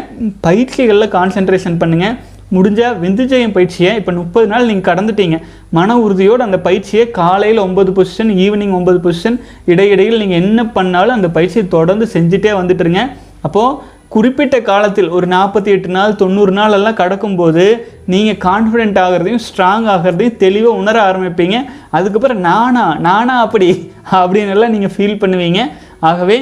பயிற்சிகளில் 0.46 1.14
கான்சென்ட்ரேஷன் 1.18 1.79
பண்ணுங்கள் 1.83 2.16
முடிஞ்சால் 2.57 2.99
விந்துஜயம் 3.05 3.55
பயிற்சியை 3.55 3.92
இப்போ 4.01 4.12
முப்பது 4.18 4.46
நாள் 4.51 4.68
நீங்கள் 4.70 4.88
கடந்துட்டீங்க. 4.88 5.37
மன 5.77 5.96
உறுதியோடு 6.03 6.42
அந்த 6.46 6.59
பயிற்சியை 6.66 7.05
காலையில் 7.20 7.61
ஒன்பது 7.64 7.90
பொசிஷன் 7.96 8.31
ஈவினிங் 8.44 8.75
ஒம்பது 8.79 8.99
பொசிஷன் 9.07 9.38
இடையிடையில் 9.72 10.20
நீங்கள் 10.22 10.40
என்ன 10.42 10.61
பண்ணாலும் 10.77 11.16
அந்த 11.18 11.29
பயிற்சியை 11.37 11.64
தொடர்ந்து 11.77 12.07
செஞ்சுட்டே 12.14 12.53
வந்துட்டுருங்க. 12.61 13.03
அப்போது 13.46 13.75
குறிப்பிட்ட 14.14 14.57
காலத்தில் 14.69 15.09
ஒரு 15.16 15.27
நாற்பத்தி 15.35 15.71
எட்டு 15.75 15.88
நாள் 15.97 16.19
தொண்ணூறு 16.21 16.53
நாள் 16.59 16.75
எல்லாம் 16.77 16.99
கடக்கும்போது 17.01 17.64
நீங்கள் 18.12 18.38
கான்ஃபிடென்ட் 18.45 18.99
ஆகிறதையும் 19.05 19.42
ஸ்ட்ராங் 19.47 19.87
ஆகிறதையும் 19.95 20.37
தெளிவாக 20.42 20.81
உணர 20.83 20.97
ஆரம்பிப்பீங்க. 21.09 21.57
அதுக்கப்புறம் 21.97 22.40
நானா 22.49 22.85
நானா 23.09 23.35
அப்படி 23.47 23.71
அப்படின்னு 24.21 24.55
எல்லாம் 24.57 24.75
நீங்கள் 24.77 24.95
ஃபீல் 24.97 25.21
பண்ணுவீங்க. 25.25 25.62
ஆகவே 26.11 26.38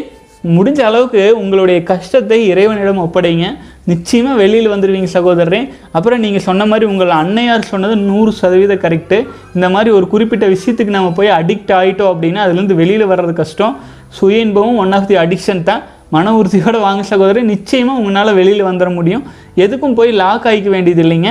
முடிஞ்ச 0.57 0.81
அளவுக்கு 0.88 1.22
உங்களுடைய 1.42 1.79
கஷ்டத்தை 1.90 2.38
இறைவனிடம் 2.50 3.03
ஒப்படைங்க. 3.05 3.46
நிச்சயமாக 3.90 4.40
வெளியில் 4.42 4.72
வந்துடுவீங்க 4.72 5.09
சகோதரரே. 5.16 5.61
அப்புறம் 5.96 6.22
நீங்கள் 6.24 6.44
சொன்ன 6.48 6.66
மாதிரி 6.70 6.87
உங்கள் 6.92 7.12
அன்னையார் 7.20 7.70
சொன்னது 7.72 7.96
நூறு 8.11 8.31
சதவீத 8.42 8.74
கரெக்டு 8.85 9.18
இந்த 9.57 9.68
மாதிரி 9.74 9.90
ஒரு 9.98 10.07
குறிப்பிட்ட 10.12 10.46
விஷயத்துக்கு 10.55 10.96
நம்ம 10.98 11.12
போய் 11.18 11.37
அடிக்ட் 11.40 11.74
ஆகிட்டோம் 11.81 12.12
அப்படின்னா 12.12 12.42
அதுலேருந்து 12.46 12.81
வெளியில் 12.83 13.11
வர்றது 13.12 13.35
கஷ்டம். 13.42 13.74
சுய 14.18 14.44
இன்பமும் 14.46 14.81
ஒன் 14.85 14.94
ஆஃப் 14.98 15.09
தி 15.11 15.16
அடிக்ஷன் 15.24 15.66
தான். 15.70 15.83
மன 16.10 16.34
உறுதியோடு 16.36 16.78
வாங்க 16.80 17.02
சகோதரி 17.02 17.42
நிச்சயமாக 17.42 17.98
உங்களால் 17.98 18.34
வெளியில் 18.34 18.68
வந்துட 18.68 18.94
முடியும். 18.94 19.24
எதுக்கும் 19.56 19.96
போய் 19.98 20.10
லாக் 20.10 20.46
ஆகிக்க 20.46 20.70
வேண்டியது 20.70 21.02
இல்லைங்க. 21.02 21.30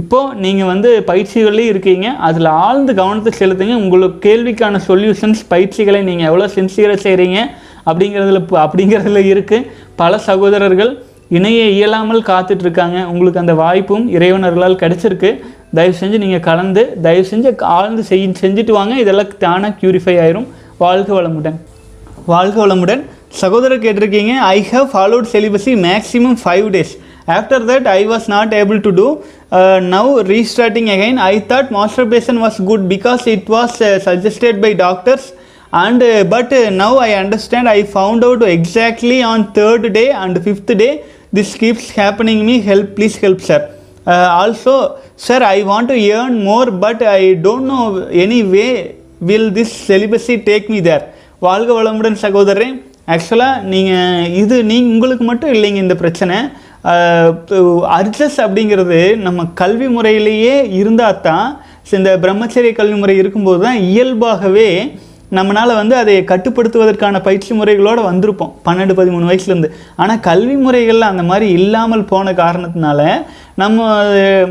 இப்போது 0.00 0.34
நீங்கள் 0.44 0.66
வந்து 0.66 1.04
பயிற்சிகள்லேயும் 1.06 1.72
இருக்கீங்க. 1.72 2.08
அதில் 2.28 2.46
ஆழ்ந்து 2.46 2.94
கவனத்தை 2.94 3.32
செலுத்துங்க. 3.40 3.74
உங்களுக்கு 3.74 4.18
கேள்விக்கான 4.28 4.80
சொல்யூஷன்ஸ் 4.88 5.42
பயிற்சிகளை 5.48 6.02
நீங்கள் 6.02 6.26
எவ்வளோ 6.26 6.46
சின்சியராக 6.56 6.98
செய்கிறீங்க 7.06 7.40
அப்படிங்கிறதுல 7.90 8.40
அப்படிங்கிறதுல 8.64 9.22
இருக்குது 9.32 9.66
பல 9.96 10.18
சகோதரர்கள் 10.18 10.92
இணைய 11.28 11.68
இயலாமல் 11.76 12.22
காத்துட்ருக்காங்க. 12.22 13.04
உங்களுக்கு 13.04 13.42
அந்த 13.42 13.54
வாய்ப்பும் 13.54 14.08
இறைவனர்களால் 14.16 14.80
கிடச்சிருக்கு. 14.82 15.30
தயவு 15.74 15.94
செஞ்சு 16.00 16.18
நீங்கள் 16.24 16.46
கலந்து 16.48 16.82
தயவு 17.02 17.26
செஞ்சு 17.30 17.50
ஆழ்ந்து 17.60 18.02
செய் 18.02 18.28
செஞ்சுட்டு 18.42 18.70
வாங்க. 18.70 18.94
இதெல்லாம் 18.94 19.32
தானாக 19.38 19.76
க்யூரிஃபை 19.80 20.16
ஆயிரும். 20.24 20.46
வாழ்க 20.78 21.22
வளமுடன். 21.22 21.56
வாழ்க 22.26 22.66
வளமுடன். 22.66 23.02
சகோதரர் 23.41 23.83
கேட்டிருக்கீங்க 23.85 24.33
I 24.55 24.57
have 24.71 24.87
followed 24.93 25.27
celibacy 25.33 25.73
maximum 25.87 26.37
five 26.43 26.67
days 26.75 26.93
after 27.37 27.65
that 27.71 27.87
I 27.97 28.01
was 28.13 28.27
not 28.35 28.53
able 28.61 28.79
to 28.87 28.91
do 29.01 29.07
now 29.95 30.09
restarting 30.33 30.89
again 30.95 31.19
I 31.31 31.33
thought 31.51 31.69
masturbation 31.79 32.39
was 32.45 32.59
good 32.71 32.87
because 32.95 33.25
it 33.35 33.49
was 33.57 33.77
suggested 34.07 34.59
by 34.65 34.73
doctors 34.85 35.27
and 35.73 36.01
uh, 36.01 36.23
but 36.23 36.51
uh, 36.51 36.69
now 36.71 36.97
i 36.97 37.13
understand 37.13 37.69
i 37.69 37.83
found 37.97 38.23
out 38.23 38.41
exactly 38.41 39.21
on 39.21 39.53
third 39.53 39.93
day 39.93 40.09
and 40.11 40.43
fifth 40.43 40.71
day 40.75 40.93
this 41.31 41.55
keeps 41.55 41.91
happening 41.91 42.39
me 42.45 42.59
help 42.59 42.95
please 42.95 43.15
help 43.17 43.39
sir 43.39 43.59
uh, 44.07 44.27
also 44.39 44.97
sir 45.15 45.39
i 45.43 45.61
want 45.63 45.87
to 45.87 45.97
earn 46.11 46.43
more 46.43 46.67
but 46.85 47.01
i 47.03 47.33
don't 47.35 47.67
know 47.67 47.85
any 48.25 48.41
way 48.55 48.71
will 49.21 49.51
this 49.51 49.71
celibacy 49.89 50.37
take 50.41 50.67
me 50.69 50.81
there 50.81 51.05
வாழ்க 51.41 51.69
வளமுடன் 51.75 52.17
சகோதரரே 52.23 52.65
ஆக்சுவலாக 53.12 53.62
நீங்கள் 53.72 54.28
இது 54.42 54.56
நீ 54.70 54.76
உங்களுக்கு 54.92 55.24
மட்டும் 55.30 55.52
இல்லைங்க 55.54 55.80
இந்த 55.86 55.96
பிரச்சனை. 56.02 56.36
அர்ஜஸ் 57.98 58.38
அப்படிங்கிறது 58.44 59.00
நம்ம 59.26 59.46
கல்வி 59.60 59.88
முறையிலேயே 59.96 60.56
இருந்தால் 60.80 61.22
தான் 61.28 61.48
இந்த 61.96 62.12
பிரம்மச்சரிய 62.22 62.72
கல்வி 62.78 62.96
முறை 63.00 63.14
இருக்கும்போது 63.22 63.60
தான் 63.66 63.80
இயல்பாகவே 63.90 64.68
நம்மளால் 65.36 65.78
வந்து 65.80 65.94
அதை 66.00 66.14
கட்டுப்படுத்துவதற்கான 66.30 67.20
பயிற்சி 67.26 67.52
முறைகளோடு 67.58 68.00
வந்திருப்போம். 68.08 68.52
பன்னெண்டு 68.66 68.94
பதிமூணு 68.98 69.28
வயசுலேருந்து. 69.30 69.70
ஆனால் 70.02 70.20
கல்வி 70.28 70.56
முறைகளில் 70.64 71.10
அந்த 71.12 71.22
மாதிரி 71.30 71.46
இல்லாமல் 71.58 72.04
போன 72.12 72.34
காரணத்தினால 72.42 73.00
நம்ம 73.62 73.86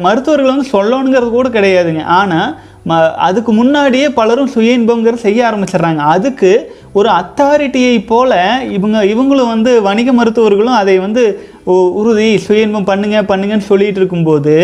மருத்துவர்கள் 0.05 0.53
வந்து 0.53 0.67
சொல்லணுங்கிறது 0.75 1.31
கூட 1.37 1.49
கிடையாதுங்க. 1.57 2.03
ஆனால் 2.19 2.49
ம 2.85 2.93
அதுக்கு 3.25 3.51
முன்னாடியே 3.53 4.07
பலரும் 4.15 4.49
சுய 4.53 4.77
இன்பங்கிற 4.77 5.15
செய்ய 5.21 5.39
ஆரம்பிச்சிடுறாங்க. 5.47 6.01
அதுக்கு 6.13 6.49
ஒரு 6.93 7.09
அத்தாரிட்டியை 7.19 7.93
போல 8.05 8.31
இவங்க 8.73 8.97
இவங்களும் 9.11 9.51
வந்து 9.51 9.71
வணிக 9.85 10.09
மருத்துவர்களும் 10.13 10.79
அதை 10.79 10.95
வந்து 10.99 11.23
உ- 11.67 11.91
உறுதி 11.99 12.27
சுய 12.43 12.65
இன்பம் 12.65 12.89
பண்ணுங்க 12.89 13.17
பண்ணுங்கன்னு 13.29 13.69
சொல்லிட்டு 13.69 13.99
இருக்கும்போது 13.99 14.55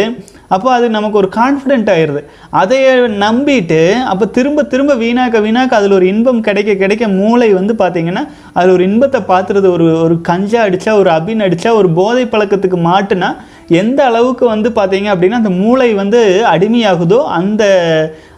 அப்போ 0.49 0.67
அது 0.71 0.85
நமக்கு 0.89 1.17
ஒரு 1.17 1.29
கான்ஃபிடென்ட் 1.35 1.89
ஆயிடுது 1.93 2.21
அதை 2.59 2.77
நம்பிட்டு 3.23 3.79
அப்போ 4.07 4.25
திரும்ப 4.29 4.63
திரும்ப 4.65 4.93
வீணாக்க 4.95 5.41
வீணாக்க 5.41 5.73
அதில் 5.75 5.97
ஒரு 5.97 6.07
இன்பம் 6.07 6.41
கிடைக்க 6.41 6.71
கிடைக்க 6.75 7.07
மூளை 7.15 7.49
வந்து 7.53 7.73
பார்த்திங்கன்னா 7.79 8.23
அதில் 8.53 8.73
ஒரு 8.73 8.85
இன்பத்தை 8.87 9.21
பார்த்துறது 9.29 9.69
ஒரு 9.71 9.87
ஒரு 10.01 10.15
கஞ்சா 10.23 10.61
அடித்தா 10.63 10.93
ஒரு 10.97 11.11
அபின் 11.15 11.45
அடித்தா 11.45 11.71
ஒரு 11.75 11.91
போதை 11.93 12.25
பழக்கத்துக்கு 12.27 12.79
மாட்டுனா 12.85 13.29
எந்த 13.69 14.05
அளவுக்கு 14.05 14.45
வந்து 14.47 14.69
பார்த்தீங்க 14.69 15.07
அப்படின்னா 15.13 15.39
அந்த 15.41 15.49
மூளை 15.49 15.93
வந்து 15.93 16.43
அடிமையாகுதோ 16.51 17.19
அந்த 17.39 17.63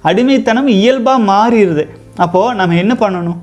அடிமைத்தனம் 0.02 0.68
இயல்பாக 0.68 1.26
மாறிடுது. 1.32 1.86
அப்போது 2.18 2.56
நம்ம 2.56 2.76
என்ன 2.76 2.94
பண்ணணும்? 3.00 3.40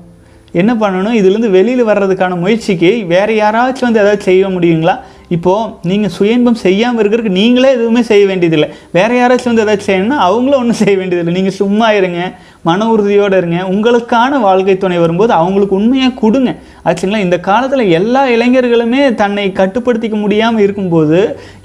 என்ன 0.51 0.73
பண்ணணும்? 0.73 1.15
இதுலேருந்து 1.19 1.49
வெளியில் 1.49 1.89
வர்றதுக்கான 1.89 2.37
முயற்சிக்கு 2.37 3.05
வேறு 3.07 3.33
யாராச்சும் 3.35 3.87
வந்து 3.87 3.99
ஏதாவது 3.99 4.21
செய்ய 4.21 4.47
முடியுங்களா? 4.47 4.95
இப்போது 5.29 5.71
நீங்கள் 5.89 6.13
சுயன்பம் 6.19 6.61
செய்யாமல் 6.65 7.01
இருக்கிறதுக்கு 7.01 7.39
நீங்களே 7.41 7.71
எதுவுமே 7.71 8.01
செய்ய 8.01 8.25
வேண்டியதில்லை. 8.25 8.69
வேறு 8.91 9.19
யாராச்சும் 9.19 9.51
வந்து 9.53 9.65
ஏதாச்சும் 9.65 9.89
செய்யணும்னா 9.91 10.19
அவங்களும் 10.27 10.59
ஒன்றும் 10.59 10.81
செய்ய 10.83 10.97
வேண்டியதில்லை. 10.97 11.35
நீங்கள் 11.41 11.57
சும்மா 11.61 11.91
இருங்க. 11.91 12.39
மன 12.67 12.87
உறுதியோடு 12.93 13.35
இருங்க. 13.37 13.57
உங்களுக்கான 13.73 14.39
வாழ்க்கை 14.45 14.77
துணை 14.77 14.97
வரும்போது 14.97 15.31
அவங்களுக்கு 15.33 15.75
உண்மையாக 15.79 16.13
கொடுங்க. 16.21 16.51
ஆச்சுங்களா? 16.87 17.21
இந்த 17.25 17.37
காலத்தில் 17.39 17.83
எல்லா 17.99 18.21
இளைஞர்களுமே 18.35 19.01
தன்னை 19.21 19.45
கட்டுப்படுத்திக்க 19.59 20.17
முடியாமல் 20.23 20.63
இருக்கும்போது 20.65 21.19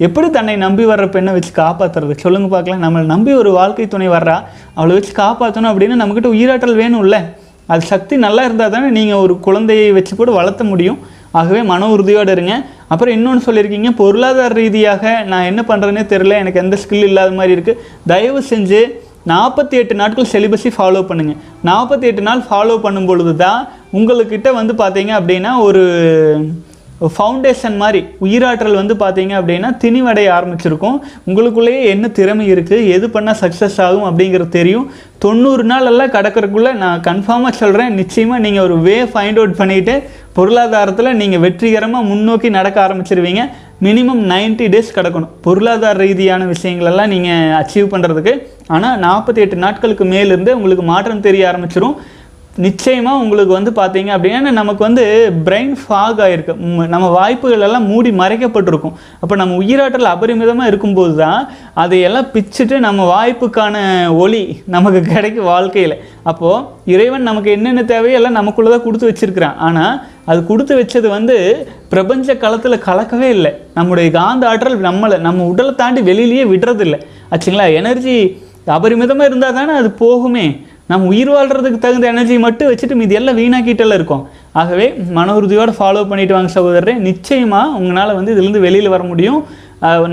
எப்படி 0.07 0.28
தன்னை 0.30 0.57
நம்பி 0.64 0.84
வர்ற 0.92 1.07
பெண்ணை 1.16 1.32
வச்சு 1.32 1.53
காப்பாற்றுறது 1.62 2.16
சொல்லுங்க 2.24 2.49
பார்க்கலாம். 2.49 2.84
நம்மளை 2.86 3.05
நம்பி 3.14 3.32
ஒரு 3.32 3.53
வாழ்க்கை 3.61 3.88
துணை 3.88 4.09
வர்றா? 4.09 4.36
அவளை 4.74 4.95
வச்சு 4.99 5.12
காப்பாற்றணும் 5.22 5.72
அப்படின்னா 5.72 5.99
நம்மக்கிட்ட 6.03 6.32
உயிராற்றல் 6.36 6.80
வேணும்ல. 6.82 7.18
அது 7.66 7.80
சக்தி 7.92 8.14
நல்லா 8.26 8.42
இருந்தால் 8.45 8.72
தானே 8.72 8.88
நீங்கள் 9.01 9.22
ஒரு 9.24 9.34
குழந்தையை 9.40 9.92
வச்சு 9.99 10.14
கூட 10.16 10.30
வளர்த்த 10.30 10.64
முடியும். 10.64 10.99
ஆகவே 11.38 11.61
மன 11.70 11.86
உறுதியோடு 11.92 12.32
இருங்க. 12.32 12.55
அப்புறம் 12.92 13.14
இன்னொன்று 13.16 13.47
சொல்லியிருக்கீங்க 13.47 13.90
பொருளாதார 14.01 14.55
ரீதியாக 14.55 15.22
நான் 15.30 15.49
என்ன 15.51 15.61
பண்ணுறேனே 15.68 16.03
தெரில 16.12 16.36
எனக்கு 16.42 16.62
எந்த 16.64 16.76
ஸ்கில் 16.82 17.07
இல்லாத 17.09 17.32
மாதிரி 17.38 17.55
இருக்குது 17.57 17.80
தயவு 18.07 18.40
செஞ்சு 18.51 18.80
நாற்பத்தி 19.33 19.75
எட்டு 19.81 19.95
நாட்கள் 20.01 20.31
செலிபஸை 20.33 20.70
ஃபாலோ 20.77 21.03
பண்ணுங்கள் 21.11 21.41
நாற்பத்தி 21.70 22.07
எட்டு 22.11 22.22
நாள் 22.29 22.47
ஃபாலோ 22.49 22.77
பண்ணும் 22.85 23.09
பொழுது 23.11 23.35
தான் 23.45 23.61
உங்களுக்கிட்ட 23.99 24.49
வந்து 24.61 24.75
பார்த்தீங்க 24.83 25.12
அப்படின்னா 25.20 25.53
ஒரு 25.66 25.83
ஃபவுண்டேஷன் 27.14 27.77
மாதிரி 27.81 28.01
உயிராற்றல் 28.25 28.77
வந்து 28.81 28.95
பார்த்தீங்க 29.01 29.33
அப்படின்னா 29.39 29.70
திணிவடைய 29.83 30.29
ஆரம்பிச்சிருக்கும். 30.37 30.99
உங்களுக்குள்ளேயே 31.29 31.81
என்ன 31.95 32.09
திறமை 32.18 32.45
இருக்குது 32.53 32.87
எது 32.97 33.07
பண்ணால் 33.14 33.41
சக்ஸஸ் 33.41 33.79
ஆகும் 33.87 34.07
அப்படிங்கிறது 34.11 34.53
தெரியும். 34.59 34.87
தொண்ணூறு 35.25 35.64
நாள் 35.70 35.89
எல்லாம் 35.91 36.14
கடக்கிறதுக்குள்ளே 36.16 36.72
நான் 36.85 37.03
கன்ஃபார்மாக 37.09 37.61
சொல்கிறேன் 37.62 37.99
நிச்சயமாக 38.01 38.45
நீங்கள் 38.47 38.66
ஒரு 38.68 38.77
வே 38.87 38.97
ஃபைண்ட் 39.12 39.41
அவுட் 39.41 39.59
பண்ணிவிட்டு 39.61 39.97
பொருளாதாரத்தில் 40.39 41.18
நீங்கள் 41.22 41.45
வெற்றிகரமாக 41.47 42.09
முன்னோக்கி 42.12 42.51
நடக்க 42.59 42.79
ஆரம்பிச்சிருவீங்க. 42.87 43.45
மினிமம் 43.85 44.20
90 44.32 44.66
டேஸ் 44.72 44.97
கிடக்கணும். 44.97 45.32
பொருளாதார 45.45 45.97
ரீதியான 46.05 46.43
விஷயங்களெல்லாம் 46.55 47.12
நீங்கள் 47.14 47.55
அச்சீவ் 47.61 47.93
பண்ணுறதுக்கு 47.95 48.35
ஆனால் 48.74 49.01
நாற்பத்தி 49.07 49.41
எட்டு 49.45 49.57
நாட்களுக்கு 49.64 50.05
மேலிருந்தே 50.12 50.59
உங்களுக்கு 50.59 50.85
மாற்றம் 50.93 51.24
தெரிய 51.28 51.49
ஆரம்பிச்சிடும் 51.53 51.97
நிச்சயமாக 52.64 53.22
உங்களுக்கு 53.22 53.53
வந்து 53.57 53.70
பார்த்தீங்க 53.78 54.11
அப்படின்னா 54.16 54.51
நமக்கு 54.59 54.82
வந்து 54.87 55.05
பிரெயின் 55.47 55.72
ஃபாக் 55.80 56.20
ஆகிருக்கு 56.24 56.55
நம்ம 56.93 57.07
வாய்ப்புகள் 57.16 57.64
எல்லாம் 57.68 57.89
மூடி 57.93 58.11
மறைக்கப்பட்டிருக்கும். 58.20 58.95
அப்போ 59.22 59.35
நம்ம 59.41 59.57
உயிராற்றல் 59.62 60.12
அபரிமிதமாக 60.12 60.70
இருக்கும்போது 60.70 61.14
தான் 61.22 61.41
அதையெல்லாம் 61.85 62.30
பிச்சுட்டு 62.35 62.78
நம்ம 62.87 63.07
வாய்ப்புக்கான 63.14 63.76
ஒளி 64.24 64.43
நமக்கு 64.74 65.01
கிடைக்கும் 65.12 65.51
வாழ்க்கையில். 65.53 65.97
அப்போது 66.32 66.64
இறைவன் 66.95 67.28
நமக்கு 67.30 67.51
என்னென்ன 67.57 67.85
தேவையோ 67.93 68.18
எல்லாம் 68.20 68.39
நமக்குள்ளே 68.41 68.72
தான் 68.74 68.87
கொடுத்து 68.87 69.11
வச்சிருக்கிறான். 69.11 69.59
ஆனால் 69.68 69.95
அது 70.31 70.41
கொடுத்து 70.51 70.75
வச்சது 70.81 71.09
வந்து 71.16 71.37
பிரபஞ்ச 71.93 72.37
களத்தில் 72.43 72.85
கலக்கவே 72.87 73.29
இல்லை. 73.37 73.53
நம்முடைய 73.79 74.11
காந்த 74.18 74.45
ஆற்றல் 74.51 74.79
நம்மளை 74.89 75.16
நம்ம 75.27 75.47
உடலை 75.53 75.72
தாண்டி 75.81 76.01
வெளியிலேயே 76.11 76.45
விடுறதில்லை. 76.53 77.01
ஆச்சுங்களா? 77.33 77.66
எனர்ஜி 77.81 78.14
அபரிமிதமாக 78.77 79.29
இருந்தால் 79.31 79.59
தானே 79.59 79.72
அது 79.81 79.91
போகுமே. 80.05 80.47
நம்ம 80.91 81.07
உயிர் 81.12 81.31
வாழ்கிறதுக்கு 81.35 81.79
தகுந்த 81.85 82.07
எனர்ஜி 82.12 82.35
மட்டும் 82.47 82.70
வச்சுட்டு 82.70 82.97
மீதி 83.01 83.14
எல்லாம் 83.18 83.39
வீணாக்கிட்டெல்லாம் 83.41 83.99
இருக்கும். 84.01 84.25
ஆகவே 84.61 84.87
மன 85.18 85.35
உறுதியோடு 85.39 85.72
ஃபாலோ 85.79 86.03
பண்ணிட்டு 86.09 86.35
வாங்க 86.37 86.51
சகோதரரே. 86.57 86.95
நிச்சயமாக 87.09 87.77
உங்களால் 87.79 88.16
வந்து 88.18 88.33
இதுலேருந்து 88.35 88.64
வெளியில் 88.66 88.95
வர 88.95 89.03
முடியும். 89.12 89.41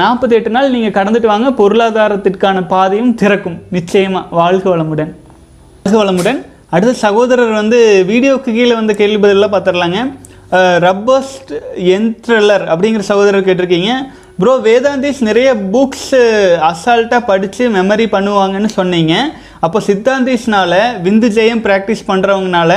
நாற்பத்தி 0.04 0.36
எட்டு 0.38 0.54
நாள் 0.56 0.74
நீங்கள் 0.76 0.96
கடந்துட்டு 1.00 1.32
வாங்க. 1.34 1.50
பொருளாதாரத்திற்கான 1.62 2.64
பாதையும் 2.76 3.14
திறக்கும். 3.22 3.60
நிச்சயமாக 3.78 4.36
வாழ்க 4.40 4.66
வளமுடன். 4.74 5.12
வாழ்க 5.84 5.98
வளமுடன். 6.04 6.40
அடுத்த 6.76 6.92
சகோதரர் 7.06 7.54
வந்து 7.62 7.80
வீடியோக்கு 8.10 8.50
கீழே 8.58 8.74
வந்து 8.80 8.94
கேள்வி 9.00 9.18
பதிலாக 9.24 9.50
பார்த்துடலாங்க. 9.54 10.02
ரப்பஸ்ட் 10.86 11.52
என்ட்ரலர் 11.96 12.64
அப்படிங்கிற 12.74 13.04
சகோதரர் 13.10 13.46
கேட்டிருக்கீங்க. 13.48 13.92
ப்ரோ 14.42 14.54
வேதாந்திஸ் 14.68 15.20
நிறைய 15.30 15.50
புக்ஸ் 15.74 16.14
அசால்ட்டாக 16.70 17.28
படித்து 17.32 17.64
மெமரி 17.76 18.06
பண்ணுவாங்கன்னு 18.16 18.72
சொன்னீங்க. 18.78 19.16
அப்போ 19.66 19.82
சித்தாந்திஸ்னால 19.88 20.80
விந்து 21.08 21.30
ஜெயம் 21.38 21.64
ப்ராக்டிஸ் 21.68 22.08
பண்ணுறவங்கனால 22.12 22.72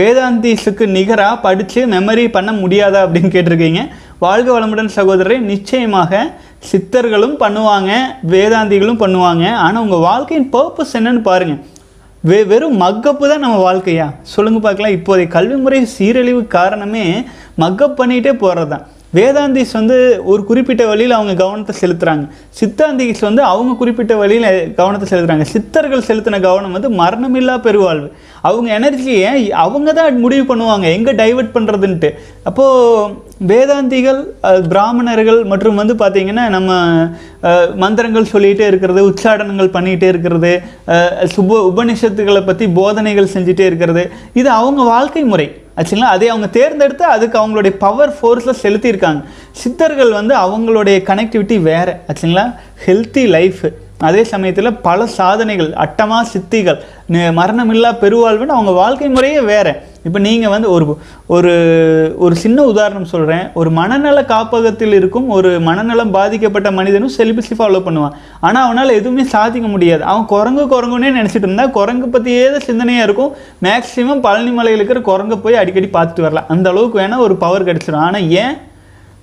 வேதாந்திஸுக்கு 0.00 0.84
நிகராக 0.98 1.42
படித்து 1.46 1.80
மெமரி 1.94 2.24
பண்ண 2.36 2.50
முடியாதா 2.62 3.02
அப்படின்னு 3.06 3.34
கேட்டிருக்கீங்க. 3.34 3.82
வாழ்க 4.24 4.48
வளமுடன் 4.56 4.94
சகோதரரை. 4.98 5.38
நிச்சயமாக 5.52 6.22
சித்தர்களும் 6.70 7.36
பண்ணுவாங்க 7.44 7.92
வேதாந்திகளும் 8.34 9.02
பண்ணுவாங்க. 9.04 9.44
ஆனால் 9.66 9.82
உங்கள் 9.86 10.06
வாழ்க்கையின் 10.08 10.50
பர்பஸ் 10.56 10.96
என்னன்னு 11.00 11.22
பாருங்கள் 11.30 11.62
வெ 12.30 12.36
வெறும் 12.50 12.76
மக்கப்பு 12.82 13.24
தான் 13.30 13.40
நம்ம 13.44 13.56
வாழ்க்கையா? 13.66 14.04
சொல்லுங்கள் 14.32 14.64
பார்க்கலாம். 14.66 14.92
இப்போதைய 14.96 15.28
கல்வி 15.36 15.56
முறை 15.62 15.78
சீரழிவு 15.94 16.42
காரணமே 16.56 17.02
மக்கப் 17.62 17.96
பண்ணிகிட்டே 18.00 18.32
போகிறது 18.42 18.70
தான் 18.72 18.84
வேதாந்திஸ் 19.16 19.72
வந்து 19.78 19.96
ஒரு 20.32 20.42
குறிப்பிட்ட 20.50 20.82
வழியில் 20.90 21.16
அவங்க 21.16 21.34
கவனத்தை 21.40 21.74
செலுத்துகிறாங்க 21.80 22.26
சித்தாந்திஸ் 22.58 23.24
வந்து 23.28 23.42
அவங்க 23.52 23.72
குறிப்பிட்ட 23.80 24.12
வழியில் 24.22 24.46
கவனத்தை 24.78 25.06
செலுத்துகிறாங்க 25.10 25.46
சித்தர்கள் 25.54 26.06
செலுத்தின 26.10 26.40
கவனம் 26.46 26.76
வந்து 26.76 26.90
மரணமில்லா 27.02 27.56
பெருவாழ்வு. 27.66 28.08
அவங்க 28.48 28.68
எனர்ஜியை 28.78 29.32
அவங்க 29.64 29.90
தான் 29.98 30.20
முடிவு 30.24 30.44
பண்ணுவாங்க 30.48 30.86
எங்கே 30.96 31.12
டைவர்ட் 31.20 31.52
பண்ணுறதுன்ட்டு 31.56 32.10
அப்போது 32.46 33.12
வேதாந்திகள் 33.50 34.20
பிராமணர்கள் 34.72 35.40
மற்றும் 35.52 35.80
வந்து 35.80 35.94
பார்த்திங்கன்னா 36.02 36.44
நம்ம 36.56 36.72
மந்திரங்கள் 37.84 38.30
சொல்லிகிட்டே 38.32 38.66
இருக்கிறது 38.70 39.00
உச்சாடனங்கள் 39.10 39.74
பண்ணிகிட்டே 39.76 40.08
இருக்கிறது 40.12 40.52
சுப 41.34 41.58
உபனிஷத்துக்களை 41.70 42.42
பற்றி 42.50 42.66
போதனைகள் 42.80 43.32
செஞ்சுட்டே 43.34 43.66
இருக்கிறது 43.70 44.04
இது 44.40 44.48
அவங்க 44.60 44.82
வாழ்க்கை 44.94 45.24
முறை. 45.32 45.48
ஆச்சுங்களா 45.80 46.08
அதை 46.14 46.26
அவங்க 46.32 46.48
தேர்ந்தெடுத்து 46.56 47.04
அதுக்கு 47.14 47.36
அவங்களுடைய 47.40 47.74
பவர் 47.84 48.12
ஃபோர்ஸில் 48.16 48.60
செலுத்தியிருக்காங்க. 48.64 49.22
சித்தர்கள் 49.60 50.12
வந்து 50.18 50.34
அவங்களுடைய 50.44 50.96
கனெக்டிவிட்டி 51.10 51.56
வேறு. 51.70 51.94
ஆச்சுங்களா 52.08 52.46
ஹெல்த்தி 52.86 53.24
லைஃப் 53.36 53.62
அதே 54.08 54.22
சமயத்தில் 54.32 54.78
பல 54.86 55.06
சாதனைகள் 55.18 55.70
அட்டமா 55.84 56.18
சித்திகள் 56.32 56.78
மரணமில்லா 57.38 57.90
பெருவாழ்வுன்னு 58.02 58.56
அவங்க 58.56 58.72
வாழ்க்கை 58.82 59.08
முறையே 59.14 59.40
வேறு. 59.50 59.72
இப்போ 60.06 60.18
நீங்கள் 60.26 60.52
வந்து 60.52 60.68
ஒரு 60.74 60.84
ஒரு 61.34 61.52
ஒரு 62.24 62.34
சின்ன 62.44 62.58
உதாரணம் 62.70 63.10
சொல்கிறேன் 63.12 63.44
ஒரு 63.60 63.70
மனநல 63.78 64.18
காப்பகத்தில் 64.32 64.96
இருக்கும் 65.00 65.28
ஒரு 65.36 65.50
மனநலம் 65.68 66.14
பாதிக்கப்பட்ட 66.16 66.68
மனிதனும் 66.78 67.14
செலிபஸி 67.18 67.54
ஃபாலோ 67.58 67.82
பண்ணுவான். 67.86 68.16
ஆனால் 68.46 68.64
அவனால் 68.66 68.96
எதுவுமே 69.00 69.26
சாதிக்க 69.34 69.68
முடியாது. 69.74 70.02
அவன் 70.12 70.26
குரங்கு 70.34 70.64
குரங்குன்னே 70.74 71.12
நினச்சிட்டு 71.18 71.48
இருந்தா 71.48 71.66
குரங்கு 71.78 72.08
பற்றியே 72.16 72.42
தான் 72.56 72.68
சிந்தனையாக 72.70 73.06
இருக்கும். 73.08 73.32
மேக்ஸிமம் 73.68 74.24
பழனி 74.26 74.52
மலையில் 74.58 74.80
இருக்கிற 74.80 75.02
குரங்கை 75.12 75.38
போய் 75.46 75.62
அடிக்கடி 75.62 75.90
பார்த்துட்டு 75.96 76.26
வரலாம். 76.28 76.50
அந்த 76.54 76.68
அளவுக்கு 76.74 77.02
வேணால் 77.02 77.24
ஒரு 77.28 77.36
பவர் 77.46 77.68
கிடச்சிடும் 77.70 78.06
ஆனால் 78.08 78.28
ஏன்? 78.42 78.54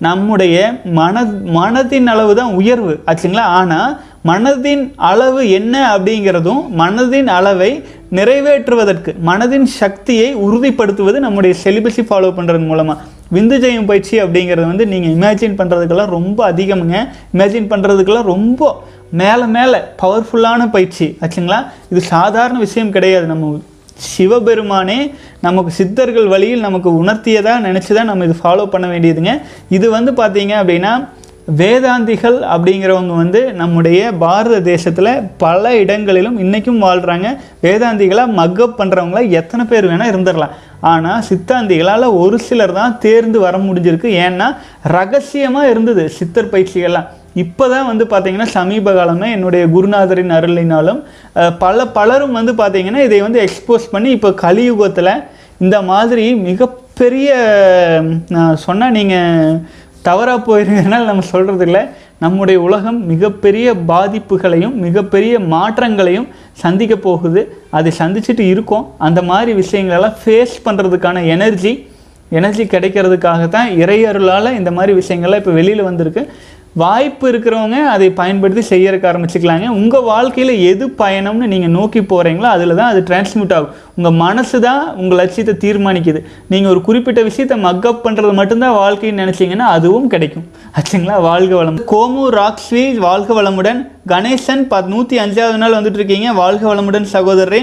நம்முடைய 0.06 0.58
மன 0.98 1.24
மனத்தின் 1.56 2.10
அளவு 2.12 2.34
தான் 2.40 2.54
உயர்வு. 2.60 2.94
ஆச்சுங்களா? 3.10 3.46
ஆனால் 3.60 3.90
மனதின் 4.26 4.94
அளவு 4.96 5.50
என்ன 5.50 5.76
அப்படிங்கிறதும் 5.96 6.64
மனதின் 6.82 7.28
அளவை 7.28 7.84
நிறைவேற்றுவதற்கு 8.18 9.12
மனதின் 9.30 9.68
சக்தியை 9.82 10.36
உறுதிப்படுத்துவது 10.36 11.18
நம்முடைய 11.20 11.56
செலிபஸை 11.64 12.04
ஃபாலோ 12.10 12.32
பண்ணுறது 12.38 12.66
மூலமாக 12.66 13.18
விந்து 13.36 13.58
ஜெயம் 13.64 13.86
பயிற்சி 13.86 14.16
அப்படிங்கிறது 14.22 14.68
வந்து 14.68 14.86
நீங்கள் 14.86 15.14
இமேஜின் 15.18 15.58
பண்ணுறதுக்கெல்லாம் 15.60 16.14
ரொம்ப 16.18 16.52
அதிகமுங்க. 16.52 16.98
இமேஜின் 17.34 17.70
பண்ணுறதுக்கெல்லாம் 17.72 18.30
ரொம்ப 18.34 18.72
மேலே 19.12 19.46
மேலே 19.56 19.80
பவர்ஃபுல்லான 20.02 20.70
பயிற்சி. 20.70 21.18
ஆச்சுங்களா? 21.22 21.60
இது 21.92 22.02
சாதாரண 22.02 22.58
விஷயம் 22.60 22.92
கிடையாது. 22.92 23.26
நம்ம 23.26 23.60
சிவபெருமானே 24.10 25.12
நமக்கு 25.42 25.72
சித்தர்கள் 25.78 26.28
வழியில் 26.28 26.66
நமக்கு 26.68 26.90
உணர்த்தியதாக 27.04 27.64
நினச்சி 27.68 27.94
தான் 27.94 28.10
நம்ம 28.12 28.26
இது 28.26 28.36
ஃபாலோ 28.44 28.66
பண்ண 28.66 28.88
வேண்டியதுங்க. 28.88 29.34
இது 29.70 29.90
வந்து 29.98 30.12
பார்த்தீங்க 30.12 30.54
அப்படின்னா 30.62 30.94
வேதாந்திகள் 31.58 32.36
அப்படிங்கிறவங்க 32.54 33.14
வந்து 33.20 33.40
நம்முடைய 33.60 34.00
பாரத 34.24 34.56
தேசத்தில் 34.62 35.12
பல 35.44 35.72
இடங்களிலும் 35.82 36.38
இன்றைக்கும் 36.44 36.84
வாழ்கிறாங்க 36.84 37.28
வேதாந்திகளாக 37.64 38.36
மக்கப் 38.40 38.76
பண்ணுறவங்கள 38.80 39.22
எத்தனை 39.40 39.64
பேர் 39.72 39.88
வேணால் 39.92 40.12
இருந்துடலாம் 40.12 40.54
ஆனால் 40.92 41.24
சித்தாந்திகளால் 41.30 42.06
ஒரு 42.24 42.40
சிலர் 42.48 42.74
தான் 42.80 42.98
தேர்ந்து 43.06 43.40
வர 43.46 43.56
முடிஞ்சிருக்கு. 43.58 44.10
ஏன்னா 44.26 44.50
ரகசியமாக 44.96 45.72
இருந்தது 45.72 46.04
சித்தர் 46.18 46.52
பயிற்சிகள்லாம். 46.54 47.10
இப்போ 47.44 47.66
தான் 47.74 47.90
வந்து 47.90 48.06
பார்த்திங்கன்னா 48.12 48.50
சமீப 48.58 48.94
காலமாக 48.94 49.36
என்னுடைய 49.38 49.64
குருநாதரின் 49.74 50.36
அருளினாலும் 50.38 51.02
பல 51.64 51.86
பலரும் 51.98 52.38
வந்து 52.40 52.54
பார்த்திங்கன்னா 52.62 53.04
இதை 53.08 53.20
வந்து 53.28 53.42
எக்ஸ்போஸ் 53.48 53.92
பண்ணி 53.92 54.12
இப்போ 54.18 54.32
கலியுகத்தில் 54.46 55.14
இந்த 55.66 55.78
மாதிரி 55.92 56.26
மிகப்பெரிய 56.48 57.30
நான் 58.36 58.62
சொன்னால் 58.66 58.98
நீங்கள் 58.98 59.60
தவறாக 60.08 60.40
போயிருந்ததுனால 60.48 61.08
நம்ம 61.10 61.26
சொல்கிறது 61.34 61.66
இல்லை 61.68 61.82
நம்முடைய 62.24 62.58
உலகம் 62.68 62.98
மிகப்பெரிய 63.12 63.68
பாதிப்புகளையும் 63.92 64.76
மிகப்பெரிய 64.86 65.34
மாற்றங்களையும் 65.54 66.28
சந்திக்க 66.64 66.96
போகுது. 67.08 67.42
அதை 67.78 67.92
சந்திச்சுட்டு 68.00 68.46
இருக்கோம். 68.54 68.86
அந்த 69.08 69.22
மாதிரி 69.30 69.52
விஷயங்களெல்லாம் 69.62 70.18
ஃபேஸ் 70.24 70.56
பண்ணுறதுக்கான 70.66 71.24
எனர்ஜி 71.36 71.74
எனர்ஜி 72.38 72.64
கிடைக்கிறதுக்காக 72.64 73.44
தான் 73.56 73.70
இறையருளால் 73.84 74.58
இந்த 74.58 74.72
மாதிரி 74.78 74.92
விஷயங்கள்லாம் 75.02 75.42
இப்போ 75.42 75.54
வெளியில் 75.60 75.88
வந்திருக்கு. 75.90 76.24
வாய்ப்பு 76.82 77.26
இருக்கிறவங்க 77.32 77.78
அதை 77.94 78.08
பயன்படுத்தி 78.20 78.64
செய்யறதுக்கு 78.72 79.08
ஆரம்பிச்சுக்கலாங்க. 79.12 79.68
உங்கள் 79.80 80.06
வாழ்க்கையில் 80.10 80.54
எது 80.72 80.86
பயணம்னு 81.02 81.50
நீங்கள் 81.54 81.74
நோக்கி 81.78 82.02
போகிறீங்களோ 82.12 82.50
அதில் 82.56 82.76
தான் 82.80 82.92
அது 82.92 83.02
டிரான்ஸ்மிட் 83.10 83.54
ஆகும். 83.58 83.74
உங்கள் 83.98 84.18
மனசு 84.24 84.60
தான் 84.68 84.82
உங்கள் 85.02 85.20
லட்சியத்தை 85.22 85.56
தீர்மானிக்குது. 85.64 86.22
நீங்கள் 86.54 86.72
ஒரு 86.74 86.82
குறிப்பிட்ட 86.88 87.22
விஷயத்தை 87.30 87.58
மக்கப் 87.68 88.04
பண்ணுறது 88.06 88.34
மட்டும்தான் 88.40 88.78
வாழ்க்கைன்னு 88.82 89.22
நினச்சிங்கன்னா 89.24 89.68
அதுவும் 89.78 90.10
கிடைக்கும். 90.14 90.48
ஆச்சுங்களா? 90.78 91.18
வாழ்க 91.30 91.54
வளம். 91.60 91.80
கோமு 91.94 92.26
ராக்ஸ்வி 92.40 92.86
வாழ்க 93.08 93.42
வளமுடன். 93.42 93.82
கணேசன் 94.14 94.66
பத் 94.74 94.92
நூற்றி 94.94 95.18
அஞ்சாவது 95.26 95.62
நாள் 95.64 95.78
வந்துட்டு 95.80 96.02
இருக்கீங்க 96.02 96.30
வாழ்க 96.42 96.64
வளமுடன் 96.72 97.08
சகோதரரே. 97.16 97.62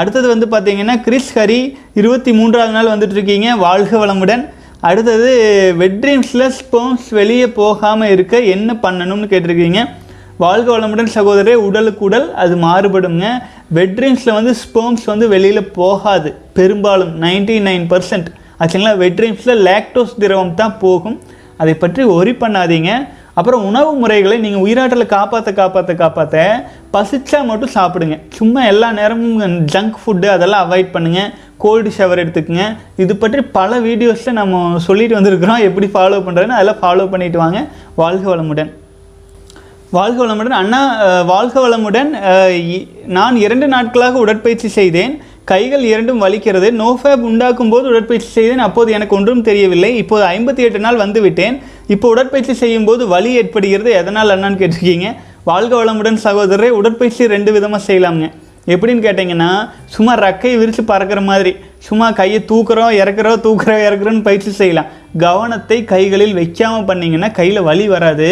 அடுத்தது 0.00 0.26
வந்து 0.32 0.46
பார்த்தீங்கன்னா 0.52 0.94
கிறிஸ் 1.06 1.32
ஹரி 1.38 1.58
இருபத்தி 2.00 2.30
மூன்றாவது 2.38 2.72
நாள் 2.76 2.92
வந்துட்டு 2.92 3.16
இருக்கீங்க 3.18 3.48
வாழ்க 3.66 3.92
வளமுடன். 4.02 4.42
அடுத்தது 4.88 5.30
வெட்ரீம்ஸில் 5.82 6.46
ஸ்போம்ஸ் 6.56 7.06
வெளியே 7.18 7.46
போகாமல் 7.58 8.10
இருக்க 8.14 8.40
என்ன 8.54 8.70
பண்ணணும்னு 8.82 9.26
கேட்டிருக்கீங்க. 9.30 9.82
வாழ்க 10.42 10.68
வளமுடன் 10.74 11.10
சகோதரரே 11.16 11.54
உடலுக்கு 11.66 12.02
உடல் 12.08 12.26
அது 12.42 12.54
மாறுபடுங்க. 12.66 13.26
வெட்ரீம்ஸில் 13.78 14.36
வந்து 14.38 14.52
ஸ்போம்ஸ் 14.62 15.04
வந்து 15.12 15.26
வெளியில் 15.34 15.70
போகாது. 15.80 16.30
பெரும்பாலும் 16.58 17.12
99% 17.24 17.64
நைன் 17.68 17.86
பர்சன்ட் 17.92 18.28
ஆச்சுங்களா 18.62 18.94
வெட்ரீம்ஸில் 19.04 19.62
லேக்டோஸ் 19.68 20.18
திரவம் 20.22 20.56
தான் 20.60 20.74
போகும். 20.84 21.16
அதை 21.62 21.74
பற்றி 21.84 22.02
ஒரி 22.18 22.34
பண்ணாதீங்க. 22.42 22.90
அப்புறம் 23.38 23.64
உணவு 23.68 23.92
முறைகளை 24.00 24.36
நீங்கள் 24.42 24.64
உயிராற்றலை 24.64 25.06
காப்பாற்ற 25.14 25.50
காப்பாற்ற 25.60 25.92
காப்பாற்ற 26.02 26.42
பசிச்சா 26.94 27.38
மட்டும் 27.48 27.74
சாப்பிடுங்க. 27.78 28.16
சும்மா 28.38 28.60
எல்லா 28.72 28.88
நேரமும் 28.98 29.40
ஜங்க் 29.72 29.96
ஃபுட்டு 30.02 30.28
அதெல்லாம் 30.34 30.64
அவாய்ட் 30.64 30.94
பண்ணுங்கள் 30.96 31.32
கோல்டு 31.56 31.92
ஷவர் 31.98 32.18
எடுத்துக்கங்க. 32.18 32.76
இது 32.96 33.16
பற்றி 33.16 33.40
பல 33.40 33.80
வீடியோஸில் 33.80 34.32
நம்ம 34.32 34.78
சொல்லிட்டு 34.78 35.20
வந்திருக்கிறோம். 35.20 35.58
எப்படி 35.58 35.86
ஃபாலோ 35.86 36.18
பண்ணுறதுன்னு 36.18 36.48
அதெல்லாம் 36.48 36.76
ஃபாலோ 36.82 37.10
பண்ணிட்டு 37.10 37.38
வாங்க. 37.38 37.66
வாழ்க 37.94 38.36
வளமுடன். 38.36 38.72
வாழ்க 39.90 40.26
வளமுடன். 40.26 40.48
அண்ணா 40.48 41.22
வாழ்க 41.22 41.68
வளமுடன். 41.68 42.06
இ- 42.48 42.88
நான் 43.06 43.36
இரண்டு 43.36 43.68
நாட்களாக 43.68 44.18
உடற்பயிற்சி 44.18 44.68
செய்தேன். 44.68 45.22
கைகள் 45.44 45.82
இரண்டும் 45.82 46.22
வலிக்கிறது. 46.22 46.70
நோஃபேப் 46.70 47.20
உண்டாக்கும் 47.20 47.70
போது 47.70 47.88
உடற்பயிற்சி 47.88 48.28
செய்தேன். 48.28 48.58
அப்போது 48.58 48.92
எனக்கு 48.92 49.16
ஒன்றும் 49.16 49.42
தெரியவில்லை. 49.42 49.96
இப்போது 49.96 50.26
ஐம்பத்தி 50.26 50.56
எட்டு 50.56 50.78
நாள் 50.78 50.96
வந்துவிட்டேன். 50.96 51.58
இப்போ 51.86 52.08
உடற்பயிற்சி 52.08 52.54
செய்யும் 52.54 52.84
போது 52.84 53.08
வலி 53.08 53.34
ஏற்படுகிறது. 53.34 53.90
எதனால் 53.90 54.28
அண்ணான்னு 54.28 54.70
கேட்டிருக்கீங்க. 54.70 55.14
வாழ்க 55.44 55.84
வளமுடன் 55.84 56.18
சகோதரரை. 56.24 56.68
உடற்பயிற்சி 56.68 57.26
ரெண்டு 57.26 57.52
விதமாக 57.52 57.92
செய்யலாமுங்க. 57.92 58.32
எப்படின்னு 58.72 59.04
கேட்டிங்கன்னா 59.06 59.48
சும்மா 59.94 60.12
ரக்கையை 60.24 60.58
விரித்து 60.60 60.82
பறக்கிற 60.90 61.20
மாதிரி 61.30 61.52
சும்மா 61.86 62.06
கையை 62.18 62.38
தூக்குறோம் 62.50 62.92
இறக்குறோம் 63.00 63.42
தூக்குறோம் 63.46 63.82
இறக்குறோன்னு 63.86 64.26
பயிற்சி 64.28 64.50
செய்யலாம். 64.60 64.90
கவனத்தை 65.24 65.78
கைகளில் 65.92 66.36
வைக்காமல் 66.38 66.86
பண்ணிங்கன்னா 66.90 67.28
கையில் 67.38 67.66
வலி 67.68 67.88
வராது. 67.94 68.28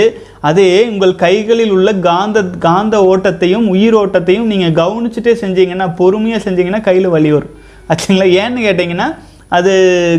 அதே 0.48 0.68
உங்கள் 0.92 1.14
கைகளில் 1.24 1.74
உள்ள 1.76 1.92
காந்த 2.08 2.44
காந்த 2.68 2.96
ஓட்டத்தையும் 3.10 3.66
உயிர் 3.74 3.98
ஓட்டத்தையும் 4.02 4.48
நீங்கள் 4.52 4.78
கவனிச்சுட்டே 4.80 5.34
செஞ்சீங்கன்னா 5.42 5.88
பொறுமையாக 6.00 6.42
செஞ்சீங்கன்னா 6.46 6.82
கையில் 6.88 7.14
வலி 7.16 7.32
வரும். 7.36 7.54
ஆச்சுங்களா? 7.90 8.28
ஏன்னு 8.40 8.66
கேட்டிங்கன்னா 8.68 9.08
அது 9.56 9.72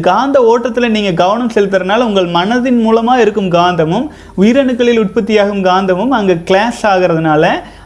காந்த 0.08 0.38
ஓட்டத்தில் 0.50 0.94
நீங்கள் 0.96 1.20
கவனம் 1.22 1.54
செலுத்துறதுனால 1.54 2.06
உங்கள் 2.10 2.28
மனதின் 2.36 2.82
மூலமாக 2.86 3.24
இருக்கும் 3.24 3.52
காந்தமும் 3.56 4.06
உயிரணுக்களில் 4.42 5.00
உற்பத்தியாகும் 5.04 5.64
காந்தமும் 5.70 6.14
அங்கே 6.18 6.36
கிளாஸ் 6.50 6.82
ஆகிறதுனால 6.92 7.46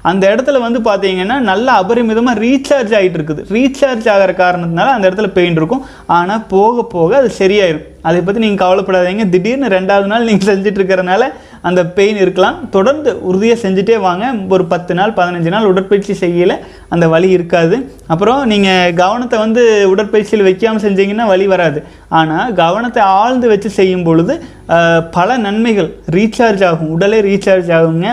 அந்த 0.10 0.24
இடத்துல 0.34 0.62
வந்து 0.66 0.80
பார்த்தீங்கன்னா 0.90 1.38
நல்ல 1.50 1.68
அபரிமிதமாக 1.82 2.42
ரீசார்ஜ் 2.46 2.94
ஆகிட்டு 3.00 3.20
இருக்குது. 3.20 3.44
ரீசார்ஜ் 3.58 4.08
ஆகிற 4.14 4.32
காரணத்தினால 4.44 4.94
அந்த 4.96 5.06
இடத்துல 5.10 5.30
பெயின் 5.38 5.60
இருக்கும். 5.60 5.84
ஆனால் 6.20 6.46
போக 6.56 6.84
போக 6.96 7.18
அது 7.22 7.32
சரியாயிடும் 7.42 7.86
அதை 8.08 8.20
பற்றி 8.26 8.42
நீங்கள் 8.44 8.64
கவலைப்படாதீங்க. 8.64 9.24
திடீர்னு 9.34 9.70
ரெண்டாவது 9.78 10.08
நாள் 10.12 10.28
நீங்கள் 10.30 10.50
செஞ்சுட்டு 10.50 10.80
இருக்கிறனால 10.80 11.24
அந்த 11.68 11.82
பெயின் 11.98 12.20
இருக்கலாம். 12.24 12.58
தொடர்ந்து 12.76 13.10
உறுதியாக 13.30 13.60
செஞ்சுட்டே 13.64 13.96
வாங்க. 14.06 14.26
ஒரு 14.56 14.64
பத்து 14.74 14.94
நாள் 15.00 15.16
பதினஞ்சு 15.18 15.52
நாள் 15.54 15.68
உடற்பயிற்சி 15.72 16.14
செய்யல. 16.22 16.54
அந்த 16.94 17.06
வலி 17.14 17.30
இருக்காது. 17.38 17.78
அப்புறம் 18.14 18.40
நீங்கள் 18.52 18.94
கவனத்தை 19.02 19.38
வந்து 19.46 19.64
உடற்பயிற்சியில் 19.94 20.48
வைக்காமல் 20.48 20.86
செஞ்சீங்கன்னா 20.86 21.26
வலி 21.34 21.48
வராது. 21.54 21.82
ஆனால் 22.20 22.54
கவனத்தை 22.62 23.02
ஆழ்ந்து 23.22 23.50
வச்சு 23.54 23.72
செய்யும் 23.80 24.06
பொழுது 24.08 24.36
பல 25.18 25.38
நன்மைகள் 25.48 25.90
ரீசார்ஜ் 26.18 26.64
ஆகும். 26.70 26.94
உடலே 26.96 27.20
ரீசார்ஜ் 27.30 27.72
ஆகுங்க. 27.80 28.08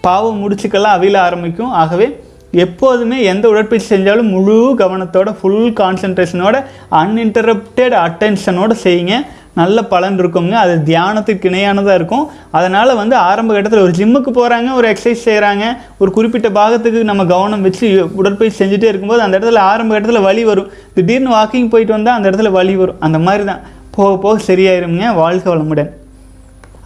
பாவம் 0.00 0.40
முடிச்சுக்கெல்லாம் 0.42 0.96
அவிழ 0.96 1.16
ஆரம்பிக்கும். 1.18 1.70
ஆகவே 1.70 2.20
எப்போதுமே 2.52 3.16
எந்த 3.22 3.48
உடற்பயிற்சி 3.48 3.88
செஞ்சாலும் 3.94 4.30
முழு 4.34 4.74
கவனத்தோட 4.78 5.34
ஃபுல் 5.40 5.72
கான்சன்ட்ரேஷனோட 5.80 6.56
அன்இன்டரப்டட் 6.90 7.96
அட்டென்ஷனோட 8.04 8.74
செய்யுங்க. 8.84 9.16
நல்ல 9.54 9.84
பலன் 9.84 10.18
இருக்குங்க. 10.20 10.50
அது 10.50 10.74
தியானத்துக்கு 10.84 11.48
இணையானதாக 11.50 11.94
இருக்கும். 11.94 12.28
அதனால் 12.50 12.94
வந்து 12.94 13.16
ஆரம்ப 13.16 13.54
கட்டத்தில் 13.54 13.84
ஒரு 13.86 13.92
ஜிம்முக்கு 13.98 14.32
போகிறாங்க 14.38 14.74
ஒரு 14.74 14.86
எக்ஸசைஸ் 14.92 15.26
செய்கிறாங்க 15.28 15.64
ஒரு 15.98 16.10
குறிப்பிட்ட 16.10 16.48
பாகத்துக்கு 16.48 17.02
நம்ம 17.10 17.24
கவனம் 17.24 17.62
வச்சு 17.62 17.88
உடற்பயிற்சி 18.14 18.64
செஞ்சுட்டே 18.64 18.90
இருக்கும்போது 18.92 19.22
அந்த 19.22 19.38
இடத்துல 19.38 19.64
ஆரம்ப 19.72 19.94
கட்டத்தில் 19.94 20.26
வலி 20.28 20.44
வரும். 20.44 20.70
திடீர்னு 20.94 21.32
வாக்கிங் 21.34 21.72
போயிட்டு 21.74 21.92
வந்தால் 21.92 22.16
அந்த 22.18 22.30
இடத்துல 22.30 22.50
வலி 22.50 22.76
வரும். 22.76 23.00
அந்த 23.00 23.18
மாதிரி 23.18 23.44
தான் 23.44 23.60
போக 23.90 24.16
போக 24.16 24.52
சரியாயிருங்க 24.52 25.14
வாழ்க 25.14 25.56
வளமுடன். 25.56 25.90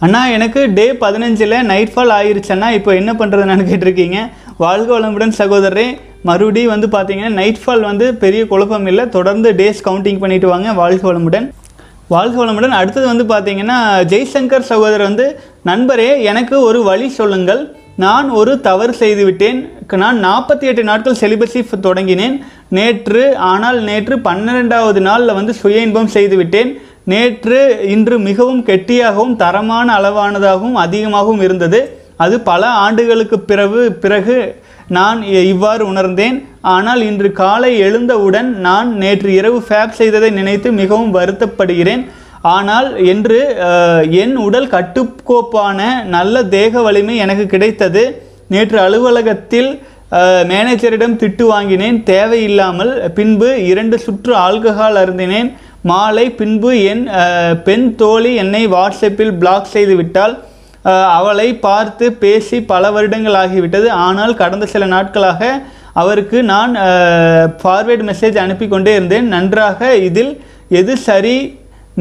அண்ணா 0.03 0.21
எனக்கு 0.35 0.61
டே 0.77 0.85
பதினஞ்சில் 1.01 1.53
நைட் 1.69 1.91
ஃபால் 1.93 2.11
ஆயிருச்சுன்னா 2.15 2.67
இப்போ 2.77 2.91
என்ன 2.99 3.11
பண்ணுறதுன்னு 3.19 3.65
கேட்டிருக்கீங்க. 3.69 4.17
வாழ்க 4.63 4.89
வளமுடன் 4.95 5.31
சகோதரரே. 5.37 5.85
மறுபடியும் 6.29 6.73
வந்து 6.73 6.87
பார்த்தீங்கன்னா 6.95 7.31
நைட் 7.39 7.61
ஃபால் 7.63 7.85
வந்து 7.89 8.05
பெரிய 8.23 8.41
குழப்பம் 8.51 8.87
இல்லை. 8.91 9.03
தொடர்ந்து 9.17 9.51
டேஸ் 9.59 9.79
கவுண்டிங் 9.87 10.19
பண்ணிட்டு 10.23 10.47
வாங்க. 10.53 10.73
வாழ்க 10.81 11.03
வளமுடன். 11.09 11.47
வாழ்க 12.13 12.35
வளமுடன். 12.41 12.75
அடுத்தது 12.79 13.05
வந்து 13.11 13.25
பார்த்தீங்கன்னா 13.33 13.77
ஜெய்சங்கர் 14.13 14.69
சகோதரர் 14.71 15.07
வந்து 15.09 15.27
நண்பரே 15.71 16.09
எனக்கு 16.31 16.55
ஒரு 16.69 16.81
வழி 16.89 17.09
சொல்லுங்கள். 17.19 17.63
நான் 18.03 18.27
ஒரு 18.39 18.51
தவறு 18.67 18.93
செய்து 19.01 19.23
விட்டேன். 19.25 19.59
நான் 20.03 20.19
நாற்பத்தி 20.27 20.65
எட்டு 20.69 20.83
நாட்கள் 20.89 21.21
செலிபஸி 21.23 21.61
தொடங்கினேன். 21.87 22.35
நேற்று 22.77 23.23
ஆனால் 23.53 23.79
நேற்று 23.89 24.15
பன்னிரெண்டாவது 24.27 25.01
நாளில் 25.09 25.37
வந்து 25.39 25.53
சுய 25.61 25.85
இன்பம் 25.87 26.13
செய்துவிட்டேன் 26.15 26.71
நேற்று 27.11 27.59
இன்று 27.93 28.15
மிகவும் 28.27 28.61
கெட்டியாகவும் 28.69 29.35
தரமான 29.41 29.87
அளவானதாகவும் 29.99 30.77
அதிகமாகவும் 30.85 31.43
இருந்தது. 31.47 31.79
அது 32.23 32.35
பல 32.49 32.63
ஆண்டுகளுக்கு 32.85 33.37
பிறகு 33.49 33.81
பிறகு 34.03 34.37
நான் 34.97 35.19
இவ்வாறு 35.53 35.83
உணர்ந்தேன். 35.91 36.37
ஆனால் 36.75 37.01
இன்று 37.09 37.29
காலை 37.41 37.71
எழுந்தவுடன் 37.85 38.49
நான் 38.67 38.89
நேற்று 39.03 39.29
இரவு 39.39 39.59
ஃபேப் 39.67 39.97
செய்ததை 39.99 40.29
நினைத்து 40.39 40.71
மிகவும் 40.81 41.15
வருத்தப்படுகிறேன். 41.17 42.03
ஆனால் 42.55 42.87
என்று 43.13 43.39
என் 44.21 44.35
உடல் 44.45 44.71
கட்டுக்கோப்பான 44.75 45.79
நல்ல 46.15 46.43
தேக 46.55 46.81
வலிமை 46.87 47.15
எனக்கு 47.25 47.45
கிடைத்தது. 47.53 48.03
நேற்று 48.53 48.79
அலுவலகத்தில் 48.85 49.69
மேனேஜரிடம் 50.49 51.19
திட்டு 51.21 51.45
வாங்கினேன். 51.51 51.97
தேவையில்லாமல் 52.09 52.91
பின்பு 53.19 53.49
இரண்டு 53.71 53.97
சுற்று 54.05 54.33
ஆல்கஹால் 54.47 54.99
அருந்தினேன். 55.03 55.49
மாலை 55.89 56.25
பின்பு 56.39 56.69
என் 56.91 57.03
பெண் 57.67 57.87
தோழி 58.01 58.31
என்னை 58.41 58.61
வாட்ஸ்அப்பில் 58.73 59.33
பிளாக் 59.39 59.71
செய்துவிட்டால் 59.73 60.33
அவளை 61.17 61.47
பார்த்து 61.65 62.05
பேசி 62.21 62.57
பல 62.71 62.91
வருடங்கள் 62.95 63.37
ஆகிவிட்டது 63.41 63.89
ஆனால் 64.05 64.33
கடந்த 64.41 64.65
சில 64.73 64.85
நாட்களாக 64.93 65.49
அவருக்கு 66.01 66.37
நான் 66.51 66.73
ஃபார்வேர்டு 67.61 68.05
மெசேஜ் 68.09 68.37
அனுப்பி 68.43 68.67
கொண்டே 68.67 68.93
இருந்தேன். 68.97 69.27
நன்றாக 69.35 69.89
இதில் 70.07 70.31
எது 70.79 70.93
சரி? 71.07 71.37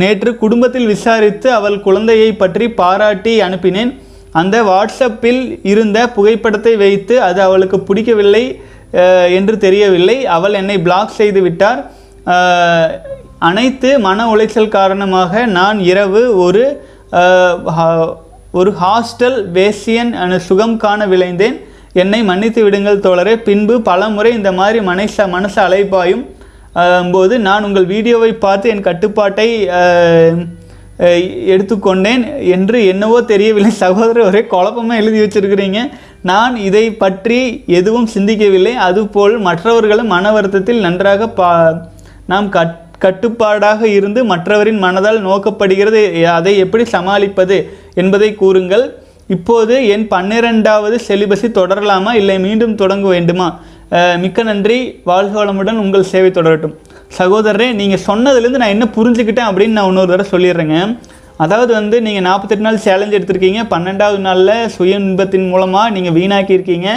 நேற்று 0.02 0.30
குடும்பத்தில் 0.42 0.90
விசாரித்து 0.92 1.48
அவள் 1.58 1.76
குழந்தையை 1.86 2.30
பற்றி 2.42 2.66
பாராட்டி 2.80 3.34
அனுப்பினேன். 3.46 3.90
அந்த 4.40 4.56
வாட்ஸ்அப்பில் 4.68 5.42
இருந்த 5.72 5.98
புகைப்படத்தை 6.16 6.74
வைத்து 6.84 7.16
அது 7.28 7.40
அவளுக்கு 7.46 7.80
பிடிக்கவில்லை 7.88 8.44
என்று 9.38 9.56
தெரியவில்லை. 9.66 10.16
அவள் 10.36 10.58
என்னை 10.60 10.78
பிளாக் 10.86 11.18
செய்து 11.20 11.42
விட்டார் 11.46 11.82
அனைத்து 13.42 13.98
மன 13.98 14.26
உளைச்சல் 14.34 14.68
காரணமாக 14.68 15.46
நான் 15.46 15.78
இரவு 15.80 16.36
ஒரு 16.36 16.64
ஹா- 17.76 18.12
ஒரு 18.52 18.70
ஹாஸ்டல் 18.82 19.38
வேசியன் 19.52 20.12
என 20.22 20.38
சுகம் 20.38 20.76
காண 20.76 21.06
விளைந்தேன் 21.06 21.56
என்னை 21.92 22.22
மன்னித்து 22.22 22.62
விடுங்கள் 22.62 22.98
தோழரே. 22.98 23.34
பின்பு 23.36 23.82
பலமுறை 23.82 24.32
இந்த 24.32 24.52
மாதிரி 24.52 24.78
மனச 24.86 25.28
மனசு 25.28 25.58
அலைப்பாயும் 25.62 26.24
போது 27.12 27.38
நான் 27.38 27.64
உங்கள் 27.64 27.86
வீடியோவை 27.86 28.32
பார்த்து 28.34 28.70
என் 28.70 28.80
கட்டுப்பாட்டை 28.80 29.48
எடுத்துக்கொண்டேன் 31.52 32.22
என்று 32.46 32.86
என்னவோ 32.86 33.20
தெரியவில்லை. 33.22 33.70
சகோதரர் 33.82 34.26
ஒரே 34.26 34.42
குழப்பமாக 34.46 35.00
எழுதி 35.00 35.20
வச்சிருக்கிறீங்க. 35.22 35.78
நான் 36.22 36.56
இதை 36.68 36.84
பற்றி 36.94 37.38
எதுவும் 37.66 38.08
சிந்திக்கவில்லை. 38.14 38.72
அதுபோல் 38.88 39.38
மற்றவர்களும் 39.38 40.06
மன 40.06 40.32
வருத்தத்தில் 40.32 40.80
நன்றாக 40.80 41.28
பா 41.28 41.50
நாம் 42.26 42.48
கட் 42.48 42.76
கட்டுப்பாடாக 43.04 43.80
இருந்து 43.98 44.20
மற்றவரின் 44.32 44.82
மனதால் 44.84 45.20
நோக்கப்படுகிறது. 45.28 46.00
அதை 46.38 46.52
எப்படி 46.64 46.84
சமாளிப்பது 46.94 47.58
என்பதை 48.02 48.30
கூறுங்கள். 48.42 48.84
இப்போது 49.36 49.74
என் 49.94 50.06
பன்னிரெண்டாவது 50.14 50.96
செலிபஸை 51.08 51.48
தொடரலாமா? 51.58 52.12
இல்லை 52.20 52.36
மீண்டும் 52.46 52.78
தொடங்க 52.82 53.06
வேண்டுமா? 53.14 53.48
மிக்க 54.22 54.42
நன்றி. 54.48 54.78
வாழ்க 55.10 55.34
வளமுடன் 55.40 55.80
உங்கள் 55.84 56.10
சேவை 56.12 56.30
தொடரட்டும். 56.36 56.74
சகோதரரே 57.18 57.66
நீங்கள் 57.80 58.04
சொன்னதுலேருந்து 58.06 58.60
நான் 58.62 58.74
என்ன 58.74 58.86
புரிஞ்சுக்கிட்டேன் 58.96 59.48
அப்படின்னு 59.48 59.76
நான் 59.78 59.90
இன்னொரு 59.90 60.10
தடவை 60.12 60.30
சொல்லிடுறேங்க. 60.34 60.78
அதாவது 61.44 61.72
வந்து 61.78 61.96
நீங்கள் 62.06 62.24
நாற்பத்தெட்டு 62.28 62.66
நாள் 62.66 62.84
சேலஞ்ச் 62.84 63.16
எடுத்திருக்கீங்க 63.18 63.60
பன்னெண்டாவது 63.72 64.20
நாளில் 64.26 64.68
சுய 64.74 64.98
இன்பத்தின் 64.98 65.48
மூலமாக 65.52 65.92
நீங்கள் 65.96 66.16
வீணாக்கியிருக்கீங்க. 66.18 66.88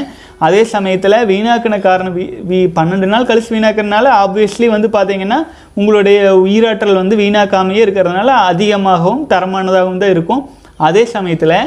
அதே 0.46 0.62
சமயத்தில் 0.74 1.18
வீணாக்கின 1.32 1.80
காரணம் 1.88 2.16
வீ 2.18 2.26
வீ 2.50 2.60
பன்னெண்டு 2.78 3.08
நாள் 3.14 3.28
கழிச்சு 3.30 3.52
வீணாக்கிறதுனால 3.56 4.06
ஆப்வியஸ்லி 4.24 4.68
வந்து 4.76 4.90
பார்த்தீங்கன்னா 4.96 5.40
உங்களுடைய 5.80 6.20
உயிராற்றல் 6.46 7.00
வந்து 7.02 7.16
வீணாக்காமையே 7.24 7.84
இருக்கிறதுனால 7.86 8.30
அதிகமாகவும் 8.52 9.26
தரமானதாகவும் 9.34 10.02
தான் 10.04 10.14
இருக்கும். 10.16 10.44
அதே 10.88 11.04
சமயத்தில் 11.16 11.58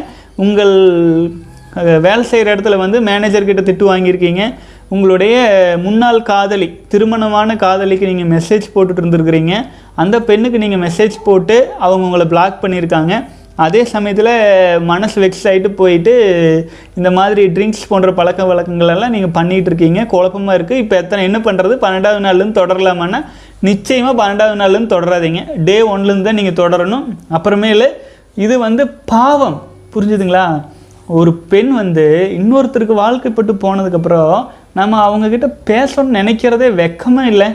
உங்கள் 0.45 0.75
வேலை 2.07 2.23
செய்கிற 2.31 2.49
இடத்துல 2.55 2.77
வந்து 2.85 2.99
மேனேஜர்கிட்ட 3.09 3.63
திட்டு 3.69 3.85
வாங்கியிருக்கீங்க. 3.91 4.43
உங்களுடைய 4.95 5.35
முன்னாள் 5.87 6.21
காதலி 6.29 6.67
திருமணமான 6.93 7.57
காதலிக்கு 7.65 8.11
நீங்கள் 8.11 8.31
மெசேஜ் 8.37 8.67
போட்டுட்டு 8.75 9.03
இருந்திருக்கிறீங்க. 9.03 9.55
அந்த 10.03 10.17
பெண்ணுக்கு 10.29 10.63
நீங்கள் 10.63 10.83
மெசேஜ் 10.85 11.17
போட்டு 11.27 11.57
அவங்க 11.85 12.07
உங்களை 12.09 12.27
பிளாக் 12.33 12.63
பண்ணியிருக்காங்க. 12.63 13.15
அதே 13.65 13.83
சமயத்தில் 13.93 14.33
மனசு 14.91 15.17
வெக்ஸ் 15.23 15.47
ஆகிட்டு 15.51 15.71
போயிட்டு 15.81 16.13
இந்த 16.99 17.11
மாதிரி 17.19 17.43
ட்ரிங்க்ஸ் 17.55 17.89
போன்ற 17.91 18.11
பழக்க 18.19 18.47
வழக்கங்கள் 18.51 18.93
எல்லாம் 18.95 19.15
நீங்கள் 19.15 19.35
பண்ணிகிட்டு 19.39 19.71
இருக்கீங்க. 19.71 20.01
குழப்பமாக 20.13 20.57
இருக்குது 20.59 20.83
இப்போ 20.85 20.97
எத்தனை 21.03 21.23
என்ன 21.29 21.39
பண்ணுறது 21.47 21.77
பன்னெண்டாவது 21.85 22.23
நாள்லேருந்து 22.27 22.61
தொடரலாமான்னா 22.61 23.21
நிச்சயமாக 23.69 24.15
பன்னெண்டாவது 24.21 24.59
நாள்லேருந்து 24.63 24.95
தொடராதீங்க. 24.97 25.43
டே 25.69 25.77
ஒன்லேருந்து 25.93 26.29
தான் 26.29 26.41
நீங்கள் 26.41 26.59
தொடரணும். 26.63 27.07
அப்புறமேலு 27.39 27.89
இது 28.47 28.57
வந்து 28.67 28.83
பாவம். 29.13 29.59
புரிஞ்சுதுங்களா? 29.95 30.47
ஒரு 31.19 31.31
பெண் 31.53 31.71
வந்து 31.81 32.05
இன்னொருத்தருக்கு 32.39 32.95
வாழ்க்கைப்பட்டு 33.05 33.53
போனதுக்கப்புறம் 33.65 34.33
நம்ம 34.75 35.09
அவங்கக்கிட்ட 35.09 35.53
பேசணும்னு 35.67 36.13
நினைக்கிறதே 36.13 36.69
வெக்கமே 36.75 37.21
இல்லை. 37.21 37.47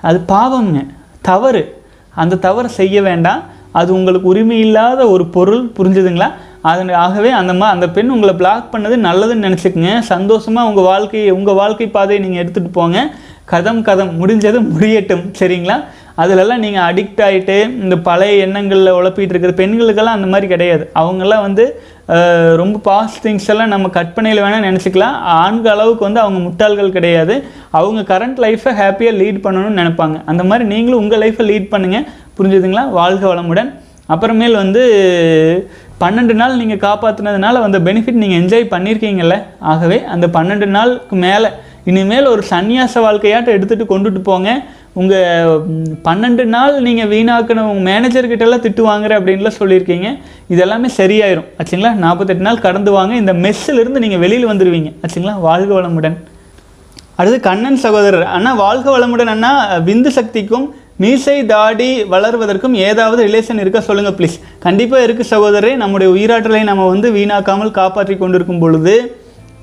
அது 0.00 0.20
பாவம்ங்க. 0.28 0.86
தவறு. 1.20 1.82
அந்த 2.14 2.36
தவறு 2.36 2.68
செய்ய 2.68 3.02
வேண்டாம். 3.02 3.42
அது 3.72 3.92
உங்களுக்கு 3.92 4.28
உரிமை 4.28 4.58
இல்லாத 4.58 5.08
ஒரு 5.08 5.26
பொருள். 5.26 5.64
புரிஞ்சுதுங்களா? 5.64 6.32
அதன் 6.60 6.88
ஆகவே 6.88 7.30
அந்த 7.30 7.52
மா 7.52 7.68
அந்த 7.68 7.88
பெண் 7.88 8.08
உங்களை 8.08 8.34
பிளாக் 8.34 8.74
பண்ணது 8.74 9.06
நல்லதுன்னு 9.06 9.44
நினச்சிக்கங்க. 9.48 9.98
சந்தோஷமாக 9.98 10.68
உங்கள் 10.68 10.84
வாழ்க்கையை 10.84 11.30
உங்கள் 11.30 11.54
வாழ்க்கை 11.54 11.88
பாதையை 11.88 12.28
நீங்கள் 12.28 12.44
எடுத்துகிட்டு 12.44 12.72
போங்க. 12.72 13.10
கதம் 13.50 13.82
கதம். 13.82 14.10
முடிஞ்சது 14.20 14.68
முடியட்டும். 14.68 15.32
சரிங்களா? 15.38 15.84
அதிலெல்லாம் 16.16 16.58
நீங்கள் 16.58 16.82
அடிக்ட் 16.82 17.20
ஆகிட்டு 17.20 17.82
இந்த 17.82 17.96
பழைய 17.96 18.44
எண்ணங்களில் 18.44 18.92
உழப்பிட்டு 18.92 19.34
இருக்கிற 19.34 19.52
பெண்களுக்கெல்லாம் 19.52 20.16
அந்த 20.16 20.26
மாதிரி 20.26 20.46
கிடையாது. 20.46 20.90
அவங்கெல்லாம் 20.94 21.40
வந்து 21.40 21.82
ரொம்ப 22.60 22.76
பாஸ்ட் 22.86 23.18
திங்ஸ் 23.24 23.48
எல்லாம் 23.52 23.72
நம்ம 23.72 23.86
கற்பனையில் 23.96 24.42
வேணால் 24.44 24.66
நினச்சிக்கலாம். 24.68 25.16
ஆண்கள் 25.40 25.72
அளவுக்கு 25.74 26.06
வந்து 26.06 26.20
அவங்க 26.22 26.38
முட்டாள்கள் 26.44 26.94
கிடையாது. 26.96 27.34
அவங்க 27.78 28.00
கரண்ட் 28.12 28.38
லைஃப்பை 28.44 28.72
ஹாப்பியாக 28.80 29.18
லீட் 29.20 29.42
பண்ணணும்னு 29.46 29.80
நினைப்பாங்க. 29.80 30.16
அந்த 30.30 30.44
மாதிரி 30.50 30.66
நீங்களும் 30.72 31.02
உங்கள் 31.02 31.22
லைஃப்பை 31.24 31.46
லீட் 31.50 31.68
பண்ணுங்கள் 31.74 32.06
புரிஞ்சுதுங்களா? 32.38 32.84
வாழ்க 33.00 33.24
வளமுடன். 33.32 33.70
அப்புறமேல் 34.14 34.60
வந்து 34.62 34.82
பன்னெண்டு 36.02 36.34
நாள் 36.40 36.58
நீங்கள் 36.60 36.82
காப்பாற்றினதுனால 36.88 37.60
வந்த 37.64 37.78
பெனிஃபிட் 37.86 38.20
நீங்கள் 38.22 38.40
என்ஜாய் 38.42 38.72
பண்ணியிருக்கீங்கல்ல 38.74 39.36
ஆகவே 39.72 39.98
அந்த 40.14 40.26
பன்னெண்டு 40.36 40.66
நாளுக்கு 40.76 41.16
மேலே 41.26 41.48
இனிமேல் 41.90 42.32
ஒரு 42.34 42.42
சந்நியாச 42.50 42.94
வாழ்க்கையாட்டம் 43.04 43.56
எடுத்துகிட்டு 43.56 43.92
கொண்டுட்டு 43.92 44.20
போங்க. 44.28 44.48
உங்கள் 45.00 45.60
பன்னெண்டு 46.06 46.44
நாள் 46.54 46.74
நீங்கள் 46.86 47.10
வீணாக்கின 47.12 47.64
உங்கள் 47.70 47.86
மேனேஜர்கிட்டலாம் 47.90 48.62
திட்டு 48.64 48.82
வாங்குற 48.88 49.12
அப்படின்லாம் 49.18 49.58
சொல்லியிருக்கீங்க. 49.60 50.08
இதெல்லாமே 50.54 50.88
சரியாயிரும். 51.00 51.46
ஆச்சுங்களா? 51.58 51.92
நாற்பத்தெட்டு 52.04 52.46
நாள் 52.48 52.64
கடந்து 52.66 52.90
வாங்க. 52.96 53.14
இந்த 53.22 53.32
மெஸ்ஸிலிருந்து 53.44 54.02
நீங்கள் 54.04 54.22
வெளியில் 54.24 54.50
வந்துடுவீங்க 54.50 54.90
ஆச்சுங்களா? 55.04 55.34
வாழ்க 55.48 55.70
வளமுடன். 55.78 56.16
அடுத்து 57.20 57.38
கண்ணன் 57.46 57.80
சகோதரர். 57.84 58.26
அண்ணா 58.36 58.50
வாழ்க 58.64 58.86
வளமுடன் 58.96 59.32
அண்ணா. 59.34 59.52
விந்து 59.88 60.10
சக்திக்கும் 60.18 60.66
மீசை 61.02 61.36
தாடி 61.52 61.88
வளர்வதற்கும் 62.12 62.74
ஏதாவது 62.88 63.20
ரிலேஷன் 63.28 63.60
இருக்கா 63.62 63.80
சொல்லுங்கள் 63.88 64.16
ப்ளீஸ் 64.18 64.36
கண்டிப்பாக 64.66 65.04
இருக்குது 65.06 65.30
சகோதரரே. 65.34 65.72
நம்முடைய 65.82 66.08
உயிராற்றலை 66.14 66.62
நம்ம 66.70 66.86
வந்து 66.92 67.10
வீணாக்காமல் 67.18 67.76
காப்பாற்றி 67.78 68.16
கொண்டிருக்கும் 68.22 68.62
பொழுது 68.64 68.96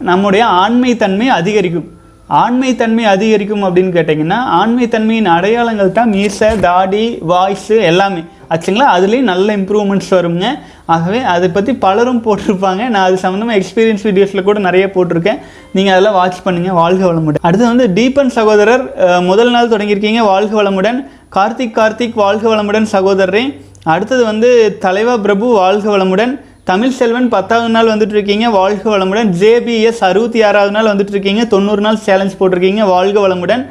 நம்முடைய 0.10 0.44
ஆண்மை 0.62 0.94
தன்மை 1.04 1.28
அதிகரிக்கும். 1.40 1.88
ஆண்மை 2.28 2.76
தன்மை 2.76 3.04
அதிகரிக்கும் 3.06 3.64
அப்படின்னு 3.64 3.96
கேட்டிங்கன்னா 3.98 4.38
ஆண்மை 4.60 4.88
தன்மையின் 4.88 5.26
அடையாளங்கள் 5.26 5.92
தான் 5.92 6.10
மீசை 6.10 6.60
தாடி 6.60 7.20
வாய்ஸு 7.30 7.82
எல்லாமே. 7.82 8.20
ஆச்சுங்களா? 8.50 8.88
அதுலேயும் 8.96 9.30
நல்ல 9.32 9.58
இம்ப்ரூவ்மெண்ட்ஸ் 9.58 10.10
வருங்க. 10.10 10.46
ஆகவே 10.86 11.20
அதை 11.20 11.50
பற்றி 11.50 11.76
பலரும் 11.76 12.24
போட்டிருப்பாங்க. 12.26 12.88
நான் 12.90 13.06
அது 13.08 13.20
சம்மந்தமாக 13.22 13.60
எக்ஸ்பீரியன்ஸ் 13.62 14.06
வீடியோஸில் 14.08 14.44
கூட 14.44 14.60
நிறைய 14.60 14.92
போட்டிருக்கேன். 14.96 15.40
நீங்கள் 15.72 15.94
அதெல்லாம் 15.94 16.14
வாட்ச் 16.14 16.42
பண்ணுங்கள் 16.46 16.80
வாழ்க 16.82 17.14
வளமுடன். 17.14 17.42
அடுத்து 17.42 17.66
வந்து 17.66 17.88
டீபன் 17.88 18.36
சகோதரர் 18.40 19.22
முதல் 19.22 19.52
நாள் 19.52 19.70
தொடங்கியிருக்கீங்க. 19.70 20.20
வாழ்க 20.20 20.64
வளமுடன். 20.64 21.08
கார்த்திக் 21.36 21.78
கார்த்திக் 21.80 22.14
வாழ்க 22.14 22.56
வளமுடன் 22.56 22.88
சகோதரரே. 22.92 23.64
அடுத்தது 23.84 24.26
வந்து 24.26 24.78
தலைவா 24.80 25.18
பிரபு 25.18 25.54
வாழ்க 25.54 25.98
வளமுடன். 25.98 26.40
தமிழ் 26.70 26.94
செல்வன் 27.00 27.28
பத்தாவது 27.34 27.72
நாள் 27.74 27.90
வந்துட்டு 27.90 28.16
இருக்கீங்க 28.18 28.46
வாழ்க 28.56 28.86
வளமுடன். 28.92 29.28
ஜேபிஎஸ் 29.42 30.00
அறுபத்தி 30.08 30.40
ஆறாவது 30.48 30.74
நாள் 30.76 30.90
வந்துட்டு 30.92 31.14
இருக்கீங்க 31.16 31.44
தொண்ணூறு 31.52 31.82
நாள் 31.86 32.00
சேலஞ்ச் 32.06 32.38
போட்டிருக்கீங்க. 32.40 32.84
வாழ்க 32.94 33.18
வளமுடன். 33.26 33.64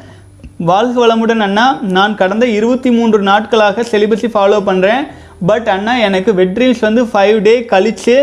வாழ்க 0.69 0.95
வளமுடன் 1.05 1.43
அண்ணா. 1.47 1.65
நான் 1.97 2.15
கடந்த 2.21 2.47
இருபத்தி 2.59 2.91
மூன்று 2.97 3.21
நாட்களாக 3.31 3.85
செலிபஸை 3.93 4.29
ஃபாலோ 4.35 4.59
பண்ணுறேன் 4.69 5.03
பட் 5.51 5.69
அண்ணா 5.75 5.95
எனக்கு 6.09 6.33
வெட்ரீல்ஸ் 6.41 6.85
வந்து 6.89 7.03
ஃபைவ் 7.13 7.39
டே 7.47 7.55
கழித்து 7.73 8.17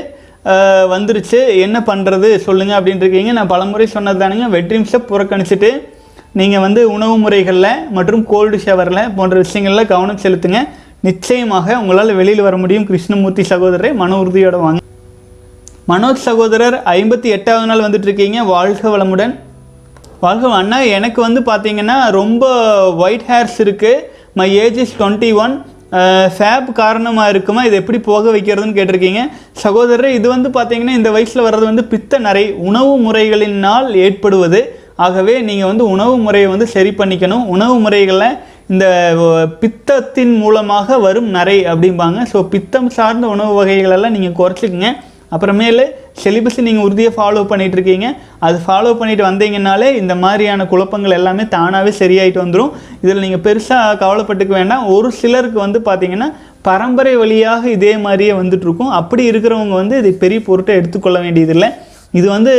வந்துருச்சு. 0.93 1.39
என்ன 1.65 1.79
பண்ணுறது 1.89 2.29
சொல்லுங்கள் 2.45 2.77
அப்படின்னு 2.77 3.03
இருக்கீங்க 3.05 3.33
நான் 3.39 3.51
பலமுறை 3.55 3.87
சொன்னது 3.95 4.21
தானுங்க. 4.23 4.47
வெட்ரீம்ஸை 4.57 5.01
புறக்கணிச்சிட்டு 5.11 5.71
நீங்கள் 6.41 6.63
வந்து 6.67 6.83
உணவு 6.95 7.17
முறைகளில் 7.25 7.73
மற்றும் 7.97 8.23
கோல்டு 8.31 8.59
ஷவரில் 8.65 9.03
போன்ற 9.17 9.35
விஷயங்களில் 9.45 9.89
கவனம் 9.91 10.23
செலுத்துங்க. 10.25 10.61
நிச்சயமாக 11.07 11.77
உங்களால் 11.81 12.17
வெளியில் 12.17 12.43
வர 12.47 12.55
முடியும் 12.63 12.85
கிருஷ்ணமூர்த்தி 12.89 13.43
சகோதரரை 13.51 13.89
மன 14.01 14.17
உறுதியோட 14.23 14.57
வாங்க. 14.63 14.79
மனோஜ் 15.91 16.25
சகோதரர் 16.25 16.75
ஐம்பத்தி 16.95 17.29
எட்டாவது 17.35 17.67
நாள் 17.69 17.83
வந்துட்டுருக்கீங்க. 17.85 18.39
வாழ்க 18.51 18.83
வளமுடன். 18.93 19.33
வாழ்க 20.23 20.43
வளம். 20.43 20.61
அண்ணா 20.63 20.79
எனக்கு 20.97 21.19
வந்து 21.27 21.41
பார்த்தீங்கன்னா 21.47 21.95
ரொம்ப 22.19 22.43
ஒயிட் 23.05 23.25
ஹேர்ஸ் 23.29 23.57
இருக்குது 23.65 24.03
my 24.39 24.47
age 24.63 24.77
is 24.83 24.95
twenty 24.99 25.31
one 25.43 25.55
fap 26.35 26.67
காரணமாக 26.81 27.31
இருக்குமா? 27.33 27.61
இது 27.69 27.79
எப்படி 27.81 27.99
போக 28.09 28.23
வைக்கிறதுன்னு 28.35 28.77
கேட்டிருக்கீங்க. 28.77 29.23
சகோதரர் 29.63 30.17
இது 30.19 30.27
வந்து 30.35 30.49
பார்த்தீங்கன்னா 30.57 30.93
இந்த 30.99 31.09
வயசில் 31.15 31.45
வர்றது 31.47 31.65
வந்து 31.71 31.85
பித்த 31.93 32.19
நரை 32.27 32.45
உணவு 32.69 32.93
முறைகளினால் 33.07 33.89
ஏற்படுவது. 34.05 34.61
ஆகவே 35.05 35.35
நீங்கள் 35.49 35.69
வந்து 35.71 35.85
உணவு 35.95 36.15
முறையை 36.27 36.47
வந்து 36.53 36.67
சரி 36.75 36.93
பண்ணிக்கணும். 37.01 37.45
உணவு 37.55 37.75
முறைகளை 37.85 38.31
இந்த 38.73 38.85
பித்தத்தின் 39.61 40.33
மூலமாக 40.41 40.97
வரும் 41.05 41.29
நரை 41.37 41.55
அப்படிம்பாங்க. 41.71 42.19
ஸோ 42.33 42.37
பித்தம் 42.53 42.91
சார்ந்த 42.97 43.25
உணவு 43.35 43.53
வகைகளெல்லாம் 43.59 44.15
நீங்கள் 44.17 44.37
குறைச்சிக்கங்க. 44.41 44.89
அப்புறமேலு 45.35 45.83
செலிபஸை 46.21 46.61
நீங்கள் 46.67 46.85
உறுதியாக 46.85 47.13
ஃபாலோ 47.17 47.41
பண்ணிகிட்டு 47.49 47.77
இருக்கீங்க 47.77 48.07
அது 48.45 48.57
ஃபாலோ 48.63 48.89
பண்ணிட்டு 48.99 49.23
வந்தீங்கன்னாலே 49.27 49.89
இந்த 49.99 50.13
மாதிரியான 50.23 50.65
குழப்பங்கள் 50.71 51.17
எல்லாமே 51.17 51.43
தானாகவே 51.53 51.91
சரியாயிட்டு 51.99 52.41
வந்துடும் 52.43 52.71
இதில் 53.03 53.23
நீங்கள் 53.25 53.43
பெருசாக 53.45 53.97
கவலைப்பட்டுக்க 54.01 54.53
வேண்டாம். 54.59 54.83
ஒரு 54.95 55.09
சிலருக்கு 55.19 55.59
வந்து 55.65 55.81
பார்த்தீங்கன்னா 55.87 56.29
பரம்பரை 56.67 57.13
வழியாக 57.21 57.63
இதே 57.77 57.93
மாதிரியே 58.05 58.33
வந்துட்டுருக்கும். 58.41 58.91
அப்படி 58.99 59.23
இருக்கிறவங்க 59.31 59.75
வந்து 59.81 59.97
இதை 60.01 60.11
பெரிய 60.23 60.41
பொருட்டை 60.49 60.75
எடுத்துக்கொள்ள 60.79 61.19
வேண்டியதில்லை. 61.25 61.69
இது 62.19 62.27
வந்து 62.35 62.53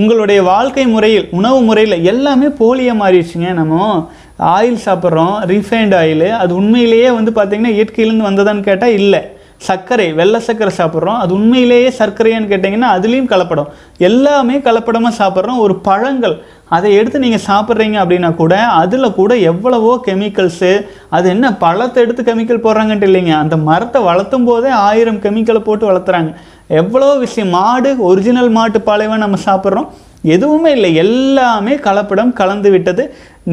உங்களுடைய 0.00 0.40
வாழ்க்கை 0.52 0.84
முறையில் 0.94 1.26
உணவு 1.38 1.58
முறையில் 1.68 2.04
எல்லாமே 2.12 2.48
போலியாக 2.60 3.00
மாறிடுச்சுங்க 3.02 3.50
நம்ம. 3.60 3.82
ஆயில் 4.38 4.84
சாப்பிட்றோம் 4.86 5.34
ரீஃபைண்ட் 5.52 5.94
ஆயில் 6.02 6.28
அது 6.42 6.52
உண்மையிலேயே 6.60 7.10
வந்து 7.18 7.32
பார்த்திங்கன்னா 7.38 7.76
இயற்கையிலேருந்து 7.76 8.28
வந்ததான்னு 8.30 8.68
கேட்டால் 8.68 8.96
இல்லை. 9.00 9.22
சர்க்கரை 9.66 10.06
வெள்ளை 10.12 10.38
சர்க்கரை 10.46 10.72
சாப்பிட்றோம். 10.78 11.18
அது 11.22 11.32
உண்மையிலேயே 11.36 11.90
சர்க்கரையான்னு 11.98 12.50
கேட்டிங்கன்னா 12.50 12.88
அதுலேயும் 12.96 13.30
கலப்படம். 13.32 13.68
எல்லாமே 14.08 14.56
கலப்படமாக 14.66 15.18
சாப்பிட்றோம். 15.20 15.62
ஒரு 15.66 15.74
பழங்கள் 15.86 16.34
அதை 16.76 16.88
எடுத்து 16.98 17.18
நீங்கள் 17.24 17.44
சாப்பிட்றீங்க 17.46 17.96
அப்படின்னா 18.02 18.30
கூட 18.40 18.54
அதில் 18.80 19.16
கூட 19.18 19.32
எவ்வளவோ 19.50 19.92
கெமிக்கல்ஸு 20.06 20.72
அது 21.16 21.26
என்ன 21.34 21.52
பழத்தை 21.62 22.02
எடுத்து 22.04 22.22
கெமிக்கல் 22.28 22.64
போடுறாங்கன்ட்டு 22.66 23.08
இல்லைங்க. 23.10 23.34
அந்த 23.42 23.56
மரத்தை 23.68 24.02
வளர்த்தும் 24.08 24.48
போதே 24.50 24.72
ஆயிரம் 24.88 25.22
கெமிக்கலை 25.24 25.62
போட்டு 25.68 25.86
வளர்த்துறாங்க. 25.90 26.32
எவ்வளோ 26.82 27.08
விஷயம். 27.24 27.54
மாடு 27.58 27.90
ஒரிஜினல் 28.10 28.50
மாட்டு 28.58 28.80
பாலைவன் 28.80 29.24
நம்ம 29.24 29.38
சாப்பிட்றோம். 29.48 29.88
எதுவுமே 30.34 30.70
இல்லை. 30.76 30.94
எல்லாமே 31.04 31.74
கலப்படம் 31.86 32.32
கலந்து 32.42 32.70
விட்டது. 32.70 33.02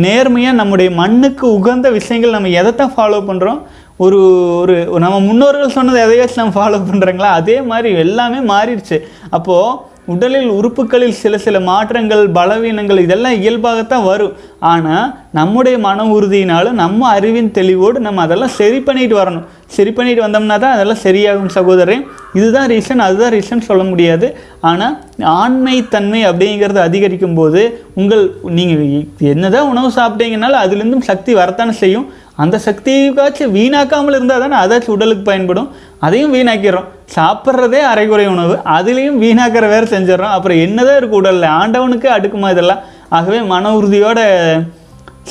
நேர்மையாக 0.03 0.59
நம்முடைய 0.59 0.89
மண்ணுக்கு 0.99 1.45
உகந்த 1.57 1.87
விஷயங்கள் 1.97 2.35
நம்ம 2.35 2.51
எதைத்தான் 2.59 2.93
ஃபாலோ 2.95 3.21
பண்ணுறோம் 3.29 3.61
ஒரு 4.03 4.19
ஒரு 4.61 4.75
நம்ம 5.03 5.17
முன்னோர்கள் 5.29 5.75
சொன்னது 5.77 5.99
எதையாச்சும் 6.05 6.41
நம்ம 6.41 6.55
ஃபாலோ 6.59 6.79
பண்ணுறாங்களா 6.89 7.31
அதே 7.39 7.57
மாதிரி 7.71 7.89
எல்லாமே 8.05 8.39
மாறிடுச்சு. 8.53 8.97
அப்போது 9.37 9.91
உடலில் 10.13 10.47
உறுப்புகளில் 10.59 11.19
சில 11.19 11.37
சில 11.43 11.57
மாற்றங்கள் 11.67 12.23
பலவீனங்கள் 12.37 13.03
இதெல்லாம் 13.03 13.37
இயல்பாகத்தான் 13.41 14.07
வரும். 14.09 14.33
ஆனால் 14.71 15.05
நம்முடைய 15.31 15.75
மன 15.85 16.07
உறுதியினாலும் 16.15 16.79
நம்ம 16.83 17.09
அறிவின் 17.17 17.53
தெளிவோடு 17.59 17.99
நம்ம 18.07 18.21
அதெல்லாம் 18.21 18.57
சரி 18.59 18.79
பண்ணிட்டு 18.79 19.15
வரணும். 19.21 19.45
சரி 19.77 19.91
பண்ணிட்டு 19.97 20.23
வந்தோம்னா 20.25 20.57
தான் 20.63 20.73
அதெல்லாம் 20.75 21.01
சரியாகும் 21.03 21.53
சகோதரரே. 21.57 21.97
இதுதான் 22.39 22.67
ரீசன் 22.73 23.05
அதுதான் 23.05 23.33
ரீசன் 23.35 23.67
சொல்ல 23.69 23.83
முடியாது. 23.91 24.27
ஆனால் 24.69 24.95
ஆண்மைத்தன்மை 25.41 26.21
அப்படிங்கிறது 26.29 26.81
அதிகரிக்கும் 26.87 27.37
போது 27.39 27.61
உங்கள் 28.01 28.25
நீங்கள் 28.57 29.31
என்னதான் 29.33 29.71
உணவு 29.73 29.89
சாப்பிட்டீங்கனாலும் 29.99 30.63
அதுலேருந்தும் 30.63 31.09
சக்தி 31.11 31.33
வரத்தானே 31.39 31.75
செய்யும். 31.83 32.07
அந்த 32.43 32.57
சக்திக்காச்சும் 32.65 33.55
வீணாக்காமல் 33.57 34.15
இருந்தால் 34.17 34.43
தானே 34.43 34.55
அதாச்சும் 34.61 34.95
உடலுக்கு 34.95 35.23
பயன்படும். 35.31 35.67
அதையும் 36.05 36.33
வீணாக்கிறோம். 36.35 36.87
சாப்பிட்றதே 37.15 37.81
அரைகுறை 37.91 38.25
உணவு. 38.35 38.55
அதுலேயும் 38.77 39.19
வீணாக்கிற 39.23 39.65
வேறு 39.73 39.87
செஞ்சிடறோம். 39.95 40.35
அப்புறம் 40.37 40.61
என்னதான் 40.67 40.97
இருக்குது 40.99 41.21
உடலில்? 41.21 41.49
ஆண்டவனுக்கு 41.59 42.09
அடுக்குமா 42.15 42.49
இதெல்லாம்? 42.55 42.81
ஆகவே 43.17 43.39
மன 43.51 43.71
உறுதியோட 43.79 44.19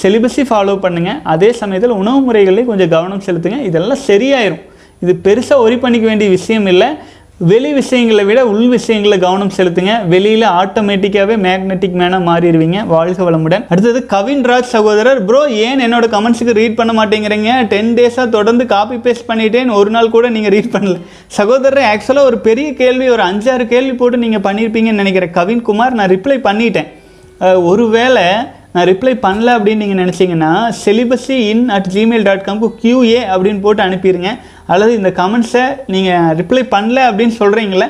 செலிபஸை 0.01 0.45
ஃபாலோ 0.51 0.75
பண்ணுங்கள் 0.85 1.23
அதே 1.33 1.49
சமயத்தில் 1.61 1.99
உணவு 2.01 2.21
முறைகளையும் 2.27 2.71
கொஞ்சம் 2.73 2.93
கவனம் 2.97 3.25
செலுத்துங்க. 3.27 3.59
இதெல்லாம் 3.71 4.05
சரியாயிரும். 4.11 4.63
இது 5.05 5.15
பெருசாக 5.27 5.65
ஒரி 5.65 5.77
பண்ணிக்க 5.83 6.07
வேண்டிய 6.11 6.29
விஷயம் 6.39 6.69
இல்லை. 6.75 6.89
வெளி 7.51 7.71
விஷயங்களை 7.79 8.25
விட 8.29 8.41
உள் 8.51 8.67
விஷயங்களில் 8.75 9.23
கவனம் 9.25 9.53
செலுத்துங்க. 9.57 9.93
வெளியில் 10.13 10.45
ஆட்டோமேட்டிக்காகவே 10.61 11.37
மேக்னெட்டிக் 11.47 11.97
மேனாக 12.01 12.21
மாறிடுவீங்க. 12.29 12.79
வாழ்க 12.93 13.21
வளமுடன். 13.29 13.65
அடுத்தது 13.73 14.01
கவின்ராஜ் 14.13 14.69
சகோதரர் 14.75 15.21
ப்ரோ 15.29 15.41
ஏன் 15.67 15.83
என்னோட 15.87 16.07
கமெண்ட்ஸுக்கு 16.15 16.55
ரீட் 16.61 16.79
பண்ண 16.81 16.93
மாட்டேங்கிறீங்க? 16.99 17.51
டென் 17.73 17.93
டேஸாக 17.99 18.29
தொடர்ந்து 18.37 18.67
காப்பி 18.75 18.99
பேஸ்ட் 19.07 19.29
பண்ணிட்டேன். 19.31 19.75
ஒரு 19.81 19.93
நாள் 19.97 20.15
கூட 20.17 20.29
நீங்கள் 20.37 20.55
ரீட் 20.57 20.73
பண்ணல. 20.77 20.97
சகோதரர் 21.39 21.85
ஆக்சுவலாக 21.93 22.31
ஒரு 22.31 22.39
பெரிய 22.49 22.69
கேள்வி 22.83 23.09
ஒரு 23.17 23.25
அஞ்சாறு 23.31 23.67
கேள்வி 23.75 23.95
போட்டு 24.03 24.25
நீங்கள் 24.25 24.45
பண்ணியிருப்பீங்கன்னு 24.49 25.03
நினைக்கிறேன். 25.05 25.35
கவின்குமார் 25.41 25.99
நான் 26.01 26.13
ரிப்ளை 26.17 26.39
பண்ணிட்டேன். 26.49 26.91
ஒருவேளை 27.73 28.27
நான் 28.75 28.89
ரிப்ளை 28.91 29.13
பண்ணல 29.25 29.55
அப்படின்னு 29.57 29.83
நீங்கள் 29.85 30.03
நினச்சிங்கன்னா 30.05 30.53
celibacy 30.85 31.37
in 31.51 31.67
at 31.77 31.91
gmail 31.95 32.27
dot 32.29 32.47
காம்க்கு 32.47 32.71
QA 32.83 33.21
அப்படின்னு 33.33 33.61
போட்டு 33.61 33.83
அனுப்பிடுங்க 33.83 34.31
அல்லது 34.67 34.93
இந்த 35.01 35.13
கமெண்ட்ஸை 35.21 35.67
நீங்கள் 35.95 36.35
ரிப்ளை 36.41 36.65
பண்ணல 36.75 36.99
அப்படின்னு 37.11 37.37
சொல்கிறீங்களே 37.43 37.89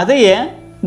அதையே 0.00 0.36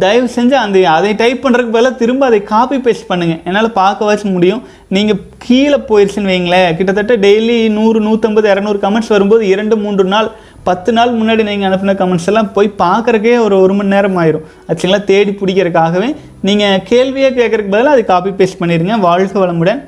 தயவு 0.03 0.27
செஞ்சு 0.35 0.55
அந்த 0.63 0.77
அதை 0.95 1.11
டைப் 1.21 1.39
பண்ணுறதுக்கு 1.43 1.75
பதிலாக 1.75 1.99
திரும்ப 2.01 2.23
அதை 2.25 2.39
காப்பி 2.51 2.77
பேஸ்ட் 2.85 3.07
பண்ணுங்கள் 3.11 3.39
என்னால் 3.47 3.69
பார்க்க 3.77 4.09
வச்சு 4.09 4.27
முடியும். 4.33 4.61
நீங்கள் 4.95 5.21
கீழே 5.45 5.77
போயிடுச்சுன்னு 5.89 6.31
வைங்களேன். 6.33 6.75
கிட்டத்தட்ட 6.77 7.15
டெய்லி 7.25 7.57
நூறு 7.77 7.99
நூற்றம்பது 8.07 8.47
இரநூறு 8.53 8.79
கமெண்ட்ஸ் 8.83 9.13
வரும்போது 9.15 9.43
இரண்டு 9.53 9.77
மூன்று 9.83 10.03
நாள் 10.13 10.29
பத்து 10.69 10.91
நாள் 10.97 11.11
முன்னாடி 11.19 11.43
நீங்கள் 11.47 11.69
அனுப்பின 11.69 11.93
கமெண்ட்ஸ் 11.99 12.29
எல்லாம் 12.31 12.49
போய் 12.55 12.69
பார்க்குறக்கே 12.81 13.33
ஒரு 13.45 13.55
ஒரு 13.63 13.73
மணி 13.77 13.93
நேரம் 13.95 14.17
ஆயிரும். 14.21 14.45
ஆச்சுங்களா 14.69 14.99
தேடி 15.11 15.31
பிடிக்கிறதுக்காகவே 15.39 16.09
நீங்கள் 16.47 16.81
கேள்வியே 16.89 17.29
கேட்குறக்கு 17.39 17.73
பதிலாக 17.75 17.95
அது 17.97 18.03
காப்பி 18.11 18.31
பேஸ்ட் 18.39 18.59
பண்ணிடுங்க 18.61 18.99
வாழ்க 19.07 19.45
வளமுடன். 19.45 19.81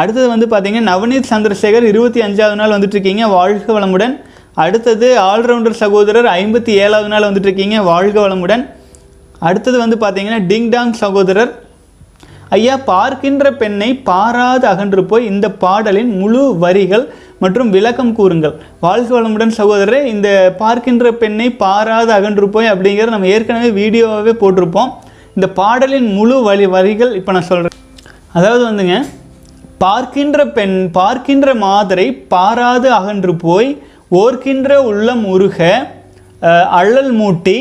அடுத்தது 0.00 0.28
வந்து 0.32 0.46
பார்த்தீங்கன்னா 0.52 0.88
நவநீத் 0.92 1.30
சந்திரசேகர் 1.32 1.90
இருபத்தி 1.92 2.20
அஞ்சாவது 2.20 2.60
நாள் 2.60 2.74
வந்துட்டுருக்கீங்க 2.76 3.24
வாழ்க 3.38 3.66
வளமுடன். 3.78 4.14
அடுத்தது 4.64 5.08
ஆல்ரவுண்டர் 5.20 5.80
சகோதரர் 5.82 6.28
ஐம்பத்தி 6.38 6.72
ஏழாவது 6.84 7.08
நாள் 7.12 7.26
வந்துட்டுருக்கீங்க 7.28 7.76
வாழ்க 7.90 8.16
வளமுடன். 8.24 8.64
அடுத்தது 9.38 9.78
வந்து 9.78 9.96
பார்த்தீங்கன்னா 10.04 10.40
டிங் 10.50 10.68
டாங் 10.74 10.92
சகோதரர் 11.04 11.52
ஐயா 12.56 12.74
பார்க்கின்ற 12.90 13.44
பெண்ணை 13.60 13.88
பாராது 14.08 14.66
அகன்று 14.72 15.02
போய் 15.10 15.28
இந்த 15.32 15.46
பாடலின் 15.64 16.12
முழு 16.20 16.42
வரிகள் 16.64 17.04
மற்றும் 17.42 17.70
விளக்கம் 17.76 18.12
கூறுங்கள். 18.18 18.54
வாழ்க 18.84 19.10
வளமுடன் 19.14 19.54
சகோதரரே 19.60 20.00
இந்த 20.12 20.28
பார்க்கின்ற 20.62 21.12
பெண்ணை 21.22 21.48
பாராது 21.62 22.10
அகன்று 22.18 22.46
போய் 22.56 22.70
அப்படிங்கிற 22.72 23.08
நம்ம 23.14 23.30
ஏற்கனவே 23.34 23.70
வீடியோவாகவே 23.80 24.34
போட்டிருப்போம். 24.42 24.92
இந்த 25.36 25.46
பாடலின் 25.60 26.08
முழு 26.18 26.36
வழி 26.48 26.66
வரிகள் 26.76 27.12
இப்போ 27.18 27.32
நான் 27.36 27.48
சொல்கிறேன் 27.50 27.80
அதாவது 28.38 28.62
வந்துங்க 28.68 28.96
பார்க்கின்ற 29.84 30.46
பெண் 30.56 30.76
பார்க்கின்ற 30.98 31.48
மாதரை 31.64 32.06
பாராது 32.34 32.88
அகன்று 32.98 33.32
போய் 33.46 33.70
ஓர்க்கின்ற 34.20 34.70
உள்ளம் 34.90 35.24
உருக 35.34 35.58
அழல் 36.78 37.12
மூட்டி 37.20 37.58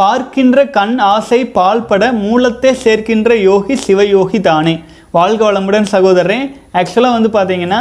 பார்க்கின்ற 0.00 0.58
கண் 0.76 0.96
ஆசை 1.12 1.38
பால்பட 1.58 2.04
மூலத்தை 2.24 2.70
சேர்க்கின்ற 2.84 3.30
யோகி 3.50 3.74
சிவயோகி 3.84 4.38
தானே. 4.48 4.74
வாழ்க 5.16 5.40
வளமுடன் 5.46 5.86
சகோதரரே. 5.92 6.40
ஆக்சுவலாக 6.78 7.16
வந்து 7.18 7.30
பார்த்தீங்கன்னா 7.36 7.78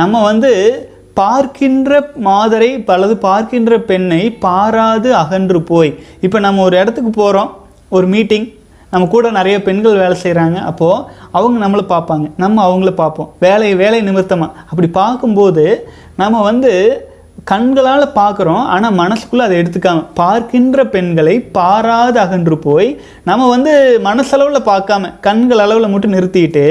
நம்ம 0.00 0.22
வந்து 0.28 0.52
பார்க்கின்ற 1.20 1.92
மாதரை 2.28 2.70
அல்லது 2.94 3.14
பார்க்கின்ற 3.26 3.78
பெண்ணை 3.90 4.20
பாராது 4.44 5.08
அகன்று 5.22 5.60
போய். 5.72 5.92
இப்போ 6.26 6.38
நம்ம 6.46 6.62
ஒரு 6.68 6.76
இடத்துக்கு 6.82 7.12
போகிறோம் 7.20 7.50
ஒரு 7.96 8.06
மீட்டிங் 8.14 8.46
நம்ம 8.92 9.08
கூட 9.14 9.30
நிறைய 9.38 9.56
பெண்கள் 9.68 10.00
வேலை 10.02 10.16
செய்கிறாங்க 10.24 10.58
அப்போது 10.70 11.04
அவங்க 11.36 11.56
நம்மளை 11.64 11.84
பார்ப்பாங்க. 11.94 12.26
நம்ம 12.44 12.56
அவங்கள 12.68 12.90
பார்ப்போம். 13.02 13.30
வேலை 13.46 13.70
வேலை 13.82 14.00
நிமித்தமாக 14.08 14.64
அப்படி 14.70 14.88
பார்க்கும்போது 15.00 15.66
நம்ம 16.22 16.42
வந்து 16.50 16.72
கண்களால் 17.50 18.04
பார்க்குறோம் 18.18 18.64
ஆனால் 18.74 18.96
மனசுக்குள்ளே 19.00 19.44
அதை 19.46 19.56
எடுத்துக்காம 19.60 20.00
பார்க்கின்ற 20.20 20.84
பெண்களை 20.94 21.34
பாராது 21.56 22.18
அகன்று 22.24 22.56
போய் 22.66 22.88
நம்ம 23.28 23.48
வந்து 23.48 23.72
மனசளவில் 24.08 24.68
பார்க்காம 24.70 25.10
கண்கள் 25.26 25.62
அளவில் 25.64 25.92
மட்டும் 25.92 26.16
நிறுத்திட்டு 26.16 26.66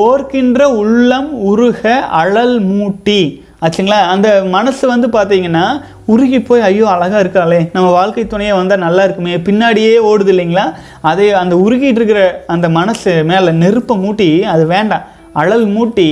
ஓர்க்கின்ற 0.00 0.62
உள்ளம் 0.80 1.30
உருக 1.50 1.82
அழல் 2.20 2.56
மூட்டி. 2.70 3.22
ஆச்சுங்களா? 3.64 3.98
அந்த 4.14 4.28
மனசு 4.54 4.84
வந்து 4.92 5.08
பார்த்தீங்கன்னா 5.08 5.64
உருகி 6.12 6.38
போய் 6.46 6.64
ஐயோ 6.68 6.86
அழகாக 6.94 7.22
இருக்காளே 7.24 7.58
நம்ம 7.72 7.88
வாழ்க்கை 7.90 8.24
துணையே 8.24 8.52
வந்தால் 8.60 8.84
நல்லா 8.86 9.02
இருக்குமே. 9.04 9.34
பின்னாடியே 9.48 9.92
ஓடுது 10.10 10.32
இல்லைங்களா? 10.34 10.66
அதே 11.10 11.28
அந்த 11.42 11.54
உருகிட்டு 11.64 12.00
இருக்கிற 12.00 12.22
அந்த 12.46 12.68
மனசு 12.78 13.12
மேலே 13.30 13.52
நெருப்பை 13.62 13.96
மூட்டி 14.04 14.30
அது 14.54 14.66
வேண்டாம். 14.66 15.04
அழல் 15.32 15.66
மூட்டி 15.76 16.08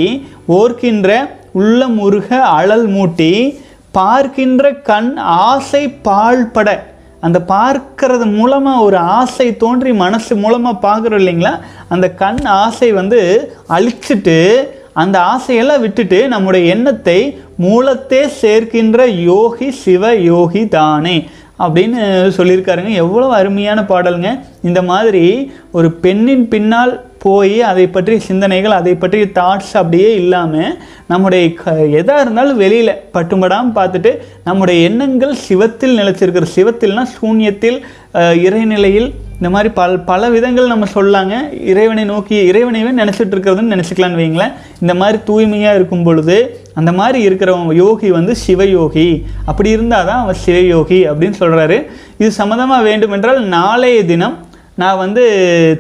ஓர்க்கின்ற 0.59 1.11
உள்ளம் 1.61 1.99
உருக 1.99 2.29
அழல் 2.59 2.87
மூட்டி 2.89 3.33
பார்க்கின்ற 3.91 4.73
கண் 4.73 5.17
ஆசை 5.17 5.83
பாழ்பட. 6.05 6.69
அந்த 7.21 7.39
பார்க்கறது 7.49 8.27
மூலமாக 8.35 8.83
ஒரு 8.83 8.97
ஆசை 8.97 9.57
தோன்றி 9.57 9.93
மனசு 9.93 10.37
மூலமாக 10.37 10.83
பார்க்குறோம் 10.89 11.21
இல்லைங்களா? 11.23 11.61
அந்த 11.89 12.07
கண் 12.11 12.45
ஆசை 12.45 12.93
வந்து 12.93 13.53
அழிச்சிட்டு 13.69 14.39
அந்த 14.93 15.17
ஆசையெல்லாம் 15.19 15.81
விட்டுட்டு 15.81 16.29
நம்முடைய 16.29 16.75
எண்ணத்தை 16.75 17.19
மூலத்தே 17.61 18.23
சேர்க்கின்ற 18.43 19.07
யோகி 19.25 19.71
சிவ 19.71 20.15
யோகி 20.15 20.69
தானே. 20.69 21.29
அப்படின்னு 21.65 22.01
சொல்லியிருக்காருங்க. 22.39 22.91
எவ்வளோ 23.05 23.29
அருமையான 23.41 23.81
பாடலுங்க. 23.93 24.31
இந்த 24.69 24.83
மாதிரி 24.91 25.25
ஒரு 25.79 25.89
பெண்ணின் 26.05 26.45
பின்னால் 26.55 26.93
போய் 27.25 27.57
அதை 27.71 27.85
பற்றிய 27.95 28.19
சிந்தனைகள் 28.29 28.77
அதை 28.79 28.93
பற்றிய 29.01 29.25
தாட்ஸ் 29.39 29.73
அப்படியே 29.81 30.11
இல்லாமல் 30.21 30.77
நம்முடைய 31.11 31.47
க 31.59 31.73
எதாக 32.01 32.23
இருந்தாலும் 32.25 32.61
வெளியில் 32.65 32.93
பட்டும்படாமல் 33.17 33.77
பார்த்துட்டு 33.79 34.11
நம்முடைய 34.49 34.87
எண்ணங்கள் 34.89 35.35
சிவத்தில் 35.49 35.99
நிலைச்சிருக்கிற 36.01 36.49
சிவத்தில்னா 36.57 37.05
சூன்யத்தில் 37.17 37.79
இறைநிலையில் 38.47 39.11
இந்த 39.41 39.51
மாதிரி 39.53 39.69
பல 39.79 39.93
பல 40.09 40.23
விதங்கள் 40.35 40.73
நம்ம 40.73 40.87
சொல்லாங்க. 40.95 41.35
இறைவனை 41.71 42.03
நோக்கி 42.11 42.37
இறைவனைவே 42.49 42.91
நினச்சிட்டு 42.99 43.35
இருக்கிறதுன்னு 43.35 43.73
நினச்சிக்கலான்னு 43.75 44.21
வைங்களேன். 44.21 44.53
இந்த 44.83 44.95
மாதிரி 45.01 45.19
தூய்மையாக 45.29 45.79
இருக்கும் 45.79 46.05
பொழுது 46.09 46.37
அந்த 46.81 46.91
மாதிரி 46.99 47.19
இருக்கிறவங்க 47.29 47.75
யோகி 47.85 48.09
வந்து 48.19 48.35
சிவயோகி. 48.45 49.09
அப்படி 49.51 49.71
இருந்தால் 49.77 50.09
தான் 50.11 50.23
அவன் 50.25 50.41
சிவயோகி 50.45 51.01
அப்படின்னு 51.11 51.39
சொல்கிறாரு 51.43 51.79
இது 52.23 52.31
சம்மந்தமாக 52.41 52.87
வேண்டுமென்றால் 52.91 53.41
நாளைய 53.57 54.03
தினம் 54.13 54.37
நான் 54.83 55.01
வந்து 55.05 55.23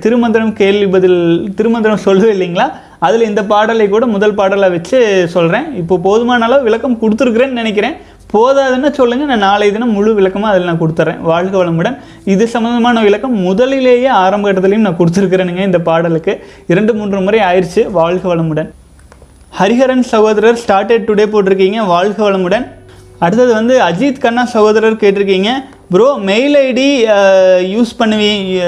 திருமந்திரம் 0.05 0.55
கேள்வி 0.61 0.87
பதில் 0.95 1.21
திருமந்திரம் 1.59 2.05
சொல்லுவேன் 2.07 2.35
இல்லைங்களா? 2.37 2.67
அதில் 3.07 3.29
இந்த 3.29 3.43
பாடலை 3.53 3.87
கூட 3.89 4.07
முதல் 4.15 4.39
பாடலை 4.41 4.69
வச்சு 4.75 4.99
சொல்கிறேன் 5.35 5.67
இப்போ 5.83 5.95
போதுமான 6.07 6.47
அளவு 6.49 6.67
விளக்கம் 6.69 6.99
கொடுத்துருக்குறேன்னு 7.03 7.61
நினைக்கிறேன். 7.61 7.97
போதாதுன்னு 8.33 8.91
சொல்லுங்கள் 8.99 9.31
நான் 9.31 9.47
நாளை 9.49 9.67
தினம் 9.75 9.95
முழு 9.97 10.11
விளக்கமாக 10.19 10.53
அதில் 10.53 10.69
நான் 10.71 10.81
கொடுத்துட்றேன் 10.83 11.23
வாழ்க 11.31 11.55
வளமுடன். 11.61 11.97
இது 12.33 12.45
சம்மந்தமான 12.55 13.03
விளக்கம் 13.07 13.37
முதலிலேயே 13.47 14.11
ஆரம்ப 14.25 14.45
கட்டத்துலேயும் 14.49 14.87
நான் 14.89 14.99
கொடுத்துருக்குறேனுங்க 15.01 15.65
இந்த 15.69 15.81
பாடலுக்கு. 15.89 16.35
இரண்டு 16.73 16.95
மூன்று 16.99 17.25
முறை 17.27 17.41
ஆயிடுச்சு. 17.49 17.85
வாழ்க 17.99 18.25
வளமுடன். 18.33 18.71
ஹரிஹரன் 19.59 20.05
சகோதரர் 20.13 20.61
ஸ்டார்டட் 20.63 21.09
டுடே 21.09 21.27
போட்டிருக்கீங்க. 21.33 21.81
வாழ்க 21.95 22.19
வளமுடன். 22.29 22.67
அடுத்தது 23.25 23.53
வந்து 23.59 23.75
அஜித் 23.89 24.23
கண்ணா 24.25 24.43
சகோதரர் 24.57 25.03
கேட்டிருக்கீங்க. 25.03 25.51
ப்ரோ 25.95 26.09
மெயில் 26.31 26.57
ஐடி 26.67 26.89
யூஸ் 27.75 27.93
பண்ணுவீங்க 28.01 28.67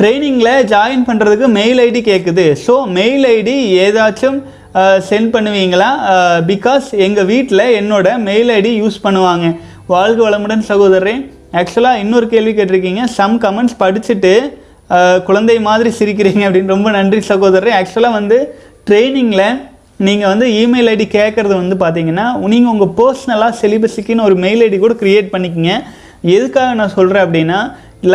ட்ரைனிங்கில் 0.00 0.64
ஜாயின் 0.72 1.04
பண்ணுறதுக்கு 1.08 1.46
மெயில் 1.58 1.80
ஐடி 1.84 2.00
கேட்குது 2.08 2.44
ஸோ 2.64 2.74
மெயில் 2.96 3.24
ஐடி 3.36 3.54
ஏதாச்சும் 3.84 4.38
சென்ட் 5.08 5.30
பண்ணுவீங்களா? 5.34 5.88
பிகாஸ் 6.50 6.86
எங்கள் 7.06 7.28
வீட்டில் 7.32 7.64
என்னோட 7.80 8.08
மெயில் 8.28 8.50
ஐடி 8.58 8.72
யூஸ் 8.82 8.98
பண்ணுவாங்க. 9.06 9.46
வாழ்க 9.94 10.20
வளமுடன் 10.26 10.64
சகோதரரே. 10.70 11.14
ஆக்சுவலாக 11.60 12.02
இன்னொரு 12.04 12.26
கேள்வி 12.32 12.52
கேட்டிருக்கீங்க. 12.58 13.02
சம் 13.18 13.36
கமெண்ட்ஸ் 13.44 13.78
படிச்சுட்டு 13.82 14.32
குழந்தை 15.28 15.56
மாதிரி 15.68 15.90
சிரிக்கிறீங்க 16.00 16.42
அப்படின்னு 16.48 16.74
ரொம்ப 16.74 16.90
நன்றி 16.98 17.20
சகோதரரே. 17.32 17.72
ஆக்சுவலாக 17.78 18.18
வந்து 18.18 18.38
ட்ரைனிங்கில் 18.90 19.48
நீங்கள் 20.06 20.30
வந்து 20.32 20.46
இமெயில் 20.60 20.90
ஐடி 20.94 21.06
கேட்குறது 21.16 21.54
வந்து 21.62 21.76
பார்த்தீங்கன்னா 21.84 22.26
நீங்கள் 22.52 22.72
உங்கள் 22.74 22.92
பர்சனலாக 23.00 23.58
சிலிபஸுக்குன்னு 23.62 24.26
ஒரு 24.28 24.36
மெயில் 24.44 24.62
ஐடி 24.66 24.78
கூட 24.84 24.94
க்ரியேட் 25.02 25.32
பண்ணிக்கங்க. 25.34 25.72
எதுக்காக 26.36 26.76
நான் 26.80 26.94
சொல்கிறேன் 26.98 27.24
அப்படின்னா 27.26 27.58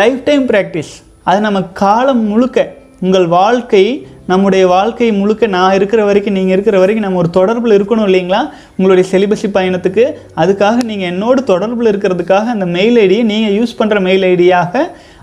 லைஃப் 0.00 0.22
டைம் 0.28 0.46
ப்ராக்டிஸ் 0.52 0.94
அது 1.30 1.38
நம்ம 1.46 1.60
காலம் 1.82 2.24
முழுக்க 2.30 2.58
உங்கள் 3.04 3.26
வாழ்க்கை 3.38 3.84
நம்முடைய 4.30 4.64
வாழ்க்கை 4.74 5.06
முழுக்க 5.20 5.46
நான் 5.54 5.74
இருக்கிற 5.78 6.02
வரைக்கும் 6.08 6.36
நீங்கள் 6.36 6.54
இருக்கிற 6.56 6.76
வரைக்கும் 6.82 7.04
நம்ம 7.06 7.18
ஒரு 7.22 7.30
தொடர்பில் 7.38 7.74
இருக்கணும் 7.78 8.06
இல்லைங்களா? 8.08 8.38
உங்களுடைய 8.76 9.04
செலிபஸி 9.10 9.48
பயணத்துக்கு. 9.56 10.04
அதுக்காக 10.42 10.76
நீங்கள் 10.90 11.10
என்னோடு 11.12 11.40
தொடர்பில் 11.50 11.90
இருக்கிறதுக்காக 11.90 12.52
அந்த 12.54 12.66
மெயில் 12.76 12.96
ஐடியை 13.02 13.24
நீங்கள் 13.32 13.56
யூஸ் 13.58 13.74
பண்ணுற 13.80 14.00
மெயில் 14.06 14.24
ஐடியாக 14.30 14.82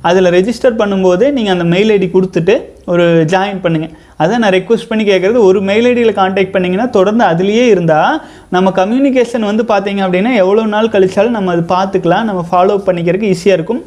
அதில் 0.09 0.29
ரெஜிஸ்டர் 0.35 0.77
பண்ணும்போது 0.81 1.25
நீங்கள் 1.37 1.53
அந்த 1.55 1.65
மெயில் 1.73 1.93
ஐடி 1.95 2.09
கொடுத்துட்டு 2.13 2.53
ஒரு 2.91 3.05
ஜாயின் 3.33 3.63
பண்ணுங்கள் 3.63 3.93
அதை 4.23 4.37
நான் 4.43 4.55
ரெக்வஸ்ட் 4.57 4.89
பண்ணி 4.91 5.03
கேட்குறது 5.09 5.39
ஒரு 5.47 5.59
மெயில் 5.69 5.87
ஐடியில் 5.91 6.19
காண்டாக்ட் 6.21 6.53
பண்ணிங்கன்னா 6.55 6.87
தொடர்ந்து 6.97 7.25
அதுலேயே 7.31 7.65
இருந்தால் 7.73 8.15
நம்ம 8.55 8.73
கம்யூனிகேஷன் 8.81 9.49
வந்து 9.51 9.65
பார்த்தீங்க 9.73 10.03
அப்படின்னா 10.07 10.33
எவ்வளோ 10.43 10.65
நாள் 10.75 10.93
கழிச்சாலும் 10.97 11.37
நம்ம 11.37 11.51
அது 11.55 11.65
பார்த்துக்கலாம் 11.75 12.29
நம்ம 12.31 12.43
ஃபாலோ 12.51 12.77
பண்ணிக்கிறதுக்கு 12.89 13.31
ஈஸியாக 13.35 13.59
இருக்கும். 13.59 13.81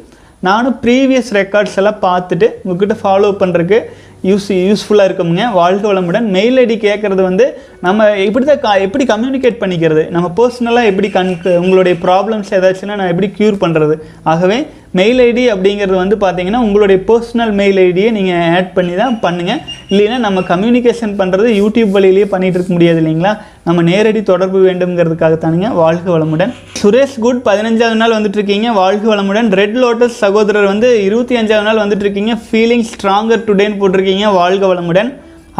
நானும் 0.47 0.75
ப்ரீவியஸ் 0.81 1.29
ரெக்கார்ட்ஸ் 1.37 1.77
எல்லாம் 1.81 2.01
பார்த்துட்டு 2.07 2.47
உங்ககிட்ட 2.63 2.95
ஃபாலோ 3.03 3.29
பண்ணுறதுக்கு 3.41 3.77
யூஸ் 4.25 4.47
யூஸ்ஃபுல்லாக 4.47 5.09
இருக்குங்க 5.09 5.51
வாழ்க 5.51 5.93
வளமுடன். 5.93 6.21
மெயில் 6.21 6.57
ஐடி 6.57 6.79
கேட்குறது 6.79 7.21
வந்து 7.21 7.57
நம்ம 7.81 8.17
எப்படி 8.17 8.45
தான் 8.45 8.59
கா- 8.59 8.81
எப்படி 8.81 9.05
கம்யூனிகேட் 9.05 9.57
பண்ணிக்கிறது? 9.59 10.09
நம்ம 10.09 10.33
பர்சனலாக 10.37 10.85
எப்படி 10.85 11.09
கண் 11.09 11.37
உங்களுடைய 11.43 11.97
ப்ராப்ளம்ஸ் 12.01 12.51
ஏதாச்சுன்னா 12.51 12.95
நான் 12.95 13.07
எப்படி 13.07 13.33
க்யூர் 13.37 13.57
பண்ணுறது 13.61 13.93
ஆகவே 14.23 14.67
மெயில் 14.91 15.19
ஐடி 15.19 15.55
அப்படிங்கிறது 15.55 15.95
வந்து 15.95 16.15
பார்த்தீங்கன்னா 16.15 16.55
உங்களுடைய 16.55 17.01
பர்சனல் 17.07 17.51
மெயில் 17.51 17.77
ஐடியை 17.77 18.11
நீங்கள் 18.11 18.55
ஆட் 18.55 18.73
பண்ணி 18.73 18.93
தான் 18.93 19.19
பண்ணுங்கள் 19.21 19.61
இல்லைன்னா 19.89 20.17
நம்ம 20.17 20.39
கம்யூனிகேஷன் 20.39 21.17
பண்ணுறது 21.17 21.47
யூடியூப் 21.47 21.89
வழியிலேயே 21.89 22.27
பண்ணிகிட்டு 22.31 22.57
இருக்க 22.59 22.73
முடியாது 22.73 23.01
இல்லைங்களா? 23.01 23.37
நம்ம 23.65 23.81
நேரடி 23.81 24.23
தொடர்பு 24.23 24.65
வேண்டும்ங்கிறதுக்காக 24.65 25.37
தானுங்க 25.37 25.73
வாழ்க 25.73 26.19
வளமுடன். 26.19 26.53
சுரேஷ் 26.83 27.19
குட் 27.19 27.41
பதினஞ்சாவது 27.45 27.93
நாள் 27.93 28.11
வந்துட்டுருக்கீங்க 28.11 28.73
வாழ்க 28.73 29.15
வளமுடன். 29.15 29.51
ரெட் 29.51 29.77
லோட்டஸ் 29.77 30.05
சகோதரர் 30.05 30.65
வந்து 30.65 31.03
இருபத்தி 31.03 31.35
அஞ்சாவது 31.35 31.63
நாள் 31.63 31.77
வந்துட்டு 31.77 31.99
இருக்கீங்க. 31.99 32.33
ஃபீலிங் 32.51 32.85
ஸ்ட்ராங்கர் 32.95 33.43
டுடேன்னு 33.47 33.77
போட்டிருக்கீங்க. 33.79 34.14
வாழ்க 34.39 34.63
வளமுடன். 34.71 35.11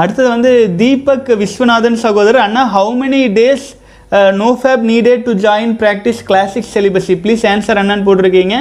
அடுத்தது 0.02 0.28
வந்து 0.36 0.52
தீபக் 0.82 1.30
விஸ்வநாதன் 1.42 2.02
சகோதரர். 2.06 2.46
அண்ணா 2.48 2.64
how 2.76 2.94
many 3.02 3.22
days 3.40 3.68
no 4.42 4.50
fap 4.62 4.84
needed 4.90 5.24
to 5.28 5.32
join 5.46 5.78
practice 5.84 6.20
classic 6.32 6.72
celibacy 6.74 7.16
please 7.24 7.46
answer 7.54 7.80
அண்ணான்னு 7.82 8.06
போட்டிருக்கீங்க. 8.08 8.58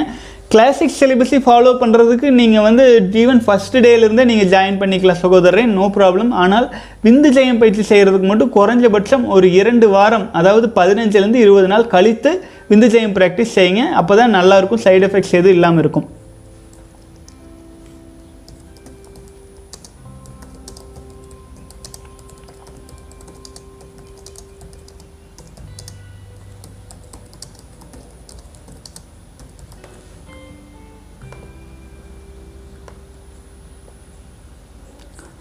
கிளாசிக் 0.53 0.95
சிலிபஸை 0.97 1.37
ஃபாலோ 1.45 1.71
பண்ணுறதுக்கு 1.81 2.27
நீங்கள் 2.39 2.65
வந்து 2.65 2.83
ஈவன் 3.21 3.41
ஃபஸ்ட்டு 3.45 3.81
டேலேருந்தே 3.85 4.25
நீங்கள் 4.31 4.49
ஜாயின் 4.51 4.77
பண்ணிக்கலாம் 4.81 5.19
சகோதரரே 5.23 5.63
நோ 5.77 5.85
ப்ராப்ளம் 5.95 6.31
ஆனால் 6.41 6.67
விந்து 7.05 7.29
ஜெயம் 7.37 7.61
பயிற்சி 7.61 7.83
செய்கிறதுக்கு 7.91 8.29
மட்டும் 8.31 8.53
குறைஞ்சபட்சம் 8.57 9.25
ஒரு 9.37 9.47
இரண்டு 9.59 9.87
வாரம் 9.95 10.27
அதாவது 10.41 10.69
பதினஞ்சுலேருந்து 10.77 11.41
இருபது 11.45 11.69
நாள் 11.73 11.91
கழித்து 11.95 12.33
விந்து 12.71 12.89
ஜெயம் 12.95 13.15
ப்ராக்டிஸ் 13.17 13.55
செய்யுங்க. 13.57 13.85
அப்போ 14.01 14.15
தான் 14.21 14.35
நல்லாயிருக்கும் 14.39 14.83
சைடு 14.85 15.07
எஃபெக்ட்ஸ் 15.09 15.35
எதுவும் 15.39 15.57
இல்லாமல் 15.57 15.83
இருக்கும். 15.85 16.07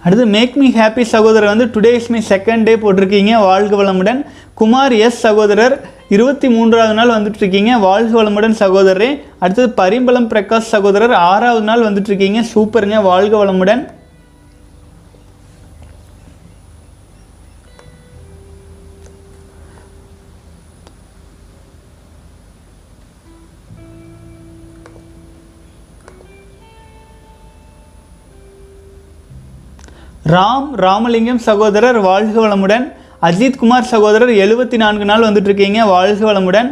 அடுத்து 0.05 0.27
மேக் 0.27 0.57
மீ 0.57 0.71
ஹாப்பி 0.71 1.03
சகோதரர் 1.03 1.57
வந்து 1.57 1.81
today 1.81 1.93
is 1.93 2.11
my 2.11 2.23
second 2.29 2.63
day 2.63 2.77
போட்டிருக்கீங்க. 2.77 3.39
வாழ்க 3.39 3.83
வளமுடன். 3.83 4.25
குமார் 4.55 4.93
எஸ் 4.93 5.19
சகோதரர் 5.19 5.81
இருபத்தி 6.09 6.49
மூன்றாவது 6.49 6.95
நாள் 6.95 7.09
வந்துட்டுருக்கீங்க. 7.09 7.79
வாழ்க 7.79 8.23
வளமுடன் 8.23 8.55
சகோதரரே. 8.59 9.21
அடுத்தது 9.39 9.73
பரிம்பளம் 9.77 10.29
பிரகாஷ் 10.29 10.71
சகோதரர் 10.75 11.13
ஆறாவது 11.13 11.65
நாள் 11.65 11.81
வந்துட்டுருக்கீங்க. 11.81 12.43
சூப்பருங்க 12.55 13.03
வாழ்க 13.03 13.45
வளமுடன். 13.45 13.89
ராம் 30.35 30.69
ராமலிங்கம் 30.85 31.41
சகோதரர் 31.47 31.99
வாழ்க 32.07 32.37
வளமுடன். 32.45 32.85
அஜித் 33.29 33.59
குமார் 33.63 33.91
சகோதரர் 33.91 34.33
எழுபத்தி 34.45 34.77
நான்கு 34.83 35.05
நாள் 35.11 35.25
வந்துட்டுருக்கீங்க. 35.27 35.81
வாழ்க 35.95 36.21
வளமுடன். 36.29 36.69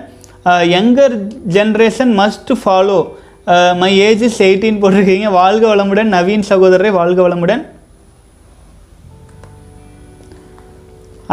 Younger 0.75 1.15
generation 1.57 2.13
must 2.21 2.53
follow 2.63 3.01
my 3.81 3.91
age 4.07 4.23
is 4.29 4.41
eighteen 4.47 4.81
போட்டிருக்கீங்க. 4.83 5.29
வாழ்க 5.39 5.65
வளமுடன். 5.75 6.11
நவீன் 6.17 6.49
சகோதரரை 6.53 6.91
வாழ்க 6.99 7.21
வளமுடன். 7.29 7.63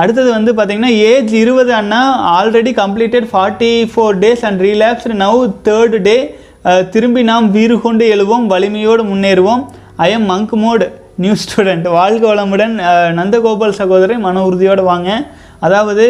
அடுத்தது 0.02 0.30
வந்து 0.38 0.52
பார்த்தீங்கன்னா 0.58 0.94
ஏஜ் 1.12 1.34
இருபது 1.44 1.72
அண்ணா 1.82 2.04
already 2.36 2.72
completed 2.82 3.28
forty 3.34 3.74
four 3.94 4.18
days 4.24 4.46
and 4.50 4.62
relaxed 4.68 5.20
now 5.24 5.42
third 5.68 5.98
day 6.08 6.18
திரும்பி 6.94 7.24
நாம் 7.32 7.52
வீறு 7.58 7.78
கொண்டு 7.86 8.06
எழுவோம். 8.16 8.46
வலிமையோடு 8.54 9.04
முன்னேறுவோம். 9.12 9.64
I 10.06 10.12
am 10.18 10.30
monk 10.34 10.56
mode 10.66 10.86
new 11.24 11.34
student 11.44 11.88
வாழ்க 12.00 12.24
வளமுடன் 12.32 12.76
நந்தகோபால் 13.20 13.80
சகோதரர் 13.80 14.26
மன 14.26 14.44
உறுதியோடு 14.50 14.84
வாங்க. 14.90 15.10
அதாவது 15.66 16.06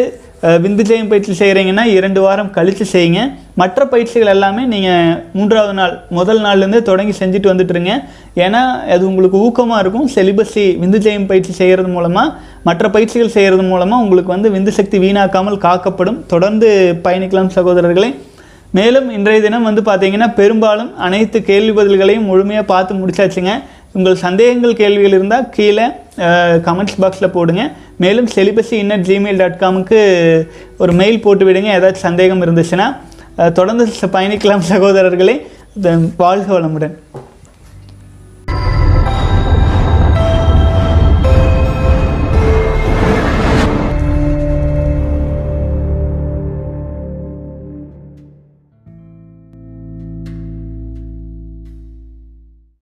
விந்து 0.64 0.82
ஜெயம் 0.88 1.08
பயிற்சி 1.08 1.32
செய்கிறீங்கன்னா 1.40 1.84
இரண்டு 1.96 2.20
வாரம் 2.24 2.52
கழித்து 2.56 2.84
செய்யுங்க. 2.92 3.22
மற்ற 3.60 3.86
பயிற்சிகள் 3.92 4.30
எல்லாமே 4.34 4.62
நீங்கள் 4.72 5.16
மூன்றாவது 5.38 5.74
நாள் 5.78 5.94
முதல் 6.18 6.40
நாள்லேருந்து 6.44 6.80
தொடங்கி 6.90 7.14
செஞ்சுட்டு 7.18 7.50
வந்துட்டுருங்க. 7.50 7.94
ஏன்னா 8.44 8.62
அது 8.94 9.02
உங்களுக்கு 9.10 9.38
ஊக்கமாக 9.46 9.82
இருக்கும். 9.84 10.06
செலிபஸி 10.14 10.64
விந்து 10.82 11.00
ஜெயம் 11.06 11.28
பயிற்சி 11.32 11.54
செய்கிறது 11.60 11.90
மூலமாக 11.96 12.34
மற்ற 12.68 12.90
பயிற்சிகள் 12.96 13.34
செய்கிறது 13.36 13.66
மூலமாக 13.72 14.04
உங்களுக்கு 14.04 14.32
வந்து 14.36 14.54
விந்து 14.56 14.74
சக்தி 14.78 14.98
வீணாக்காமல் 15.04 15.64
காக்கப்படும். 15.66 16.20
தொடர்ந்து 16.34 16.70
பயணிக்கலாம் 17.06 17.54
சகோதரர்களே. 17.58 18.10
மேலும் 18.78 19.06
இன்றைய 19.18 19.38
தினம் 19.44 19.68
வந்து 19.68 19.82
பார்த்தீங்கன்னா 19.90 20.30
பெரும்பாலும் 20.40 20.90
அனைத்து 21.06 21.38
கேள்வி 21.50 21.72
பதில்களையும் 21.78 22.28
முழுமையாக 22.30 22.66
பார்த்து 22.72 22.98
முடிச்சாச்சுங்க. 22.98 23.52
உங்கள் 23.96 24.22
சந்தேகங்கள் 24.24 24.78
கேள்விகள் 24.80 25.14
இருந்தால் 25.18 25.48
கீழே 25.56 25.86
கமெண்ட்ஸ் 26.66 26.98
பாக்ஸில் 27.02 27.34
போடுங்க. 27.36 27.62
மேலும் 28.02 28.28
செலிபஸி 28.34 28.74
இன்னட் 28.82 29.06
ஜிமெயில் 29.08 29.40
டாட் 29.42 29.60
காமுக்கு 29.62 30.00
ஒரு 30.82 30.92
மெயில் 31.00 31.22
போட்டு 31.24 31.46
விடுங்க. 31.48 31.70
ஏதாச்சும் 31.78 32.06
சந்தேகம் 32.08 32.42
இருந்துச்சுன்னா 32.44 32.86
தொடர்ந்து 33.58 33.84
பயணிக்கலாம் 34.16 34.68
சகோதரர்களே. 34.72 35.36
வாழ்க 36.22 36.48
வளமுடன். 36.56 36.94